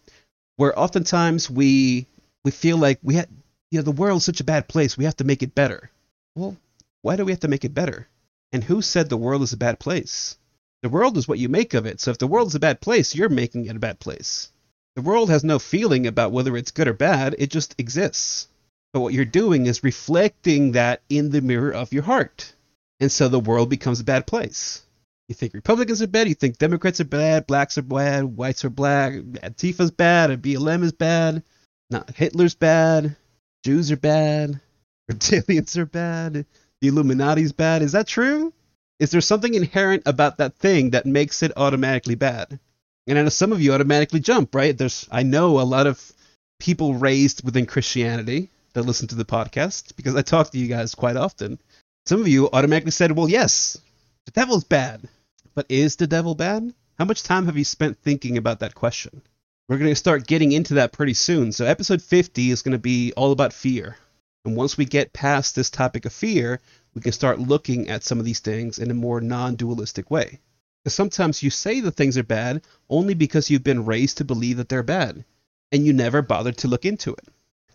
where 0.57 0.77
oftentimes 0.77 1.49
we 1.49 2.07
we 2.43 2.51
feel 2.51 2.77
like 2.77 2.99
we 3.01 3.15
had 3.15 3.29
you 3.71 3.79
know 3.79 3.83
the 3.83 3.91
world's 3.91 4.25
such 4.25 4.39
a 4.39 4.43
bad 4.45 4.67
place, 4.67 4.97
we 4.97 5.05
have 5.05 5.17
to 5.17 5.23
make 5.23 5.43
it 5.43 5.55
better. 5.55 5.89
Well, 6.35 6.57
why 7.01 7.15
do 7.15 7.25
we 7.25 7.31
have 7.31 7.41
to 7.41 7.47
make 7.47 7.65
it 7.65 7.73
better? 7.73 8.07
And 8.51 8.63
who 8.63 8.81
said 8.81 9.09
the 9.09 9.17
world 9.17 9.41
is 9.41 9.53
a 9.53 9.57
bad 9.57 9.79
place? 9.79 10.37
The 10.83 10.89
world 10.89 11.17
is 11.17 11.27
what 11.27 11.39
you 11.39 11.49
make 11.49 11.73
of 11.73 11.85
it. 11.85 11.99
So 11.99 12.11
if 12.11 12.17
the 12.17 12.27
world 12.27 12.49
is 12.49 12.55
a 12.55 12.59
bad 12.59 12.81
place, 12.81 13.15
you're 13.15 13.29
making 13.29 13.65
it 13.65 13.75
a 13.75 13.79
bad 13.79 13.99
place. 13.99 14.49
The 14.95 15.01
world 15.01 15.31
has 15.31 15.43
no 15.43 15.57
feeling 15.57 16.05
about 16.05 16.31
whether 16.31 16.55
it's 16.55 16.69
good 16.69 16.87
or 16.87 16.93
bad, 16.93 17.35
it 17.39 17.49
just 17.49 17.73
exists. 17.79 18.47
But 18.93 18.99
what 18.99 19.13
you're 19.13 19.25
doing 19.25 19.65
is 19.65 19.83
reflecting 19.83 20.73
that 20.73 21.01
in 21.09 21.31
the 21.31 21.41
mirror 21.41 21.71
of 21.71 21.91
your 21.91 22.03
heart. 22.03 22.53
And 22.99 23.11
so 23.11 23.27
the 23.27 23.39
world 23.39 23.69
becomes 23.69 23.99
a 23.99 24.03
bad 24.03 24.27
place. 24.27 24.82
You 25.29 25.35
think 25.35 25.53
Republicans 25.53 26.01
are 26.01 26.07
bad, 26.07 26.27
you 26.27 26.35
think 26.35 26.57
Democrats 26.57 26.99
are 26.99 27.05
bad, 27.05 27.47
blacks 27.47 27.77
are 27.77 27.81
bad, 27.81 28.25
whites 28.25 28.65
are 28.65 28.69
black, 28.69 29.13
Antifa's 29.41 29.91
bad, 29.91 30.31
or 30.31 30.37
BLM 30.37 30.83
is 30.83 30.91
bad, 30.91 31.43
not 31.89 32.09
Hitler's 32.11 32.55
bad, 32.55 33.15
Jews 33.63 33.91
are 33.91 33.97
bad, 33.97 34.59
reptilians 35.11 35.77
are 35.77 35.85
bad, 35.85 36.45
the 36.81 36.87
Illuminati's 36.87 37.53
bad. 37.53 37.81
Is 37.81 37.93
that 37.93 38.07
true? 38.07 38.53
Is 38.99 39.11
there 39.11 39.21
something 39.21 39.53
inherent 39.53 40.03
about 40.05 40.37
that 40.37 40.55
thing 40.57 40.91
that 40.91 41.05
makes 41.05 41.41
it 41.41 41.53
automatically 41.55 42.15
bad? 42.15 42.59
And 43.07 43.17
I 43.17 43.23
know 43.23 43.29
some 43.29 43.51
of 43.51 43.61
you 43.61 43.73
automatically 43.73 44.19
jump, 44.19 44.53
right? 44.53 44.77
There's 44.77 45.07
I 45.11 45.23
know 45.23 45.59
a 45.59 45.63
lot 45.63 45.87
of 45.87 46.11
people 46.59 46.95
raised 46.95 47.43
within 47.43 47.65
Christianity 47.65 48.49
that 48.73 48.83
listen 48.83 49.07
to 49.09 49.15
the 49.15 49.25
podcast 49.25 49.95
because 49.95 50.15
I 50.15 50.21
talk 50.21 50.51
to 50.51 50.57
you 50.57 50.67
guys 50.67 50.95
quite 50.95 51.15
often. 51.15 51.59
Some 52.05 52.21
of 52.21 52.27
you 52.27 52.49
automatically 52.51 52.91
said, 52.91 53.11
"Well, 53.11 53.29
yes, 53.29 53.77
the 54.25 54.31
devil's 54.31 54.63
bad." 54.63 55.07
But 55.55 55.67
is 55.69 55.97
the 55.97 56.07
devil 56.07 56.33
bad? 56.33 56.73
How 56.97 57.05
much 57.05 57.21
time 57.23 57.45
have 57.45 57.57
you 57.57 57.63
spent 57.63 57.99
thinking 57.99 58.37
about 58.37 58.59
that 58.59 58.73
question? 58.73 59.21
We're 59.67 59.77
going 59.77 59.91
to 59.91 59.95
start 59.95 60.27
getting 60.27 60.51
into 60.51 60.73
that 60.75 60.91
pretty 60.91 61.13
soon. 61.13 61.51
So 61.51 61.65
episode 61.65 62.01
50 62.01 62.49
is 62.49 62.61
going 62.61 62.73
to 62.73 62.79
be 62.79 63.13
all 63.13 63.31
about 63.31 63.53
fear. 63.53 63.97
And 64.45 64.55
once 64.57 64.77
we 64.77 64.85
get 64.85 65.13
past 65.13 65.55
this 65.55 65.69
topic 65.69 66.05
of 66.05 66.11
fear, 66.11 66.59
we 66.93 67.01
can 67.01 67.11
start 67.11 67.39
looking 67.39 67.89
at 67.89 68.03
some 68.03 68.19
of 68.19 68.25
these 68.25 68.39
things 68.39 68.79
in 68.79 68.91
a 68.91 68.95
more 68.95 69.21
non 69.21 69.55
dualistic 69.55 70.11
way. 70.11 70.39
Because 70.83 70.95
sometimes 70.95 71.43
you 71.43 71.49
say 71.49 71.79
that 71.79 71.95
things 71.95 72.17
are 72.17 72.23
bad 72.23 72.61
only 72.89 73.13
because 73.13 73.49
you've 73.49 73.63
been 73.63 73.85
raised 73.85 74.17
to 74.17 74.25
believe 74.25 74.57
that 74.57 74.69
they're 74.69 74.83
bad, 74.83 75.23
and 75.71 75.85
you 75.85 75.93
never 75.93 76.21
bothered 76.21 76.57
to 76.57 76.67
look 76.67 76.83
into 76.83 77.13
it. 77.13 77.27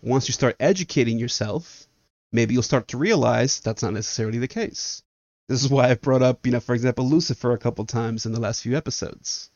Once 0.03 0.29
you 0.29 0.35
start 0.35 0.57
educating 0.61 1.19
yourself, 1.19 1.87
maybe 2.33 2.53
you'll 2.55 2.63
start 2.63 2.89
to 2.89 2.99
realize 2.99 3.61
that's 3.61 3.83
not 3.83 3.95
necessarily 3.95 4.39
the 4.39 4.49
case. 4.49 5.03
This 5.49 5.65
is 5.65 5.71
why 5.71 5.89
I've 5.89 6.03
brought 6.03 6.23
up, 6.23 6.45
you 6.45 6.53
know, 6.53 6.61
for 6.61 6.75
example, 6.75 7.09
Lucifer 7.09 7.53
a 7.53 7.59
couple 7.59 7.87
times 7.87 8.27
in 8.27 8.33
the 8.33 8.41
last 8.41 8.63
few 8.63 8.77
episodes. 8.77 9.51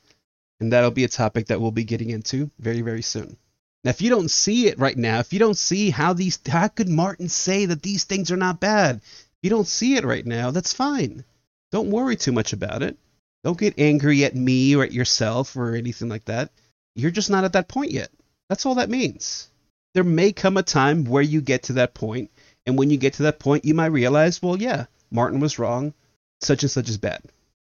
And 0.59 0.73
that'll 0.73 0.91
be 0.91 1.05
a 1.05 1.09
topic 1.09 1.47
that 1.47 1.61
we'll 1.61 1.71
be 1.71 1.85
getting 1.85 2.11
into 2.11 2.51
very, 2.59 2.81
very 2.81 3.03
soon. 3.03 3.37
Now, 3.85 3.91
if 3.91 4.01
you 4.01 4.11
don't 4.11 4.31
see 4.31 4.69
it 4.69 4.79
right 4.79 4.97
now, 4.97 5.19
if 5.19 5.33
you 5.33 5.39
don't 5.39 5.57
see 5.57 5.91
how 5.91 6.13
these, 6.13 6.39
how 6.49 6.69
could 6.69 6.89
Martin 6.89 7.29
say 7.29 7.67
that 7.67 7.83
these 7.83 8.05
things 8.05 8.31
are 8.31 8.37
not 8.37 8.61
bad? 8.61 8.97
If 8.97 9.39
you 9.43 9.51
don't 9.51 9.67
see 9.67 9.97
it 9.97 10.05
right 10.05 10.25
now, 10.25 10.51
that's 10.51 10.73
fine. 10.73 11.25
Don't 11.73 11.91
worry 11.91 12.17
too 12.17 12.33
much 12.33 12.53
about 12.53 12.83
it. 12.83 12.97
Don't 13.45 13.59
get 13.59 13.79
angry 13.79 14.25
at 14.25 14.37
me 14.37 14.77
or 14.77 14.85
at 14.85 14.93
yourself 14.93 15.57
or 15.57 15.75
anything 15.75 16.09
like 16.09 16.27
that. 16.27 16.51
You're 16.95 17.11
just 17.11 17.31
not 17.31 17.45
at 17.45 17.55
that 17.55 17.69
point 17.69 17.91
yet. 17.91 18.11
That's 18.49 18.65
all 18.65 18.77
that 18.77 18.91
means. 18.91 19.51
There 19.95 20.05
may 20.05 20.33
come 20.33 20.57
a 20.57 20.63
time 20.63 21.05
where 21.05 21.23
you 21.23 21.41
get 21.41 21.65
to 21.65 21.73
that 21.75 21.93
point, 21.93 22.31
and 22.67 22.79
when 22.79 22.89
you 22.89 22.97
get 22.99 23.15
to 23.15 23.25
that 23.25 23.41
point, 23.41 23.65
you 23.65 23.75
might 23.75 23.87
realize, 23.87 24.41
well, 24.41 24.57
yeah, 24.57 24.87
Martin 25.12 25.40
was 25.40 25.59
wrong. 25.59 25.94
Such 26.40 26.62
and 26.62 26.70
such 26.70 26.88
is 26.88 26.98
bad. 26.98 27.22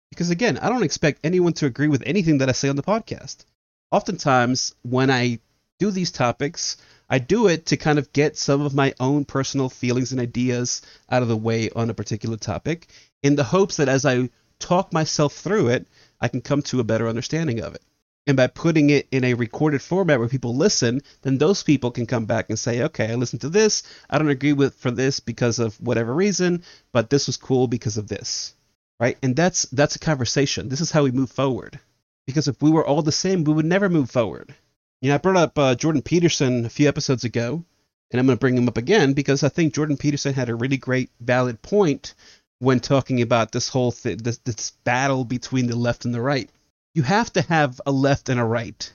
Because 0.09 0.29
again, 0.29 0.57
I 0.57 0.69
don't 0.69 0.83
expect 0.83 1.19
anyone 1.23 1.53
to 1.53 1.65
agree 1.65 1.87
with 1.87 2.03
anything 2.05 2.39
that 2.39 2.49
I 2.49 2.53
say 2.53 2.69
on 2.69 2.75
the 2.75 2.83
podcast. 2.83 3.45
Oftentimes, 3.91 4.75
when 4.81 5.09
I 5.09 5.39
do 5.79 5.91
these 5.91 6.11
topics, 6.11 6.77
I 7.09 7.19
do 7.19 7.47
it 7.47 7.67
to 7.67 7.77
kind 7.77 7.99
of 7.99 8.11
get 8.13 8.37
some 8.37 8.61
of 8.61 8.73
my 8.73 8.93
own 8.99 9.25
personal 9.25 9.69
feelings 9.69 10.11
and 10.11 10.19
ideas 10.19 10.81
out 11.09 11.21
of 11.21 11.27
the 11.27 11.37
way 11.37 11.69
on 11.69 11.89
a 11.89 11.93
particular 11.93 12.37
topic 12.37 12.87
in 13.21 13.35
the 13.35 13.43
hopes 13.43 13.77
that 13.77 13.89
as 13.89 14.05
I 14.05 14.29
talk 14.59 14.91
myself 14.91 15.33
through 15.33 15.69
it, 15.69 15.87
I 16.19 16.27
can 16.27 16.41
come 16.41 16.61
to 16.63 16.79
a 16.79 16.83
better 16.83 17.07
understanding 17.07 17.59
of 17.61 17.75
it. 17.75 17.81
And 18.27 18.35
by 18.35 18.47
putting 18.47 18.89
it 18.89 19.07
in 19.11 19.23
a 19.23 19.35
recorded 19.35 19.81
format 19.81 20.19
where 20.19 20.27
people 20.27 20.55
listen, 20.55 21.01
then 21.21 21.37
those 21.37 21.61
people 21.61 21.91
can 21.91 22.07
come 22.07 22.25
back 22.25 22.49
and 22.49 22.57
say, 22.57 22.81
okay, 22.83 23.11
I 23.11 23.15
listened 23.15 23.41
to 23.41 23.49
this. 23.49 23.83
I 24.09 24.17
don't 24.17 24.29
agree 24.29 24.53
with 24.53 24.73
for 24.75 24.89
this 24.89 25.19
because 25.19 25.59
of 25.59 25.79
whatever 25.79 26.13
reason, 26.13 26.63
but 26.91 27.09
this 27.09 27.27
was 27.27 27.37
cool 27.37 27.67
because 27.67 27.97
of 27.97 28.07
this. 28.07 28.55
Right? 28.99 29.17
And 29.21 29.35
that's 29.35 29.63
that's 29.63 29.95
a 29.95 29.99
conversation. 29.99 30.69
This 30.69 30.81
is 30.81 30.91
how 30.91 31.03
we 31.03 31.11
move 31.11 31.29
forward. 31.29 31.79
Because 32.25 32.47
if 32.47 32.61
we 32.61 32.71
were 32.71 32.85
all 32.85 33.03
the 33.03 33.11
same, 33.11 33.43
we 33.43 33.53
would 33.53 33.65
never 33.65 33.89
move 33.89 34.09
forward. 34.09 34.55
You 35.01 35.09
know, 35.09 35.15
I 35.15 35.19
brought 35.19 35.37
up 35.37 35.59
uh, 35.59 35.75
Jordan 35.75 36.01
Peterson 36.01 36.65
a 36.65 36.69
few 36.69 36.87
episodes 36.87 37.23
ago, 37.25 37.63
and 38.09 38.19
I'm 38.19 38.25
going 38.25 38.37
to 38.37 38.39
bring 38.39 38.57
him 38.57 38.67
up 38.67 38.77
again 38.77 39.13
because 39.13 39.43
I 39.43 39.49
think 39.49 39.73
Jordan 39.73 39.97
Peterson 39.97 40.33
had 40.33 40.49
a 40.49 40.55
really 40.55 40.77
great, 40.77 41.11
valid 41.19 41.61
point 41.61 42.15
when 42.59 42.79
talking 42.79 43.21
about 43.21 43.51
this 43.51 43.69
whole 43.69 43.91
thing, 43.91 44.17
this, 44.17 44.37
this 44.37 44.71
battle 44.83 45.25
between 45.25 45.67
the 45.67 45.75
left 45.75 46.05
and 46.05 46.13
the 46.13 46.21
right. 46.21 46.49
You 46.95 47.03
have 47.03 47.33
to 47.33 47.41
have 47.41 47.81
a 47.85 47.91
left 47.91 48.29
and 48.29 48.39
a 48.39 48.45
right. 48.45 48.91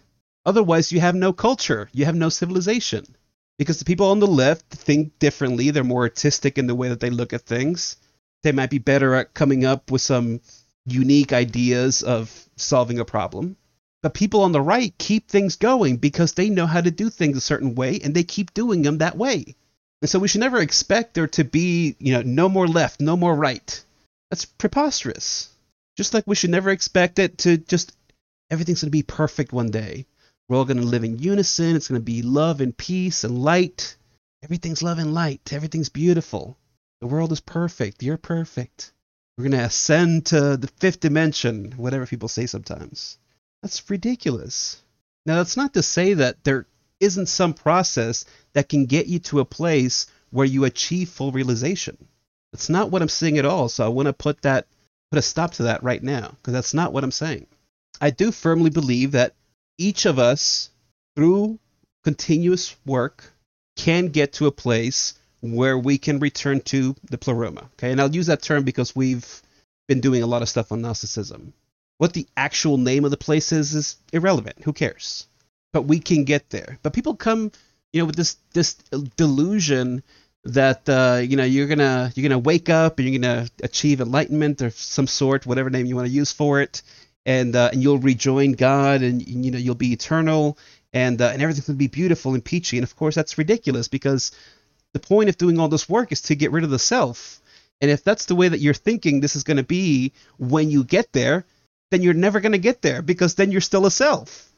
Otherwise, 0.46 0.90
you 0.90 1.00
have 1.00 1.14
no 1.14 1.34
culture, 1.34 1.90
you 1.92 2.06
have 2.06 2.14
no 2.14 2.30
civilization. 2.30 3.04
Because 3.58 3.78
the 3.78 3.84
people 3.84 4.06
on 4.06 4.20
the 4.20 4.26
left 4.26 4.70
think 4.70 5.18
differently, 5.18 5.70
they're 5.70 5.84
more 5.84 6.04
artistic 6.04 6.56
in 6.56 6.66
the 6.66 6.74
way 6.74 6.88
that 6.88 7.00
they 7.00 7.10
look 7.10 7.34
at 7.34 7.42
things. 7.42 7.96
They 8.42 8.52
might 8.52 8.70
be 8.70 8.78
better 8.78 9.14
at 9.14 9.34
coming 9.34 9.66
up 9.66 9.90
with 9.90 10.00
some 10.00 10.40
unique 10.86 11.34
ideas 11.34 12.02
of 12.02 12.48
solving 12.56 12.98
a 12.98 13.04
problem. 13.04 13.58
But 14.02 14.14
people 14.14 14.44
on 14.44 14.52
the 14.52 14.62
right 14.62 14.96
keep 14.96 15.28
things 15.28 15.56
going 15.56 15.98
because 15.98 16.32
they 16.32 16.48
know 16.48 16.66
how 16.66 16.80
to 16.80 16.90
do 16.90 17.10
things 17.10 17.36
a 17.36 17.42
certain 17.42 17.74
way 17.74 18.00
and 18.02 18.14
they 18.14 18.24
keep 18.24 18.54
doing 18.54 18.80
them 18.80 18.98
that 18.98 19.18
way. 19.18 19.56
And 20.00 20.08
so 20.08 20.18
we 20.18 20.28
should 20.28 20.40
never 20.40 20.58
expect 20.58 21.12
there 21.12 21.26
to 21.26 21.44
be, 21.44 21.96
you 21.98 22.14
know, 22.14 22.22
no 22.22 22.48
more 22.48 22.66
left, 22.66 22.98
no 22.98 23.14
more 23.14 23.34
right. 23.34 23.84
That's 24.30 24.46
preposterous. 24.46 25.50
Just 25.96 26.14
like 26.14 26.26
we 26.26 26.34
should 26.34 26.50
never 26.50 26.70
expect 26.70 27.18
it 27.18 27.38
to 27.38 27.56
just 27.56 27.96
everything's 28.50 28.82
going 28.82 28.88
to 28.88 28.90
be 28.90 29.02
perfect 29.02 29.52
one 29.52 29.70
day. 29.70 30.06
We're 30.48 30.56
all 30.56 30.64
going 30.64 30.78
to 30.78 30.82
live 30.84 31.04
in 31.04 31.18
unison. 31.18 31.76
It's 31.76 31.88
going 31.88 32.00
to 32.00 32.04
be 32.04 32.22
love 32.22 32.60
and 32.60 32.76
peace 32.76 33.24
and 33.24 33.42
light. 33.42 33.96
Everything's 34.42 34.82
love 34.82 34.98
and 34.98 35.14
light. 35.14 35.52
Everything's 35.52 35.90
beautiful. 35.90 36.56
The 37.00 37.06
world 37.06 37.32
is 37.32 37.40
perfect. 37.40 38.02
You're 38.02 38.16
perfect. 38.16 38.92
We're 39.36 39.44
going 39.44 39.60
to 39.60 39.66
ascend 39.66 40.26
to 40.26 40.56
the 40.56 40.66
fifth 40.78 41.00
dimension, 41.00 41.72
whatever 41.76 42.06
people 42.06 42.28
say 42.28 42.46
sometimes. 42.46 43.18
That's 43.62 43.88
ridiculous. 43.88 44.82
Now, 45.24 45.36
that's 45.36 45.56
not 45.56 45.74
to 45.74 45.82
say 45.82 46.14
that 46.14 46.42
there 46.44 46.66
isn't 46.98 47.26
some 47.26 47.54
process 47.54 48.24
that 48.52 48.68
can 48.68 48.86
get 48.86 49.06
you 49.06 49.18
to 49.20 49.40
a 49.40 49.44
place 49.44 50.06
where 50.30 50.46
you 50.46 50.64
achieve 50.64 51.08
full 51.08 51.32
realization. 51.32 51.96
That's 52.52 52.68
not 52.68 52.90
what 52.90 53.02
I'm 53.02 53.08
saying 53.08 53.38
at 53.38 53.44
all. 53.44 53.68
So 53.68 53.84
I 53.84 53.88
want 53.88 54.06
to 54.06 54.12
put 54.12 54.42
that 54.42 54.66
put 55.10 55.18
a 55.18 55.22
stop 55.22 55.52
to 55.52 55.64
that 55.64 55.82
right 55.82 56.02
now 56.02 56.36
because 56.36 56.52
that's 56.52 56.74
not 56.74 56.92
what 56.92 57.04
I'm 57.04 57.10
saying. 57.10 57.46
I 58.00 58.10
do 58.10 58.32
firmly 58.32 58.70
believe 58.70 59.12
that 59.12 59.34
each 59.78 60.06
of 60.06 60.18
us 60.18 60.70
through 61.16 61.58
continuous 62.04 62.76
work 62.86 63.32
can 63.76 64.08
get 64.08 64.34
to 64.34 64.46
a 64.46 64.52
place 64.52 65.14
where 65.40 65.78
we 65.78 65.98
can 65.98 66.18
return 66.18 66.60
to 66.60 66.94
the 67.10 67.18
pleroma. 67.18 67.68
Okay, 67.74 67.90
and 67.90 68.00
I'll 68.00 68.14
use 68.14 68.26
that 68.26 68.42
term 68.42 68.62
because 68.62 68.94
we've 68.94 69.42
been 69.88 70.00
doing 70.00 70.22
a 70.22 70.26
lot 70.26 70.42
of 70.42 70.48
stuff 70.48 70.70
on 70.70 70.82
Gnosticism. 70.82 71.52
What 71.98 72.12
the 72.12 72.26
actual 72.36 72.78
name 72.78 73.04
of 73.04 73.10
the 73.10 73.16
place 73.16 73.52
is 73.52 73.74
is 73.74 73.96
irrelevant. 74.12 74.62
Who 74.64 74.72
cares? 74.72 75.26
But 75.72 75.82
we 75.82 75.98
can 75.98 76.24
get 76.24 76.50
there. 76.50 76.78
But 76.82 76.92
people 76.92 77.16
come, 77.16 77.52
you 77.92 78.00
know, 78.00 78.06
with 78.06 78.16
this 78.16 78.36
this 78.52 78.74
delusion 79.16 80.02
that 80.44 80.88
uh, 80.88 81.20
you 81.22 81.36
know 81.36 81.44
you're 81.44 81.66
gonna 81.66 82.12
you're 82.14 82.28
gonna 82.28 82.38
wake 82.38 82.68
up 82.68 82.98
and 82.98 83.08
you're 83.08 83.20
gonna 83.20 83.48
achieve 83.62 84.00
enlightenment 84.00 84.62
or 84.62 84.70
some 84.70 85.06
sort, 85.06 85.46
whatever 85.46 85.70
name 85.70 85.86
you 85.86 85.96
want 85.96 86.08
to 86.08 86.12
use 86.12 86.32
for 86.32 86.60
it, 86.60 86.82
and 87.26 87.54
uh, 87.54 87.70
and 87.72 87.82
you'll 87.82 87.98
rejoin 87.98 88.52
God 88.52 89.02
and 89.02 89.26
you 89.26 89.50
know 89.50 89.58
you'll 89.58 89.74
be 89.74 89.92
eternal 89.92 90.58
and 90.92 91.20
uh, 91.20 91.30
and 91.32 91.42
everything's 91.42 91.66
gonna 91.66 91.76
be 91.76 91.88
beautiful 91.88 92.34
and 92.34 92.44
peachy. 92.44 92.78
And 92.78 92.84
of 92.84 92.96
course 92.96 93.14
that's 93.14 93.38
ridiculous 93.38 93.88
because 93.88 94.32
the 94.92 95.00
point 95.00 95.28
of 95.28 95.36
doing 95.36 95.58
all 95.58 95.68
this 95.68 95.88
work 95.88 96.12
is 96.12 96.22
to 96.22 96.34
get 96.34 96.50
rid 96.50 96.64
of 96.64 96.70
the 96.70 96.78
self. 96.78 97.40
And 97.80 97.90
if 97.90 98.04
that's 98.04 98.26
the 98.26 98.34
way 98.34 98.48
that 98.48 98.60
you're 98.60 98.74
thinking 98.74 99.20
this 99.20 99.36
is 99.36 99.44
to 99.44 99.62
be 99.62 100.12
when 100.38 100.70
you 100.70 100.84
get 100.84 101.12
there, 101.12 101.46
then 101.90 102.02
you're 102.02 102.14
never 102.14 102.40
to 102.52 102.58
get 102.58 102.82
there 102.82 103.02
because 103.02 103.34
then 103.34 103.50
you're 103.52 103.60
still 103.60 103.86
a 103.86 103.90
self. 103.90 104.49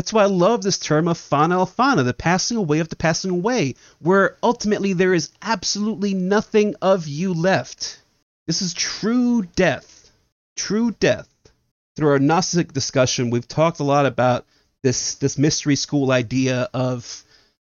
That's 0.00 0.14
why 0.14 0.22
I 0.22 0.28
love 0.28 0.62
this 0.62 0.78
term 0.78 1.08
of 1.08 1.18
fana 1.18 1.62
alfana, 1.62 2.06
the 2.06 2.14
passing 2.14 2.56
away 2.56 2.78
of 2.78 2.88
the 2.88 2.96
passing 2.96 3.30
away, 3.30 3.74
where 3.98 4.38
ultimately 4.42 4.94
there 4.94 5.12
is 5.12 5.28
absolutely 5.42 6.14
nothing 6.14 6.74
of 6.80 7.06
you 7.06 7.34
left. 7.34 8.00
This 8.46 8.62
is 8.62 8.72
true 8.72 9.42
death. 9.42 10.10
True 10.56 10.92
death. 10.92 11.28
Through 11.96 12.12
our 12.12 12.18
Gnostic 12.18 12.72
discussion, 12.72 13.28
we've 13.28 13.46
talked 13.46 13.80
a 13.80 13.84
lot 13.84 14.06
about 14.06 14.46
this 14.82 15.16
this 15.16 15.36
mystery 15.36 15.76
school 15.76 16.12
idea 16.12 16.70
of 16.72 17.22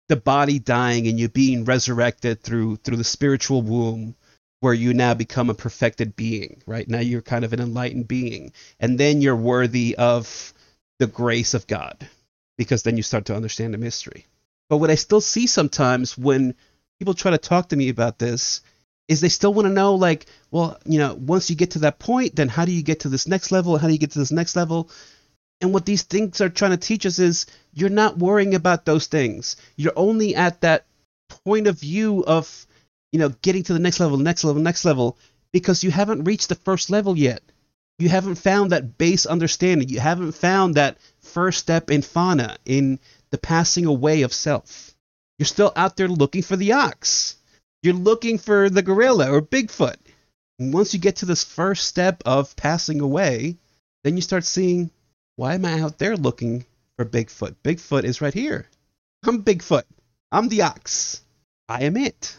the 0.10 0.16
body 0.16 0.58
dying 0.58 1.08
and 1.08 1.20
you 1.20 1.30
being 1.30 1.64
resurrected 1.64 2.42
through 2.42 2.78
through 2.78 2.98
the 2.98 3.04
spiritual 3.04 3.62
womb 3.62 4.16
where 4.62 4.74
you 4.74 4.96
now 4.96 5.14
become 5.14 5.52
a 5.52 5.54
perfected 5.54 6.16
being, 6.16 6.64
right? 6.66 6.90
Now 6.90 7.02
you're 7.02 7.22
kind 7.22 7.46
of 7.46 7.54
an 7.54 7.60
enlightened 7.60 8.08
being. 8.08 8.52
And 8.80 9.00
then 9.00 9.22
you're 9.22 9.36
worthy 9.36 9.96
of 9.96 10.56
the 10.98 11.06
grace 11.06 11.54
of 11.54 11.68
God 11.68 12.10
because 12.58 12.84
then 12.84 12.98
you 12.98 13.04
start 13.04 13.26
to 13.26 13.36
understand 13.36 13.74
the 13.74 13.78
mystery. 13.78 14.26
But 14.70 14.78
what 14.78 14.90
I 14.90 14.96
still 14.96 15.22
see 15.22 15.48
sometimes 15.48 16.18
when 16.18 16.56
people 17.00 17.14
try 17.14 17.32
to 17.32 17.38
talk 17.38 17.70
to 17.70 17.76
me 17.76 17.90
about 17.90 18.20
this 18.20 18.62
is 19.08 19.22
they 19.22 19.30
still 19.30 19.54
want 19.54 19.68
to 19.68 19.74
know 19.74 19.96
like, 19.96 20.26
well, 20.52 20.80
you 20.86 20.98
know, 20.98 21.14
once 21.14 21.50
you 21.50 21.56
get 21.56 21.72
to 21.72 21.80
that 21.80 22.00
point, 22.00 22.36
then 22.36 22.50
how 22.50 22.66
do 22.66 22.72
you 22.72 22.82
get 22.82 23.02
to 23.02 23.10
this 23.10 23.28
next 23.28 23.52
level? 23.52 23.78
How 23.78 23.88
do 23.88 23.94
you 23.94 24.00
get 24.00 24.12
to 24.12 24.20
this 24.20 24.32
next 24.32 24.56
level? 24.56 24.90
And 25.62 25.74
what 25.74 25.86
these 25.86 26.04
things 26.04 26.42
are 26.42 26.50
trying 26.50 26.72
to 26.72 26.78
teach 26.78 27.06
us 27.06 27.20
is 27.20 27.46
you're 27.74 27.90
not 27.90 28.18
worrying 28.18 28.56
about 28.56 28.86
those 28.86 29.08
things. 29.08 29.56
You're 29.76 29.94
only 29.96 30.36
at 30.36 30.62
that 30.62 30.86
point 31.46 31.68
of 31.68 31.80
view 31.80 32.24
of, 32.26 32.66
you 33.12 33.20
know, 33.20 33.30
getting 33.42 33.64
to 33.64 33.74
the 33.74 33.80
next 33.80 34.00
level, 34.00 34.18
next 34.18 34.44
level, 34.44 34.62
next 34.62 34.86
level, 34.86 35.18
because 35.54 35.84
you 35.84 35.92
haven't 35.92 36.24
reached 36.24 36.50
the 36.50 36.56
first 36.56 36.90
level 36.90 37.18
yet. 37.18 37.42
You 38.00 38.10
haven't 38.10 38.36
found 38.36 38.72
that 38.72 38.98
base 38.98 39.26
understanding. 39.26 39.88
You 39.88 40.00
haven't 40.00 40.34
found 40.34 40.76
that 40.76 40.98
first 41.36 41.60
step 41.60 41.92
in 41.92 42.00
fana, 42.00 42.56
in 42.66 42.98
the 43.30 43.38
passing 43.38 43.86
away 43.86 44.22
of 44.22 44.34
self. 44.34 44.96
You're 45.38 45.46
still 45.46 45.74
out 45.76 45.98
there 45.98 46.08
looking 46.08 46.44
for 46.44 46.56
the 46.56 46.72
ox. 46.72 47.36
You're 47.84 47.94
looking 47.94 48.38
for 48.38 48.70
the 48.70 48.82
gorilla 48.82 49.30
or 49.30 49.42
Bigfoot. 49.42 49.98
And 50.60 50.74
once 50.74 50.94
you 50.94 51.00
get 51.02 51.18
to 51.18 51.26
this 51.26 51.44
first 51.44 51.90
step 51.90 52.24
of 52.26 52.56
passing 52.56 53.02
away, 53.02 53.58
then 54.06 54.16
you 54.16 54.22
start 54.22 54.46
seeing 54.46 54.90
why 55.36 55.56
am 55.56 55.66
I 55.66 55.82
out 55.82 55.98
there 55.98 56.16
looking 56.16 56.66
for 56.96 57.04
Bigfoot? 57.04 57.56
Bigfoot 57.66 58.06
is 58.06 58.22
right 58.22 58.34
here. 58.34 58.70
I'm 59.26 59.44
Bigfoot. 59.44 59.84
I'm 60.32 60.48
the 60.48 60.62
ox. 60.62 61.22
I 61.68 61.84
am 61.84 61.98
it. 61.98 62.38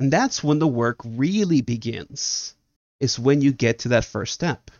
And 0.00 0.10
that's 0.10 0.42
when 0.42 0.58
the 0.58 0.66
work 0.66 1.00
really 1.04 1.60
begins, 1.60 2.54
is 2.98 3.18
when 3.18 3.42
you 3.42 3.52
get 3.52 3.80
to 3.80 3.88
that 3.88 4.06
first 4.06 4.32
step. 4.32 4.70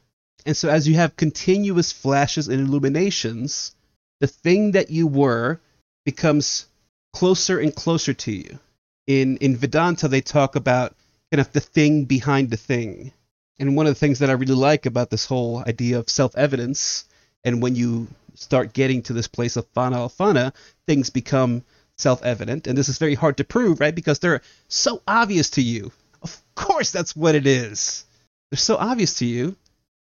And 0.46 0.56
so, 0.56 0.68
as 0.68 0.88
you 0.88 0.94
have 0.94 1.16
continuous 1.16 1.92
flashes 1.92 2.48
and 2.48 2.60
illuminations, 2.60 3.74
the 4.20 4.26
thing 4.26 4.72
that 4.72 4.90
you 4.90 5.06
were 5.06 5.60
becomes 6.04 6.66
closer 7.12 7.58
and 7.58 7.74
closer 7.74 8.14
to 8.14 8.32
you. 8.32 8.58
In, 9.06 9.38
in 9.38 9.56
Vedanta, 9.56 10.08
they 10.08 10.20
talk 10.20 10.56
about 10.56 10.94
kind 11.32 11.40
of 11.40 11.52
the 11.52 11.60
thing 11.60 12.04
behind 12.04 12.50
the 12.50 12.56
thing. 12.56 13.12
And 13.58 13.76
one 13.76 13.86
of 13.86 13.90
the 13.90 13.98
things 13.98 14.20
that 14.20 14.30
I 14.30 14.34
really 14.34 14.54
like 14.54 14.86
about 14.86 15.10
this 15.10 15.26
whole 15.26 15.62
idea 15.66 15.98
of 15.98 16.08
self 16.08 16.36
evidence 16.36 17.08
and 17.44 17.62
when 17.62 17.76
you 17.76 18.08
start 18.34 18.72
getting 18.72 19.02
to 19.02 19.12
this 19.12 19.28
place 19.28 19.56
of 19.56 19.72
fana 19.72 19.96
alfana, 19.96 20.52
things 20.86 21.10
become 21.10 21.64
self-evident. 21.96 22.66
And 22.66 22.76
this 22.76 22.88
is 22.88 22.98
very 22.98 23.14
hard 23.14 23.38
to 23.38 23.44
prove, 23.44 23.80
right? 23.80 23.94
Because 23.94 24.18
they're 24.18 24.42
so 24.68 25.02
obvious 25.06 25.50
to 25.50 25.62
you. 25.62 25.90
Of 26.22 26.40
course, 26.54 26.90
that's 26.90 27.16
what 27.16 27.34
it 27.34 27.46
is. 27.46 28.04
They're 28.50 28.58
so 28.58 28.76
obvious 28.76 29.14
to 29.14 29.26
you, 29.26 29.56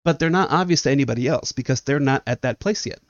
but 0.08 0.20
they're 0.20 0.30
not 0.30 0.52
obvious 0.52 0.84
to 0.84 0.90
anybody 0.90 1.28
else 1.28 1.52
because 1.52 1.82
they're 1.82 2.00
not 2.00 2.24
at 2.26 2.44
that 2.44 2.60
place 2.60 2.86
yet. 2.86 3.02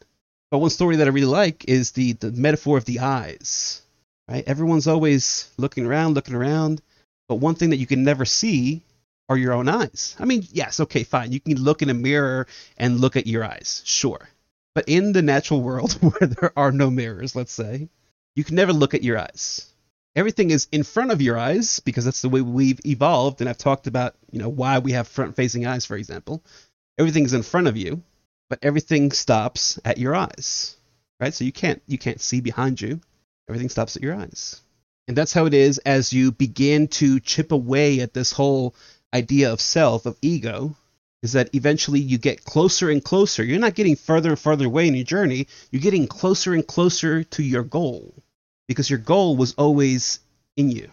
But 0.49 0.57
one 0.57 0.71
story 0.71 0.95
that 0.95 1.05
I 1.05 1.11
really 1.11 1.27
like 1.27 1.63
is 1.67 1.91
the, 1.91 2.13
the 2.13 2.31
metaphor 2.31 2.75
of 2.75 2.85
the 2.85 3.01
eyes. 3.01 3.83
Right? 4.27 4.43
Everyone's 4.47 4.87
always 4.87 5.47
looking 5.57 5.85
around, 5.85 6.15
looking 6.15 6.33
around, 6.33 6.81
but 7.29 7.35
one 7.35 7.53
thing 7.53 7.69
that 7.69 7.77
you 7.77 7.85
can 7.85 8.03
never 8.03 8.25
see 8.25 8.81
are 9.29 9.37
your 9.37 9.53
own 9.53 9.69
eyes. 9.69 10.15
I 10.19 10.25
mean, 10.25 10.47
yes, 10.51 10.79
okay, 10.79 11.03
fine. 11.03 11.31
You 11.31 11.39
can 11.39 11.61
look 11.61 11.83
in 11.83 11.91
a 11.91 11.93
mirror 11.93 12.47
and 12.79 12.99
look 12.99 13.15
at 13.15 13.27
your 13.27 13.43
eyes, 13.43 13.83
sure. 13.85 14.27
But 14.73 14.85
in 14.87 15.11
the 15.11 15.21
natural 15.21 15.61
world 15.61 15.93
where 16.01 16.27
there 16.27 16.53
are 16.57 16.71
no 16.71 16.89
mirrors, 16.89 17.35
let's 17.35 17.53
say, 17.53 17.89
you 18.35 18.43
can 18.43 18.55
never 18.55 18.73
look 18.73 18.95
at 18.95 19.03
your 19.03 19.19
eyes. 19.19 19.71
Everything 20.15 20.49
is 20.49 20.67
in 20.71 20.81
front 20.81 21.11
of 21.11 21.21
your 21.21 21.37
eyes 21.37 21.79
because 21.81 22.05
that's 22.05 22.23
the 22.23 22.29
way 22.29 22.41
we've 22.41 22.83
evolved. 22.87 23.39
And 23.39 23.47
I've 23.47 23.59
talked 23.59 23.85
about, 23.85 24.15
you 24.31 24.39
know, 24.39 24.49
why 24.49 24.79
we 24.79 24.93
have 24.93 25.07
front 25.07 25.35
facing 25.35 25.67
eyes, 25.67 25.85
for 25.85 25.95
example. 25.95 26.43
Everything's 26.97 27.33
in 27.33 27.43
front 27.43 27.67
of 27.67 27.77
you, 27.77 28.01
but 28.49 28.59
everything 28.61 29.11
stops 29.11 29.79
at 29.85 29.97
your 29.97 30.15
eyes. 30.15 30.75
Right? 31.19 31.33
So 31.33 31.43
you 31.45 31.51
can't 31.51 31.81
you 31.87 31.97
can't 31.97 32.21
see 32.21 32.41
behind 32.41 32.79
you. 32.81 32.99
Everything 33.49 33.69
stops 33.69 33.95
at 33.95 34.03
your 34.03 34.15
eyes. 34.15 34.61
And 35.07 35.17
that's 35.17 35.33
how 35.33 35.45
it 35.45 35.53
is 35.53 35.77
as 35.79 36.11
you 36.11 36.31
begin 36.31 36.89
to 36.89 37.19
chip 37.19 37.51
away 37.51 38.01
at 38.01 38.13
this 38.13 38.33
whole 38.33 38.75
idea 39.13 39.53
of 39.53 39.61
self, 39.61 40.05
of 40.05 40.17
ego, 40.21 40.75
is 41.23 41.31
that 41.31 41.55
eventually 41.55 41.99
you 41.99 42.17
get 42.17 42.43
closer 42.43 42.89
and 42.89 43.03
closer. 43.03 43.43
You're 43.43 43.59
not 43.59 43.75
getting 43.75 43.95
further 43.95 44.29
and 44.29 44.39
further 44.39 44.65
away 44.65 44.87
in 44.87 44.95
your 44.95 45.05
journey, 45.05 45.47
you're 45.71 45.81
getting 45.81 46.07
closer 46.07 46.53
and 46.53 46.65
closer 46.65 47.23
to 47.23 47.43
your 47.43 47.63
goal 47.63 48.13
because 48.67 48.89
your 48.89 48.99
goal 48.99 49.37
was 49.37 49.53
always 49.53 50.19
in 50.55 50.69
you. 50.71 50.89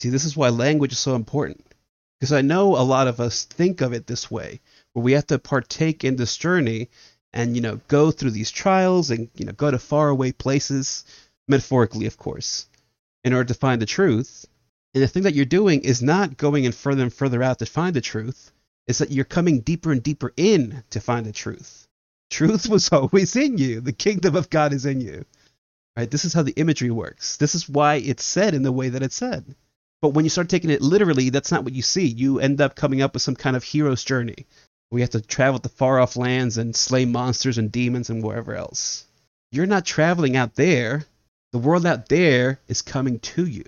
See, 0.00 0.08
this 0.08 0.24
is 0.24 0.36
why 0.36 0.48
language 0.48 0.92
is 0.92 0.98
so 0.98 1.14
important. 1.14 1.64
Because 2.18 2.32
I 2.32 2.40
know 2.40 2.76
a 2.76 2.82
lot 2.82 3.06
of 3.06 3.20
us 3.20 3.44
think 3.44 3.80
of 3.80 3.92
it 3.92 4.06
this 4.06 4.30
way, 4.30 4.60
where 4.98 5.04
we 5.04 5.12
have 5.12 5.28
to 5.28 5.38
partake 5.38 6.02
in 6.02 6.16
this 6.16 6.36
journey 6.36 6.88
and, 7.32 7.54
you 7.54 7.62
know, 7.62 7.80
go 7.86 8.10
through 8.10 8.32
these 8.32 8.50
trials 8.50 9.12
and, 9.12 9.28
you 9.36 9.44
know, 9.44 9.52
go 9.52 9.70
to 9.70 9.78
faraway 9.78 10.32
places, 10.32 11.04
metaphorically, 11.46 12.06
of 12.06 12.16
course, 12.16 12.66
in 13.22 13.32
order 13.32 13.46
to 13.46 13.54
find 13.54 13.80
the 13.80 13.86
truth. 13.86 14.44
And 14.94 15.02
the 15.02 15.06
thing 15.06 15.22
that 15.22 15.34
you're 15.34 15.44
doing 15.44 15.82
is 15.82 16.02
not 16.02 16.36
going 16.36 16.64
in 16.64 16.72
further 16.72 17.04
and 17.04 17.14
further 17.14 17.44
out 17.44 17.60
to 17.60 17.66
find 17.66 17.94
the 17.94 18.00
truth. 18.00 18.50
It's 18.88 18.98
that 18.98 19.12
you're 19.12 19.24
coming 19.24 19.60
deeper 19.60 19.92
and 19.92 20.02
deeper 20.02 20.32
in 20.36 20.82
to 20.90 21.00
find 21.00 21.24
the 21.24 21.32
truth. 21.32 21.86
Truth 22.30 22.68
was 22.68 22.88
always 22.92 23.36
in 23.36 23.56
you. 23.56 23.80
The 23.80 23.92
kingdom 23.92 24.34
of 24.34 24.50
God 24.50 24.72
is 24.72 24.84
in 24.84 25.00
you. 25.00 25.24
Right? 25.96 26.10
This 26.10 26.24
is 26.24 26.32
how 26.32 26.42
the 26.42 26.58
imagery 26.58 26.90
works. 26.90 27.36
This 27.36 27.54
is 27.54 27.68
why 27.68 27.96
it's 27.96 28.24
said 28.24 28.52
in 28.54 28.64
the 28.64 28.72
way 28.72 28.88
that 28.88 29.02
it's 29.04 29.14
said. 29.14 29.54
But 30.00 30.10
when 30.10 30.24
you 30.24 30.28
start 30.28 30.48
taking 30.48 30.70
it 30.70 30.80
literally, 30.80 31.30
that's 31.30 31.52
not 31.52 31.64
what 31.64 31.74
you 31.74 31.82
see. 31.82 32.06
You 32.06 32.40
end 32.40 32.60
up 32.60 32.74
coming 32.74 33.00
up 33.00 33.14
with 33.14 33.22
some 33.22 33.36
kind 33.36 33.54
of 33.54 33.62
hero's 33.62 34.02
journey. 34.02 34.46
We 34.90 35.02
have 35.02 35.10
to 35.10 35.20
travel 35.20 35.58
to 35.60 35.68
far 35.68 36.00
off 36.00 36.16
lands 36.16 36.56
and 36.56 36.74
slay 36.74 37.04
monsters 37.04 37.58
and 37.58 37.70
demons 37.70 38.08
and 38.10 38.22
wherever 38.22 38.54
else. 38.54 39.04
You're 39.52 39.66
not 39.66 39.84
traveling 39.84 40.36
out 40.36 40.54
there. 40.54 41.04
The 41.52 41.58
world 41.58 41.86
out 41.86 42.08
there 42.08 42.60
is 42.68 42.82
coming 42.82 43.18
to 43.20 43.46
you. 43.46 43.64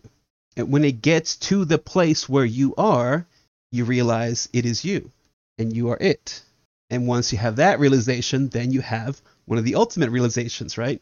And 0.57 0.71
when 0.71 0.85
it 0.85 1.03
gets 1.03 1.37
to 1.37 1.65
the 1.65 1.79
place 1.79 2.29
where 2.29 2.45
you 2.45 2.75
are, 2.77 3.27
you 3.71 3.85
realize 3.85 4.49
it 4.53 4.67
is 4.67 4.85
you 4.85 5.11
and 5.59 5.75
you 5.75 5.91
are 5.91 5.99
it. 6.01 6.43
And 6.91 7.07
once 7.07 7.33
you 7.33 7.39
have 7.39 7.57
that 7.57 7.81
realization, 7.81 8.49
then 8.49 8.73
you 8.73 8.81
have 8.81 9.21
one 9.45 9.59
of 9.59 9.65
the 9.65 9.77
ultimate 9.77 10.11
realizations, 10.11 10.77
right? 10.77 11.01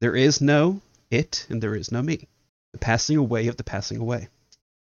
There 0.00 0.16
is 0.16 0.40
no 0.40 0.80
it 1.10 1.46
and 1.48 1.62
there 1.62 1.74
is 1.74 1.90
no 1.90 2.02
me. 2.02 2.28
The 2.72 2.78
passing 2.78 3.16
away 3.16 3.48
of 3.48 3.56
the 3.56 3.64
passing 3.64 3.98
away. 3.98 4.28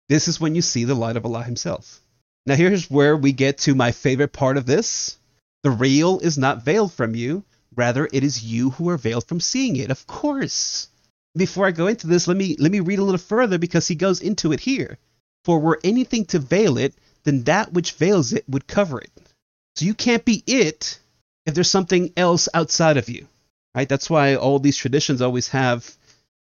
This 0.09 0.29
is 0.29 0.41
when 0.41 0.55
you 0.55 0.62
see 0.62 0.85
the 0.85 0.95
light 0.95 1.16
of 1.16 1.27
Allah 1.27 1.43
Himself. 1.43 2.01
Now, 2.47 2.55
here's 2.55 2.90
where 2.90 3.16
we 3.16 3.32
get 3.32 3.59
to 3.59 3.74
my 3.74 3.92
favorite 3.92 4.32
part 4.32 4.57
of 4.57 4.66
this. 4.66 5.18
The 5.62 5.70
real 5.70 6.20
is 6.20 6.38
not 6.38 6.62
veiled 6.62 6.92
from 6.92 7.14
you, 7.14 7.44
rather, 7.74 8.09
it 8.12 8.22
is 8.22 8.44
you 8.44 8.70
who 8.70 8.88
are 8.88 8.97
veiled 8.97 9.26
from 9.26 9.40
seeing 9.40 9.76
it. 9.76 9.90
Of 9.90 10.07
course 10.07 10.88
before 11.36 11.66
I 11.66 11.70
go 11.70 11.86
into 11.86 12.07
this, 12.07 12.26
let 12.26 12.36
me 12.36 12.57
let 12.59 12.72
me 12.72 12.80
read 12.80 12.99
a 12.99 13.05
little 13.05 13.18
further 13.18 13.59
because 13.59 13.86
he 13.86 13.94
goes 13.94 14.22
into 14.22 14.53
it 14.53 14.61
here. 14.61 14.99
For 15.44 15.61
were 15.61 15.78
anything 15.84 16.24
to 16.26 16.38
veil 16.38 16.78
it, 16.78 16.94
then 17.24 17.44
that 17.44 17.72
which 17.72 17.92
veils 17.92 18.32
it 18.32 18.49
would 18.49 18.66
cover 18.66 19.01
it. 19.01 19.12
So 19.76 19.84
you 19.84 19.94
can't 19.94 20.24
be 20.24 20.42
it 20.47 20.99
if 21.44 21.55
there's 21.55 21.70
something 21.70 22.12
else 22.16 22.49
outside 22.55 22.97
of 22.97 23.09
you. 23.09 23.28
Right? 23.74 23.88
That's 23.88 24.09
why 24.09 24.36
all 24.36 24.59
these 24.59 24.76
traditions 24.78 25.20
always 25.20 25.49
have 25.49 25.94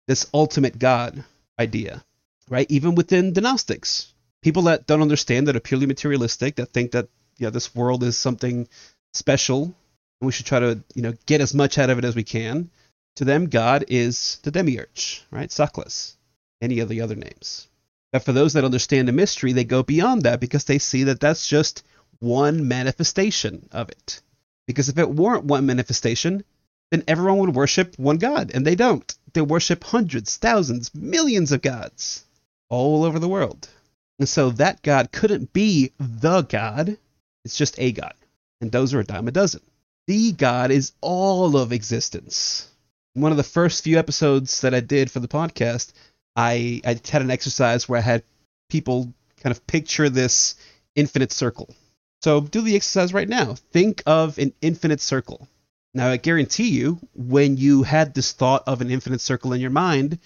this 0.09 0.26
ultimate 0.34 0.78
God 0.78 1.24
idea. 1.59 2.05
right? 2.48 2.66
Even 2.68 2.96
within 2.96 3.32
the 3.32 3.40
Gnostics, 3.40 4.12
people 4.43 4.62
that 4.62 4.86
don't 4.86 5.03
understand 5.03 5.49
that 5.49 5.57
are 5.57 5.61
purely 5.61 5.86
materialistic, 5.86 6.57
that 6.57 6.66
think 6.70 6.93
that 6.93 7.09
you 7.38 7.47
know 7.47 7.51
this 7.51 7.74
world 7.74 8.03
is 8.03 8.16
something 8.16 8.68
special 9.14 9.74
and 10.20 10.26
we 10.26 10.32
should 10.32 10.47
try 10.47 10.61
to 10.61 10.82
you 10.95 11.03
know 11.03 11.14
get 11.26 11.41
as 11.41 11.55
much 11.55 11.78
out 11.78 11.91
of 11.91 11.99
it 11.99 12.05
as 12.05 12.16
we 12.16 12.24
can. 12.24 12.70
To 13.16 13.24
them, 13.24 13.49
God 13.49 13.84
is 13.88 14.38
the 14.43 14.51
demiurge, 14.51 15.24
right? 15.30 15.51
Saklas, 15.51 16.14
any 16.62 16.80
of 16.80 16.88
the 16.88 17.01
other 17.01 17.16
names. 17.16 17.68
But 18.12 18.24
for 18.24 18.32
those 18.32 18.55
that 18.55 18.64
understand 18.64 19.09
the 19.09 19.12
mystery, 19.12 19.53
they 19.53 19.64
go 19.64 19.82
beyond 19.82 20.22
that 20.22 20.41
because 20.41 20.64
they 20.64 20.78
see 20.78 21.05
that 21.05 21.20
that's 21.20 21.47
just 21.47 21.82
one 22.18 22.66
manifestation 22.68 23.68
of 23.72 23.88
it. 23.88 24.20
Because 24.66 24.88
if 24.88 24.99
it 24.99 25.09
weren't 25.09 25.45
one 25.45 25.66
manifestation, 25.66 26.45
then 26.91 27.05
everyone 27.07 27.38
would 27.38 27.55
worship 27.55 27.99
one 27.99 28.18
God, 28.18 28.51
and 28.53 28.66
they 28.66 28.74
don't. 28.74 29.14
They 29.32 29.41
worship 29.41 29.84
hundreds, 29.84 30.36
thousands, 30.36 30.95
millions 30.95 31.53
of 31.53 31.62
gods 31.62 32.24
all 32.68 33.05
over 33.05 33.18
the 33.18 33.28
world. 33.28 33.68
And 34.21 34.29
so 34.29 34.51
that 34.51 34.83
God 34.83 35.12
couldn't 35.12 35.55
be 35.55 35.93
the 35.99 36.43
God, 36.43 36.99
it's 37.43 37.57
just 37.57 37.81
a 37.81 37.91
God. 37.91 38.12
And 38.61 38.71
those 38.71 38.93
are 38.93 39.01
a 39.01 39.05
dime 39.05 39.27
a 39.29 39.31
dozen. 39.31 39.62
The 40.07 40.33
God 40.33 40.71
is 40.71 40.93
all 41.01 41.57
of 41.57 41.73
existence. 41.73 42.68
In 43.16 43.23
one 43.23 43.31
of 43.33 43.39
the 43.39 43.43
first 43.43 43.83
few 43.83 43.99
episodes 43.99 44.61
that 44.61 44.75
I 44.75 44.81
did 44.81 45.11
for 45.11 45.21
the 45.21 45.29
podcast, 45.29 45.95
I, 46.37 46.83
I 46.85 47.01
had 47.11 47.23
an 47.23 47.31
exercise 47.31 47.89
where 47.89 47.99
I 47.99 48.03
had 48.03 48.23
people 48.68 49.11
kind 49.43 49.57
of 49.57 49.66
picture 49.66 50.11
this 50.11 50.55
infinite 50.95 51.33
circle. 51.33 51.75
So 52.23 52.43
do 52.43 52.61
the 52.61 52.77
exercise 52.77 53.14
right 53.14 53.29
now. 53.29 53.55
Think 53.73 54.03
of 54.05 54.37
an 54.39 54.53
infinite 54.61 55.01
circle. 55.01 55.49
Now, 55.95 56.09
I 56.09 56.18
guarantee 56.18 56.68
you, 56.68 56.99
when 57.14 57.57
you 57.57 57.85
had 57.85 58.12
this 58.12 58.33
thought 58.33 58.64
of 58.66 58.83
an 58.83 58.91
infinite 58.91 59.23
circle 59.23 59.55
in 59.55 59.62
your 59.62 59.71
mind, 59.71 60.18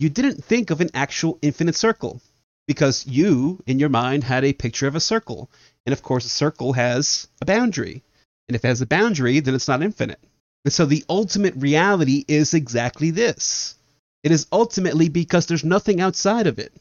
you 0.00 0.08
didn't 0.08 0.42
think 0.42 0.70
of 0.70 0.80
an 0.80 0.90
actual 0.92 1.38
infinite 1.40 1.76
circle 1.76 2.20
because 2.68 3.04
you, 3.08 3.60
in 3.66 3.80
your 3.80 3.88
mind, 3.88 4.22
had 4.22 4.44
a 4.44 4.52
picture 4.52 4.86
of 4.86 4.94
a 4.94 5.00
circle. 5.00 5.50
And 5.84 5.92
of 5.92 6.02
course, 6.02 6.24
a 6.24 6.28
circle 6.28 6.74
has 6.74 7.26
a 7.40 7.44
boundary. 7.44 8.04
And 8.46 8.54
if 8.54 8.64
it 8.64 8.68
has 8.68 8.80
a 8.80 8.86
boundary, 8.86 9.40
then 9.40 9.56
it's 9.56 9.66
not 9.66 9.82
infinite. 9.82 10.20
And 10.64 10.72
so 10.72 10.86
the 10.86 11.04
ultimate 11.08 11.54
reality 11.56 12.24
is 12.28 12.54
exactly 12.54 13.10
this 13.10 13.74
it 14.22 14.32
is 14.32 14.46
ultimately 14.52 15.08
because 15.08 15.46
there's 15.46 15.64
nothing 15.64 16.00
outside 16.00 16.46
of 16.46 16.58
it. 16.58 16.72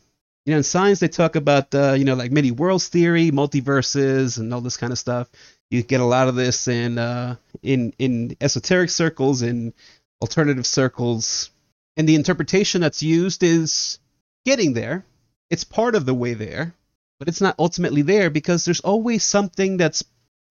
You 0.46 0.52
know, 0.52 0.58
in 0.58 0.64
science, 0.64 1.00
they 1.00 1.08
talk 1.08 1.36
about, 1.36 1.74
uh, 1.76 1.94
you 1.94 2.06
know, 2.06 2.16
like 2.16 2.32
many 2.32 2.52
worlds 2.52 2.88
theory, 2.88 3.32
multiverses, 3.32 4.38
and 4.38 4.54
all 4.54 4.62
this 4.62 4.78
kind 4.78 4.92
of 4.92 5.00
stuff. 5.00 5.30
You 5.70 5.84
get 5.84 6.00
a 6.00 6.06
lot 6.06 6.30
of 6.30 6.36
this 6.36 6.68
in 6.68 6.98
uh, 6.98 7.36
in 7.62 7.94
in 8.00 8.38
esoteric 8.40 8.90
circles, 8.90 9.42
in 9.42 9.74
alternative 10.22 10.66
circles, 10.66 11.52
and 11.98 12.08
the 12.08 12.16
interpretation 12.16 12.82
that's 12.82 13.04
used 13.04 13.44
is 13.44 14.00
getting 14.46 14.74
there. 14.74 15.06
It's 15.50 15.64
part 15.64 15.96
of 15.96 16.06
the 16.06 16.14
way 16.14 16.34
there, 16.34 16.74
but 17.20 17.28
it's 17.28 17.42
not 17.42 17.56
ultimately 17.58 18.02
there 18.02 18.30
because 18.30 18.66
there's 18.66 18.82
always 18.82 19.24
something 19.24 19.78
that's 19.78 20.04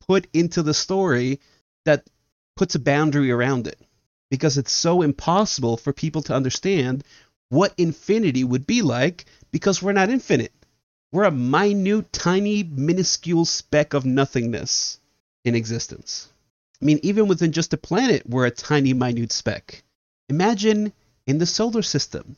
put 0.06 0.26
into 0.32 0.62
the 0.62 0.74
story 0.74 1.40
that 1.84 2.08
puts 2.56 2.74
a 2.74 2.80
boundary 2.80 3.30
around 3.30 3.66
it 3.66 3.78
because 4.30 4.58
it's 4.58 4.72
so 4.72 5.02
impossible 5.02 5.76
for 5.76 5.92
people 5.92 6.22
to 6.22 6.34
understand 6.34 7.04
what 7.48 7.74
infinity 7.76 8.42
would 8.42 8.66
be 8.66 8.82
like 8.82 9.24
because 9.52 9.82
we're 9.82 9.92
not 9.92 10.10
infinite. 10.10 10.52
We're 11.12 11.24
a 11.24 11.30
minute, 11.30 12.12
tiny, 12.12 12.62
minuscule 12.64 13.44
speck 13.44 13.94
of 13.94 14.04
nothingness 14.04 14.98
in 15.44 15.54
existence. 15.54 16.28
I 16.82 16.84
mean, 16.84 17.00
even 17.02 17.28
within 17.28 17.52
just 17.52 17.72
a 17.72 17.78
planet, 17.78 18.28
we're 18.28 18.46
a 18.46 18.50
tiny, 18.50 18.92
minute 18.92 19.32
speck. 19.32 19.82
Imagine 20.28 20.92
in 21.26 21.38
the 21.38 21.46
solar 21.46 21.82
system, 21.82 22.36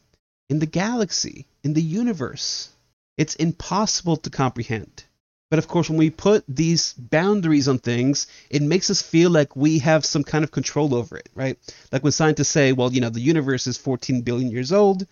in 0.48 0.58
the 0.58 0.66
galaxy, 0.66 1.46
in 1.62 1.74
the 1.74 1.82
universe. 1.82 2.70
It's 3.16 3.34
impossible 3.34 4.16
to 4.18 4.30
comprehend. 4.30 5.04
But 5.50 5.58
of 5.58 5.68
course, 5.68 5.88
when 5.88 5.98
we 5.98 6.10
put 6.10 6.44
these 6.46 6.92
boundaries 6.92 7.68
on 7.68 7.78
things, 7.78 8.26
it 8.50 8.62
makes 8.62 8.90
us 8.90 9.00
feel 9.00 9.30
like 9.30 9.56
we 9.56 9.78
have 9.78 10.04
some 10.04 10.22
kind 10.22 10.44
of 10.44 10.50
control 10.50 10.94
over 10.94 11.16
it, 11.16 11.28
right? 11.34 11.58
Like 11.90 12.02
when 12.02 12.12
scientists 12.12 12.48
say, 12.48 12.72
well, 12.72 12.92
you 12.92 13.00
know, 13.00 13.08
the 13.08 13.20
universe 13.20 13.66
is 13.66 13.78
14 13.78 14.20
billion 14.22 14.50
years 14.50 14.72
old, 14.72 15.06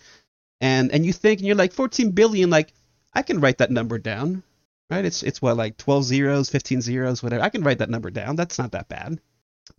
and 0.60 0.92
and 0.92 1.06
you 1.06 1.12
think, 1.12 1.40
and 1.40 1.46
you're 1.46 1.56
like, 1.56 1.72
14 1.72 2.10
billion, 2.10 2.50
like, 2.50 2.72
I 3.14 3.22
can 3.22 3.40
write 3.40 3.58
that 3.58 3.70
number 3.70 3.98
down, 3.98 4.42
right? 4.90 5.04
It's 5.04 5.22
it's 5.22 5.40
what 5.40 5.56
like 5.56 5.78
12 5.78 6.04
zeros, 6.04 6.50
15 6.50 6.82
zeros, 6.82 7.22
whatever. 7.22 7.42
I 7.42 7.48
can 7.48 7.62
write 7.62 7.78
that 7.78 7.90
number 7.90 8.10
down. 8.10 8.36
That's 8.36 8.58
not 8.58 8.72
that 8.72 8.88
bad. 8.88 9.18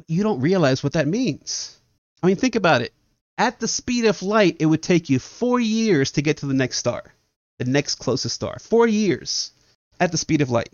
You 0.08 0.24
don't 0.24 0.42
realize 0.42 0.84
what 0.84 0.94
that 0.94 1.08
means. 1.08 1.80
I 2.24 2.28
mean, 2.28 2.36
think 2.36 2.56
about 2.56 2.82
it. 2.82 2.94
At 3.38 3.60
the 3.60 3.68
speed 3.68 4.06
of 4.06 4.24
light, 4.24 4.58
it 4.60 4.66
would 4.66 4.82
take 4.82 5.10
you 5.10 5.20
four 5.20 5.60
years 5.60 6.12
to 6.14 6.22
get 6.22 6.38
to 6.38 6.48
the 6.48 6.54
next 6.54 6.78
star, 6.78 7.14
the 7.60 7.66
next 7.66 7.96
closest 7.96 8.36
star. 8.36 8.58
Four 8.60 8.88
years 8.88 9.52
at 10.00 10.12
the 10.12 10.18
speed 10.18 10.42
of 10.42 10.50
light. 10.50 10.74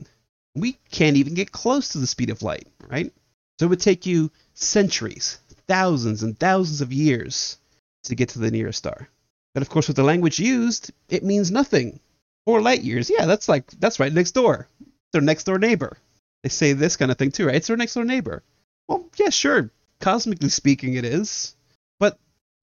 We 0.56 0.78
can't 0.92 1.18
even 1.18 1.34
get 1.34 1.52
close 1.52 1.90
to 1.90 1.98
the 1.98 2.08
speed 2.08 2.30
of 2.30 2.42
light, 2.42 2.68
right? 2.88 3.12
So 3.60 3.66
it 3.66 3.70
would 3.70 3.82
take 3.82 4.06
you 4.06 4.32
centuries, 4.54 5.40
thousands 5.68 6.24
and 6.24 6.40
thousands 6.40 6.82
of 6.82 6.94
years 6.94 7.58
to 8.04 8.16
get 8.16 8.30
to 8.30 8.40
the 8.40 8.52
nearest 8.52 8.80
star. 8.80 9.10
But 9.54 9.64
of 9.64 9.70
course, 9.70 9.88
with 9.88 9.98
the 9.98 10.04
language 10.04 10.40
used, 10.40 10.92
it 11.10 11.24
means 11.24 11.52
nothing. 11.52 12.00
Four 12.46 12.62
light 12.62 12.82
years, 12.82 13.10
yeah, 13.10 13.26
that's 13.26 13.50
like 13.50 13.72
that's 13.80 14.00
right 14.00 14.12
next 14.12 14.32
door. 14.32 14.68
Their 15.12 15.22
next 15.22 15.46
door 15.46 15.60
neighbor. 15.60 15.98
They 16.44 16.50
say 16.50 16.74
this 16.74 16.98
kind 16.98 17.12
of 17.12 17.18
thing 17.18 17.32
too, 17.32 17.46
right? 17.48 17.56
It's 17.56 17.68
their 17.68 17.78
next 17.78 17.94
door 17.94 18.04
neighbor. 18.04 18.44
Well, 18.88 19.08
yeah, 19.18 19.30
sure. 19.30 19.70
Cosmically 20.00 20.50
speaking, 20.50 20.96
it 20.96 21.06
is, 21.06 21.56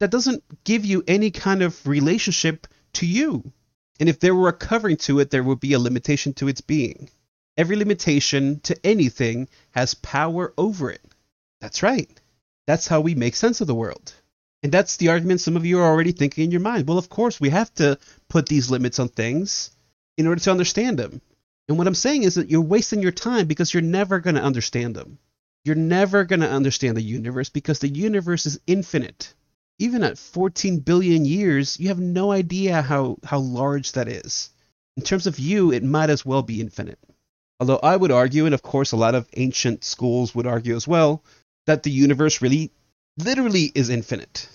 that 0.01 0.11
doesn't 0.11 0.43
give 0.65 0.85
you 0.85 1.05
any 1.07 1.31
kind 1.31 1.63
of 1.63 1.87
relationship 1.87 2.67
to 2.95 3.07
you. 3.07 3.53
And 4.01 4.09
if 4.09 4.19
there 4.19 4.35
were 4.35 4.49
a 4.49 4.53
covering 4.53 4.97
to 4.99 5.21
it, 5.21 5.31
there 5.31 5.43
would 5.43 5.61
be 5.61 5.75
a 5.75 5.79
limitation 5.79 6.33
to 6.35 6.49
its 6.49 6.63
being. 6.63 7.11
Every 7.57 7.77
limitation 7.77 8.61
to 8.61 8.75
anything 8.85 9.49
has 9.73 9.95
power 9.95 10.55
over 10.57 10.91
it. 10.91 11.03
That's 11.61 11.83
right. 11.83 12.11
That's 12.67 12.89
how 12.89 13.03
we 13.03 13.15
make 13.15 13.37
sense 13.37 13.61
of 13.61 13.67
the 13.67 13.75
world. 13.75 14.15
And 14.63 14.73
that's 14.73 14.97
the 14.97 15.09
argument 15.09 15.43
some 15.43 15.57
of 15.57 15.67
you 15.67 15.79
are 15.79 15.87
already 15.87 16.13
thinking 16.13 16.45
in 16.45 16.51
your 16.51 16.61
mind. 16.61 16.89
Well, 16.89 16.99
of 16.99 17.11
course, 17.11 17.41
we 17.41 17.51
have 17.51 17.73
to 17.75 17.99
put 18.29 18.47
these 18.47 18.71
limits 18.71 18.99
on 18.99 19.09
things 19.09 19.71
in 20.17 20.27
order 20.27 20.41
to 20.41 20.51
understand 20.51 20.99
them. 20.99 21.21
And 21.69 21.77
what 21.77 21.87
I'm 21.87 21.95
saying 21.95 22.23
is 22.23 22.35
that 22.35 22.51
you're 22.51 22.61
wasting 22.63 23.03
your 23.03 23.13
time 23.13 23.47
because 23.47 23.73
you're 23.73 23.83
never 23.83 24.19
going 24.19 24.37
to 24.37 24.43
understand 24.43 24.95
them. 24.95 25.19
You're 25.65 25.77
never 25.77 26.25
going 26.25 26.41
to 26.41 26.51
understand 26.51 26.97
the 26.97 27.03
universe 27.03 27.51
because 27.51 27.81
the 27.81 27.89
universe 27.89 28.47
is 28.47 28.61
infinite 28.67 29.35
even 29.81 30.05
at 30.05 30.19
14 30.19 30.81
billion 30.81 31.25
years, 31.25 31.81
you 31.81 31.89
have 31.89 31.99
no 31.99 32.31
idea 32.31 32.83
how, 32.83 33.17
how 33.25 33.39
large 33.39 33.93
that 33.93 34.09
is. 34.09 34.51
In 34.97 35.03
terms 35.03 35.27
of 35.27 35.39
you, 35.39 35.73
it 35.73 35.83
might 35.83 36.11
as 36.11 36.25
well 36.25 36.43
be 36.43 36.61
infinite. 36.61 36.99
Although 37.59 37.81
I 37.83 37.97
would 37.97 38.11
argue, 38.11 38.45
and 38.45 38.55
of 38.55 38.63
course 38.63 38.93
a 38.93 38.97
lot 38.97 39.15
of 39.15 39.27
ancient 39.37 39.83
schools 39.83 40.35
would 40.35 40.47
argue 40.47 40.77
as 40.77 40.87
well, 40.87 41.25
that 41.67 41.83
the 41.83 41.91
universe 41.91 42.43
really, 42.43 42.73
literally 43.17 43.73
is 43.75 43.89
infinite. 43.89 44.49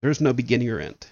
There's 0.00 0.22
no 0.22 0.32
beginning 0.32 0.70
or 0.70 0.80
end. 0.80 1.06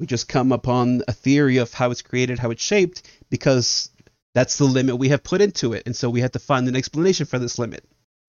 We 0.00 0.06
just 0.06 0.28
come 0.28 0.50
upon 0.50 1.02
a 1.06 1.12
theory 1.12 1.58
of 1.58 1.72
how 1.72 1.92
it's 1.92 2.02
created, 2.02 2.40
how 2.40 2.50
it's 2.50 2.62
shaped, 2.62 3.08
because 3.30 3.90
that's 4.34 4.58
the 4.58 4.64
limit 4.64 4.98
we 4.98 5.10
have 5.10 5.22
put 5.22 5.40
into 5.40 5.72
it. 5.72 5.84
And 5.86 5.94
so 5.94 6.10
we 6.10 6.22
have 6.22 6.32
to 6.32 6.40
find 6.40 6.66
an 6.66 6.74
explanation 6.74 7.26
for 7.26 7.38
this 7.38 7.60
limit. 7.60 7.84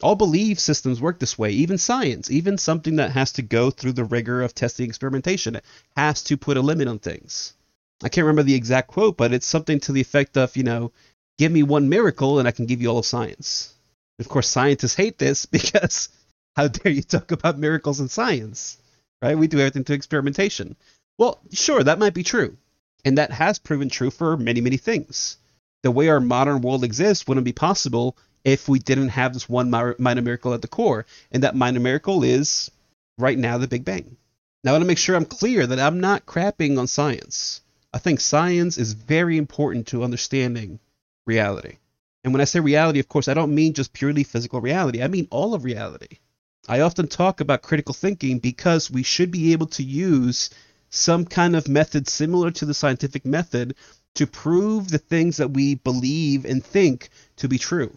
All 0.06 0.14
belief 0.14 0.60
systems 0.60 1.02
work 1.02 1.18
this 1.18 1.36
way, 1.36 1.50
even 1.50 1.80
science, 1.80 2.30
even 2.30 2.60
something 2.60 2.98
that 2.98 3.10
has 3.14 3.32
to 3.32 3.42
go 3.42 3.72
through 3.72 3.94
the 3.94 4.04
rigor 4.04 4.44
of 4.44 4.54
testing 4.54 4.88
experimentation. 4.88 5.60
Has 5.98 6.22
to 6.26 6.38
put 6.38 6.58
a 6.58 6.62
limit 6.62 6.88
on 6.88 7.00
things. 7.00 7.56
I 8.04 8.10
can't 8.10 8.26
remember 8.26 8.44
the 8.44 8.54
exact 8.54 8.88
quote, 8.88 9.18
but 9.18 9.34
it's 9.34 9.48
something 9.48 9.80
to 9.80 9.92
the 9.92 10.02
effect 10.02 10.38
of, 10.38 10.56
you 10.56 10.62
know, 10.62 10.92
give 11.40 11.52
me 11.52 11.64
one 11.64 11.90
miracle 11.90 12.38
and 12.38 12.48
I 12.48 12.52
can 12.52 12.68
give 12.68 12.84
you 12.84 12.90
all 12.90 13.00
of 13.00 13.06
science. 13.08 13.74
Of 14.20 14.30
course, 14.30 14.48
scientists 14.48 14.94
hate 14.94 15.18
this 15.18 15.46
because 15.58 16.10
how 16.56 16.68
dare 16.68 16.92
you 16.92 17.02
talk 17.02 17.32
about 17.32 17.58
miracles 17.58 18.00
in 18.00 18.08
science, 18.08 18.78
right? 19.24 19.36
We 19.36 19.48
do 19.48 19.58
everything 19.58 19.86
to 19.86 19.94
experimentation. 19.94 20.76
Well, 21.18 21.40
sure, 21.52 21.84
that 21.84 21.98
might 21.98 22.14
be 22.14 22.22
true. 22.22 22.58
And 23.06 23.18
that 23.18 23.32
has 23.32 23.58
proven 23.58 23.90
true 23.90 24.12
for 24.12 24.38
many, 24.38 24.62
many 24.62 24.78
things. 24.78 25.38
The 25.82 25.90
way 25.90 26.10
our 26.10 26.20
modern 26.20 26.62
world 26.62 26.84
exists 26.84 27.26
wouldn't 27.28 27.46
be 27.46 27.54
possible 27.54 28.16
if 28.46 28.70
we 28.70 28.80
didn't 28.80 29.10
have 29.10 29.34
this 29.34 29.50
one 29.50 29.70
minor 29.70 30.22
miracle 30.22 30.54
at 30.54 30.62
the 30.62 30.68
core. 30.68 31.06
And 31.32 31.44
that 31.44 31.56
minor 31.56 31.82
miracle 31.82 32.24
is 32.24 32.72
right 33.18 33.38
now 33.38 33.58
the 33.58 33.68
Big 33.68 33.84
Bang. 33.84 34.16
Now, 34.64 34.72
I 34.72 34.74
want 34.74 34.84
to 34.84 34.88
make 34.88 34.98
sure 34.98 35.16
I'm 35.16 35.26
clear 35.26 35.68
that 35.68 35.80
I'm 35.80 36.00
not 36.00 36.26
crapping 36.26 36.80
on 36.80 36.88
science. 36.88 37.62
I 37.94 37.98
think 37.98 38.20
science 38.20 38.78
is 38.78 38.94
very 38.94 39.38
important 39.38 39.88
to 39.88 40.04
understanding 40.04 40.80
reality. 41.26 41.78
And 42.24 42.34
when 42.34 42.42
I 42.42 42.46
say 42.46 42.60
reality, 42.60 43.00
of 43.00 43.08
course, 43.08 43.28
I 43.28 43.34
don't 43.34 43.54
mean 43.54 43.74
just 43.74 43.94
purely 43.94 44.24
physical 44.24 44.62
reality, 44.62 45.02
I 45.02 45.08
mean 45.08 45.28
all 45.32 45.54
of 45.54 45.64
reality. 45.64 46.20
I 46.68 46.80
often 46.80 47.08
talk 47.08 47.42
about 47.42 47.62
critical 47.62 47.94
thinking 47.94 48.40
because 48.40 48.90
we 48.90 49.04
should 49.04 49.30
be 49.30 49.54
able 49.54 49.68
to 49.68 49.84
use 49.84 50.50
some 50.90 51.26
kind 51.26 51.56
of 51.56 51.68
method 51.68 52.08
similar 52.08 52.50
to 52.52 52.66
the 52.66 52.74
scientific 52.74 53.26
method 53.26 53.76
to 54.16 54.26
prove 54.26 54.90
the 54.90 54.98
things 54.98 55.38
that 55.38 55.52
we 55.52 55.76
believe 55.76 56.46
and 56.46 56.66
think 56.66 57.10
to 57.38 57.48
be 57.48 57.60
true. 57.60 57.96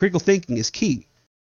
Critical 0.00 0.18
thinking 0.18 0.56
is 0.56 0.70
key. 0.70 1.06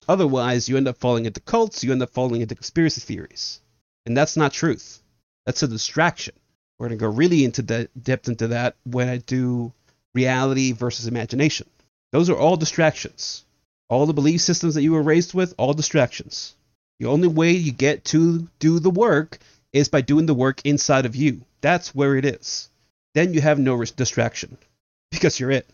Otherwise, 0.09 0.67
you 0.67 0.75
end 0.75 0.89
up 0.89 0.97
falling 0.97 1.25
into 1.25 1.39
cults, 1.39 1.85
you 1.85 1.93
end 1.93 2.03
up 2.03 2.09
falling 2.09 2.41
into 2.41 2.53
conspiracy 2.53 2.99
theories. 2.99 3.61
And 4.05 4.15
that's 4.15 4.35
not 4.35 4.51
truth. 4.51 5.01
That's 5.45 5.63
a 5.63 5.69
distraction. 5.69 6.33
We're 6.77 6.89
going 6.89 6.99
to 6.99 7.05
go 7.05 7.09
really 7.09 7.45
into 7.45 7.61
the 7.61 7.87
depth 8.01 8.27
into 8.27 8.49
that 8.49 8.75
when 8.83 9.07
I 9.07 9.17
do 9.17 9.71
reality 10.13 10.73
versus 10.73 11.07
imagination. 11.07 11.69
Those 12.11 12.29
are 12.29 12.35
all 12.35 12.57
distractions. 12.57 13.45
All 13.87 14.05
the 14.05 14.13
belief 14.13 14.41
systems 14.41 14.75
that 14.75 14.83
you 14.83 14.91
were 14.91 15.01
raised 15.01 15.33
with, 15.33 15.53
all 15.57 15.73
distractions. 15.73 16.53
The 16.99 17.05
only 17.05 17.29
way 17.29 17.51
you 17.51 17.71
get 17.71 18.03
to 18.05 18.49
do 18.59 18.79
the 18.79 18.89
work 18.89 19.39
is 19.71 19.87
by 19.87 20.01
doing 20.01 20.25
the 20.25 20.33
work 20.33 20.59
inside 20.65 21.05
of 21.05 21.15
you. 21.15 21.45
That's 21.61 21.95
where 21.95 22.17
it 22.17 22.25
is. 22.25 22.69
Then 23.13 23.33
you 23.33 23.39
have 23.39 23.59
no 23.59 23.81
distraction 23.81 24.57
because 25.11 25.39
you're 25.39 25.51
it. 25.51 25.69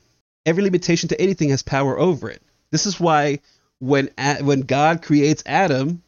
Every 0.46 0.62
limitation 0.64 1.10
to 1.10 1.20
anything 1.20 1.50
has 1.50 1.64
power 1.64 1.98
over 1.98 2.30
it. 2.30 2.44
This 2.72 2.86
is 2.86 3.00
why 3.00 3.40
when 3.80 4.10
when 4.42 4.62
God 4.62 5.02
creates 5.02 5.44
Adam, 5.46 6.04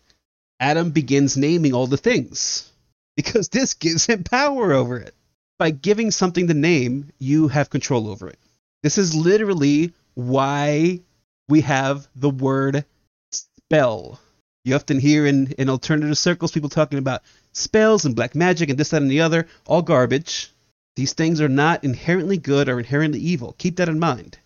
Adam 0.59 0.91
begins 0.91 1.37
naming 1.37 1.73
all 1.73 1.87
the 1.87 1.97
things 1.97 2.71
because 3.15 3.49
this 3.49 3.73
gives 3.73 4.05
him 4.05 4.23
power 4.23 4.73
over 4.73 4.97
it. 4.97 5.13
By 5.57 5.71
giving 5.71 6.11
something 6.11 6.47
the 6.47 6.53
name, 6.53 7.11
you 7.19 7.49
have 7.49 7.69
control 7.69 8.09
over 8.09 8.29
it. 8.29 8.39
This 8.81 8.97
is 8.97 9.13
literally 9.13 9.93
why 10.13 11.01
we 11.49 11.61
have 11.61 12.07
the 12.15 12.29
word 12.29 12.85
spell. 13.31 14.19
You 14.63 14.75
often 14.75 14.99
hear 14.99 15.25
in, 15.25 15.51
in 15.53 15.69
alternative 15.69 16.17
circles 16.17 16.51
people 16.51 16.69
talking 16.69 16.99
about 16.99 17.23
spells 17.51 18.05
and 18.05 18.15
black 18.15 18.35
magic 18.35 18.69
and 18.69 18.77
this, 18.77 18.89
that, 18.91 19.01
and 19.01 19.11
the 19.11 19.21
other. 19.21 19.47
All 19.65 19.81
garbage. 19.81 20.51
These 20.95 21.13
things 21.13 21.41
are 21.41 21.49
not 21.49 21.83
inherently 21.83 22.37
good 22.37 22.69
or 22.69 22.79
inherently 22.79 23.19
evil. 23.19 23.55
Keep 23.57 23.77
that 23.77 23.89
in 23.89 23.99
mind. 23.99 24.37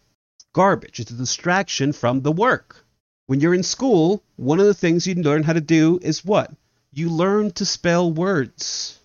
Garbage. 0.54 1.00
It's 1.00 1.12
a 1.12 1.16
distraction 1.16 1.94
from 1.94 2.22
the 2.22 2.32
work. 2.32 2.86
When 3.26 3.40
you're 3.40 3.54
in 3.54 3.64
school, 3.64 4.24
one 4.36 4.60
of 4.60 4.66
the 4.66 4.74
things 4.74 5.08
you 5.08 5.16
learn 5.16 5.44
how 5.44 5.54
to 5.54 5.62
do 5.62 6.00
is 6.02 6.24
what? 6.24 6.52
You 6.92 7.10
learn 7.10 7.52
to 7.52 7.66
spell 7.66 8.12
words. 8.12 9.00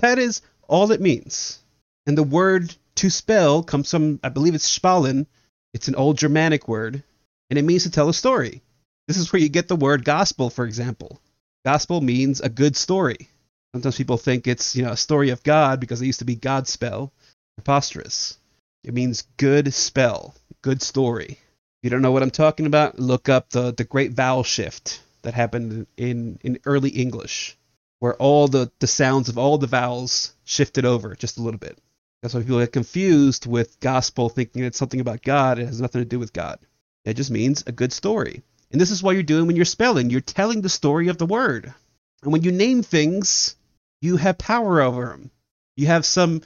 That 0.00 0.18
is 0.18 0.42
all 0.68 0.92
it 0.92 1.00
means. 1.00 1.58
And 2.06 2.16
the 2.16 2.22
word 2.22 2.74
to 2.96 3.10
spell 3.10 3.62
comes 3.62 3.90
from, 3.90 4.20
I 4.22 4.28
believe 4.28 4.54
it's 4.54 4.64
spallen. 4.64 5.26
It's 5.74 5.88
an 5.88 5.94
old 5.94 6.18
Germanic 6.18 6.68
word, 6.68 7.02
and 7.48 7.58
it 7.58 7.62
means 7.62 7.84
to 7.84 7.90
tell 7.90 8.08
a 8.08 8.14
story. 8.14 8.62
This 9.08 9.16
is 9.16 9.32
where 9.32 9.40
you 9.40 9.48
get 9.48 9.68
the 9.68 9.76
word 9.76 10.04
gospel, 10.04 10.50
for 10.50 10.64
example. 10.66 11.20
Gospel 11.64 12.00
means 12.00 12.40
a 12.40 12.48
good 12.48 12.76
story. 12.76 13.28
Sometimes 13.74 13.96
people 13.96 14.18
think 14.18 14.46
it's 14.46 14.76
you 14.76 14.82
know 14.82 14.92
a 14.92 14.96
story 14.96 15.30
of 15.30 15.42
God 15.42 15.80
because 15.80 16.02
it 16.02 16.06
used 16.06 16.18
to 16.18 16.26
be 16.26 16.34
God 16.34 16.68
spell. 16.68 17.12
Preposterous. 17.56 18.38
It 18.84 18.94
means 18.94 19.24
good 19.36 19.72
spell, 19.72 20.34
good 20.62 20.82
story. 20.82 21.32
If 21.32 21.38
you 21.82 21.90
don't 21.90 22.02
know 22.02 22.12
what 22.12 22.22
I'm 22.22 22.30
talking 22.30 22.66
about, 22.66 22.98
look 22.98 23.28
up 23.28 23.50
the, 23.50 23.72
the 23.72 23.84
great 23.84 24.12
vowel 24.12 24.44
shift 24.44 25.02
that 25.22 25.34
happened 25.34 25.86
in, 25.96 26.38
in 26.42 26.58
early 26.64 26.90
English, 26.90 27.58
where 27.98 28.14
all 28.14 28.48
the, 28.48 28.70
the 28.78 28.86
sounds 28.86 29.28
of 29.28 29.38
all 29.38 29.58
the 29.58 29.66
vowels 29.66 30.32
shifted 30.44 30.84
over 30.84 31.14
just 31.14 31.38
a 31.38 31.42
little 31.42 31.58
bit. 31.58 31.78
That's 32.22 32.34
why 32.34 32.42
people 32.42 32.60
get 32.60 32.72
confused 32.72 33.46
with 33.46 33.80
gospel 33.80 34.28
thinking 34.28 34.62
it's 34.62 34.78
something 34.78 35.00
about 35.00 35.22
God. 35.22 35.58
It 35.58 35.66
has 35.66 35.80
nothing 35.80 36.00
to 36.00 36.08
do 36.08 36.20
with 36.20 36.32
God. 36.32 36.60
It 37.04 37.14
just 37.14 37.32
means 37.32 37.64
a 37.66 37.72
good 37.72 37.92
story. 37.92 38.42
And 38.70 38.80
this 38.80 38.92
is 38.92 39.02
what 39.02 39.12
you're 39.12 39.24
doing 39.24 39.46
when 39.46 39.56
you're 39.56 39.64
spelling. 39.64 40.08
You're 40.08 40.20
telling 40.20 40.62
the 40.62 40.68
story 40.68 41.08
of 41.08 41.18
the 41.18 41.26
word. 41.26 41.74
And 42.22 42.32
when 42.32 42.42
you 42.42 42.52
name 42.52 42.84
things, 42.84 43.56
you 44.00 44.16
have 44.16 44.38
power 44.38 44.80
over 44.80 45.06
them. 45.06 45.30
You 45.76 45.88
have 45.88 46.06
some, 46.06 46.42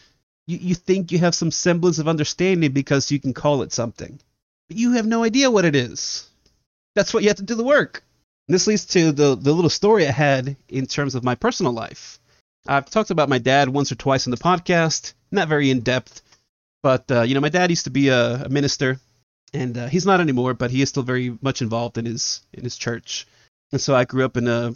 you, 0.47 0.59
you 0.59 0.75
think 0.75 1.13
you 1.13 1.19
have 1.19 1.35
some 1.35 1.51
semblance 1.51 1.99
of 1.99 2.09
understanding 2.09 2.73
because 2.73 3.11
you 3.11 3.21
can 3.21 3.35
call 3.35 3.63
it 3.63 3.73
something. 3.73 4.19
But 4.69 4.77
you 4.77 4.93
have 4.93 5.07
no 5.07 5.25
idea 5.25 5.51
what 5.51 5.65
it 5.65 5.77
is. 5.77 6.29
That's 6.95 7.13
what 7.13 7.23
you 7.23 7.29
have 7.29 7.37
to 7.39 7.43
do 7.43 7.55
the 7.55 7.65
work. 7.65 8.03
And 8.49 8.55
this 8.55 8.67
leads 8.67 8.87
to 8.87 9.13
the, 9.13 9.35
the 9.35 9.53
little 9.53 9.71
story 9.71 10.07
I 10.07 10.13
had 10.13 10.57
in 10.69 10.87
terms 10.87 11.15
of 11.15 11.25
my 11.25 11.35
personal 11.35 11.73
life. 11.73 12.19
I've 12.67 12.91
talked 12.91 13.11
about 13.11 13.29
my 13.29 13.39
dad 13.39 13.69
once 13.69 13.93
or 13.93 13.97
twice 13.97 14.27
on 14.27 14.31
the 14.31 14.37
podcast, 14.37 15.15
not 15.31 15.49
very 15.49 15.71
in 15.71 15.81
depth, 15.81 16.23
but 16.83 17.11
uh, 17.11 17.23
you 17.23 17.35
know, 17.35 17.41
my 17.41 17.49
dad 17.49 17.71
used 17.71 17.85
to 17.85 17.91
be 17.91 18.09
a, 18.09 18.45
a 18.45 18.49
minister, 18.49 18.99
and 19.53 19.77
uh, 19.77 19.87
he's 19.89 20.07
not 20.07 20.21
anymore, 20.21 20.55
but 20.55 20.71
he 20.71 20.83
is 20.83 20.89
still 20.89 21.03
very 21.03 21.37
much 21.43 21.63
involved 21.63 21.99
in 21.99 22.05
his 22.05 22.43
in 22.53 22.65
his 22.65 22.77
church. 22.77 23.27
And 23.73 23.81
so 23.81 23.95
I 23.95 24.05
grew 24.05 24.25
up 24.25 24.37
in 24.37 24.49
a 24.49 24.75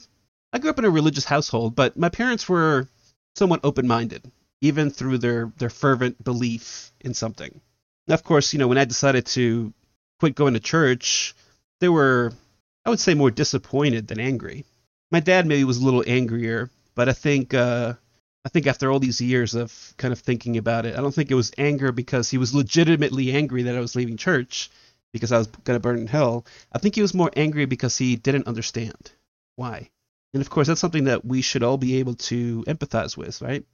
I 0.53 0.59
grew 0.59 0.71
up 0.71 0.79
in 0.79 0.85
a 0.85 0.91
religious 0.91 1.25
household, 1.25 1.75
but 1.75 1.97
my 1.97 2.09
parents 2.09 2.49
were 2.49 2.89
somewhat 3.37 3.61
open-minded, 3.63 4.31
even 4.61 4.91
through 4.91 5.19
their 5.19 5.53
their 5.59 5.71
fervent 5.71 6.23
belief 6.23 6.93
in 7.01 7.15
something. 7.15 7.61
Now, 8.07 8.15
of 8.15 8.25
course, 8.25 8.53
you 8.53 8.59
know, 8.59 8.69
when 8.69 8.79
I 8.79 8.85
decided 8.85 9.27
to 9.27 9.73
quit 10.19 10.35
going 10.35 10.55
to 10.55 10.61
church, 10.61 11.35
they 11.81 11.89
were 11.89 12.33
I 12.85 12.91
would 12.91 13.01
say 13.01 13.15
more 13.15 13.31
disappointed 13.31 14.09
than 14.09 14.21
angry. 14.21 14.65
My 15.11 15.21
dad 15.21 15.47
maybe 15.47 15.65
was 15.65 15.79
a 15.79 15.85
little 15.85 16.05
angrier, 16.07 16.71
but 16.95 17.09
I 17.09 17.13
think 17.13 17.55
uh, 17.55 17.95
I 18.45 18.49
think 18.49 18.67
after 18.67 18.91
all 18.91 18.99
these 18.99 19.21
years 19.21 19.55
of 19.55 19.95
kind 19.99 20.13
of 20.13 20.21
thinking 20.21 20.57
about 20.57 20.87
it, 20.87 20.97
I 20.97 21.01
don't 21.01 21.15
think 21.15 21.31
it 21.31 21.35
was 21.35 21.53
anger 21.59 21.93
because 21.93 22.31
he 22.31 22.39
was 22.39 22.55
legitimately 22.55 23.33
angry 23.33 23.65
that 23.65 23.77
I 23.77 23.81
was 23.81 23.95
leaving 23.95 24.17
church 24.17 24.71
because 25.13 25.33
I 25.33 25.39
was 25.39 25.49
going 25.49 25.77
to 25.77 25.81
burn 25.81 25.99
in 25.99 26.07
hell. 26.07 26.47
I 26.73 26.79
think 26.79 26.95
he 26.95 27.03
was 27.03 27.15
more 27.15 27.31
angry 27.37 27.67
because 27.67 27.99
he 27.99 28.17
didn't 28.17 28.47
understand 28.47 29.13
why. 29.57 29.91
And 30.33 30.41
of 30.41 30.49
course, 30.49 30.69
that's 30.69 30.81
something 30.81 31.05
that 31.05 31.25
we 31.25 31.43
should 31.43 31.63
all 31.63 31.77
be 31.77 31.97
able 31.97 32.15
to 32.15 32.65
empathize 32.67 33.17
with, 33.17 33.43
right? 33.43 33.65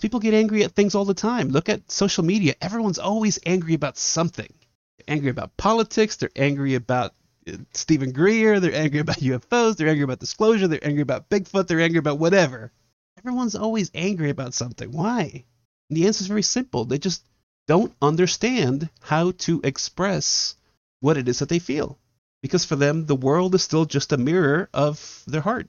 People 0.00 0.20
get 0.20 0.34
angry 0.34 0.64
at 0.64 0.72
things 0.72 0.94
all 0.94 1.04
the 1.04 1.14
time. 1.14 1.48
Look 1.48 1.68
at 1.68 1.90
social 1.90 2.24
media. 2.24 2.54
Everyone's 2.60 2.98
always 2.98 3.38
angry 3.46 3.74
about 3.74 3.96
something. 3.96 4.52
They're 4.98 5.14
angry 5.14 5.30
about 5.30 5.56
politics. 5.56 6.16
They're 6.16 6.30
angry 6.36 6.74
about 6.74 7.14
uh, 7.48 7.58
Steven 7.72 8.12
Greer. 8.12 8.60
They're 8.60 8.74
angry 8.74 9.00
about 9.00 9.16
UFOs. 9.20 9.76
They're 9.76 9.88
angry 9.88 10.04
about 10.04 10.18
disclosure. 10.18 10.68
They're 10.68 10.84
angry 10.84 11.02
about 11.02 11.28
Bigfoot. 11.28 11.66
They're 11.66 11.80
angry 11.80 11.98
about 11.98 12.18
whatever. 12.18 12.72
Everyone's 13.18 13.54
always 13.54 13.90
angry 13.94 14.30
about 14.30 14.54
something. 14.54 14.92
Why? 14.92 15.44
And 15.88 15.96
the 15.96 16.06
answer 16.06 16.22
is 16.22 16.28
very 16.28 16.42
simple. 16.42 16.84
They 16.84 16.98
just 16.98 17.24
don't 17.66 17.94
understand 18.02 18.90
how 19.00 19.32
to 19.32 19.60
express 19.64 20.56
what 21.00 21.16
it 21.16 21.28
is 21.28 21.38
that 21.38 21.48
they 21.48 21.58
feel. 21.58 21.98
Because 22.42 22.64
for 22.64 22.76
them, 22.76 23.06
the 23.06 23.16
world 23.16 23.54
is 23.54 23.62
still 23.62 23.86
just 23.86 24.12
a 24.12 24.18
mirror 24.18 24.68
of 24.74 25.22
their 25.26 25.40
heart. 25.40 25.68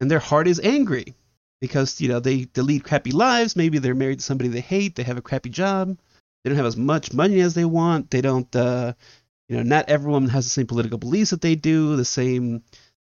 And 0.00 0.10
their 0.10 0.18
heart 0.18 0.48
is 0.48 0.60
angry 0.60 1.14
because, 1.60 2.00
you 2.00 2.08
know, 2.08 2.20
they, 2.20 2.44
they 2.44 2.62
lead 2.62 2.84
crappy 2.84 3.12
lives. 3.12 3.56
Maybe 3.56 3.78
they're 3.78 3.94
married 3.94 4.18
to 4.18 4.24
somebody 4.24 4.48
they 4.48 4.60
hate. 4.60 4.94
They 4.94 5.02
have 5.02 5.18
a 5.18 5.22
crappy 5.22 5.50
job. 5.50 5.98
They 6.42 6.50
don't 6.50 6.56
have 6.56 6.66
as 6.66 6.76
much 6.76 7.12
money 7.12 7.40
as 7.40 7.54
they 7.54 7.64
want. 7.64 8.10
They 8.10 8.20
don't, 8.20 8.54
uh, 8.54 8.92
you 9.48 9.56
know, 9.56 9.62
not 9.62 9.88
everyone 9.88 10.28
has 10.28 10.44
the 10.44 10.50
same 10.50 10.66
political 10.66 10.98
beliefs 10.98 11.30
that 11.30 11.40
they 11.40 11.54
do, 11.54 11.96
the 11.96 12.04
same 12.04 12.62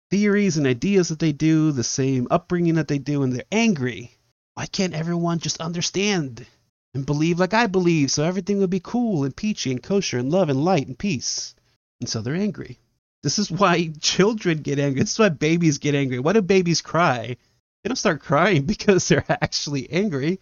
theories 0.10 0.58
and 0.58 0.68
ideas 0.68 1.10
that 1.10 1.20
they 1.20 1.32
do, 1.32 1.72
the 1.72 1.84
same 1.84 2.28
upbringing 2.30 2.76
that 2.76 2.88
they 2.88 2.98
do, 2.98 3.24
and 3.24 3.34
they're 3.34 3.44
angry. 3.52 4.12
Why 4.56 4.66
can't 4.66 4.94
everyone 4.94 5.40
just 5.40 5.62
understand 5.62 6.46
and 6.94 7.06
believe 7.06 7.40
like 7.40 7.54
I 7.54 7.68
believe 7.68 8.12
so 8.12 8.24
everything 8.24 8.60
will 8.60 8.68
be 8.68 8.82
cool 8.82 9.24
and 9.24 9.36
peachy 9.36 9.72
and 9.72 9.82
kosher 9.82 10.18
and 10.18 10.30
love 10.30 10.50
and 10.50 10.64
light 10.64 10.88
and 10.88 11.00
peace? 11.00 11.56
And 12.02 12.10
so 12.10 12.22
they're 12.22 12.36
angry. 12.36 12.80
This 13.24 13.40
is 13.40 13.50
why 13.50 13.94
children 14.02 14.62
get 14.62 14.80
angry. 14.80 15.02
This 15.02 15.14
is 15.14 15.20
why 15.20 15.30
babies 15.30 15.78
get 15.78 15.96
angry. 15.96 16.20
Why 16.20 16.34
do 16.34 16.42
babies 16.42 16.82
cry? 16.82 17.38
They 17.84 17.90
don't 17.90 17.96
start 17.96 18.22
crying 18.22 18.64
because 18.66 19.08
they're 19.08 19.26
actually 19.28 19.90
angry. 19.92 20.40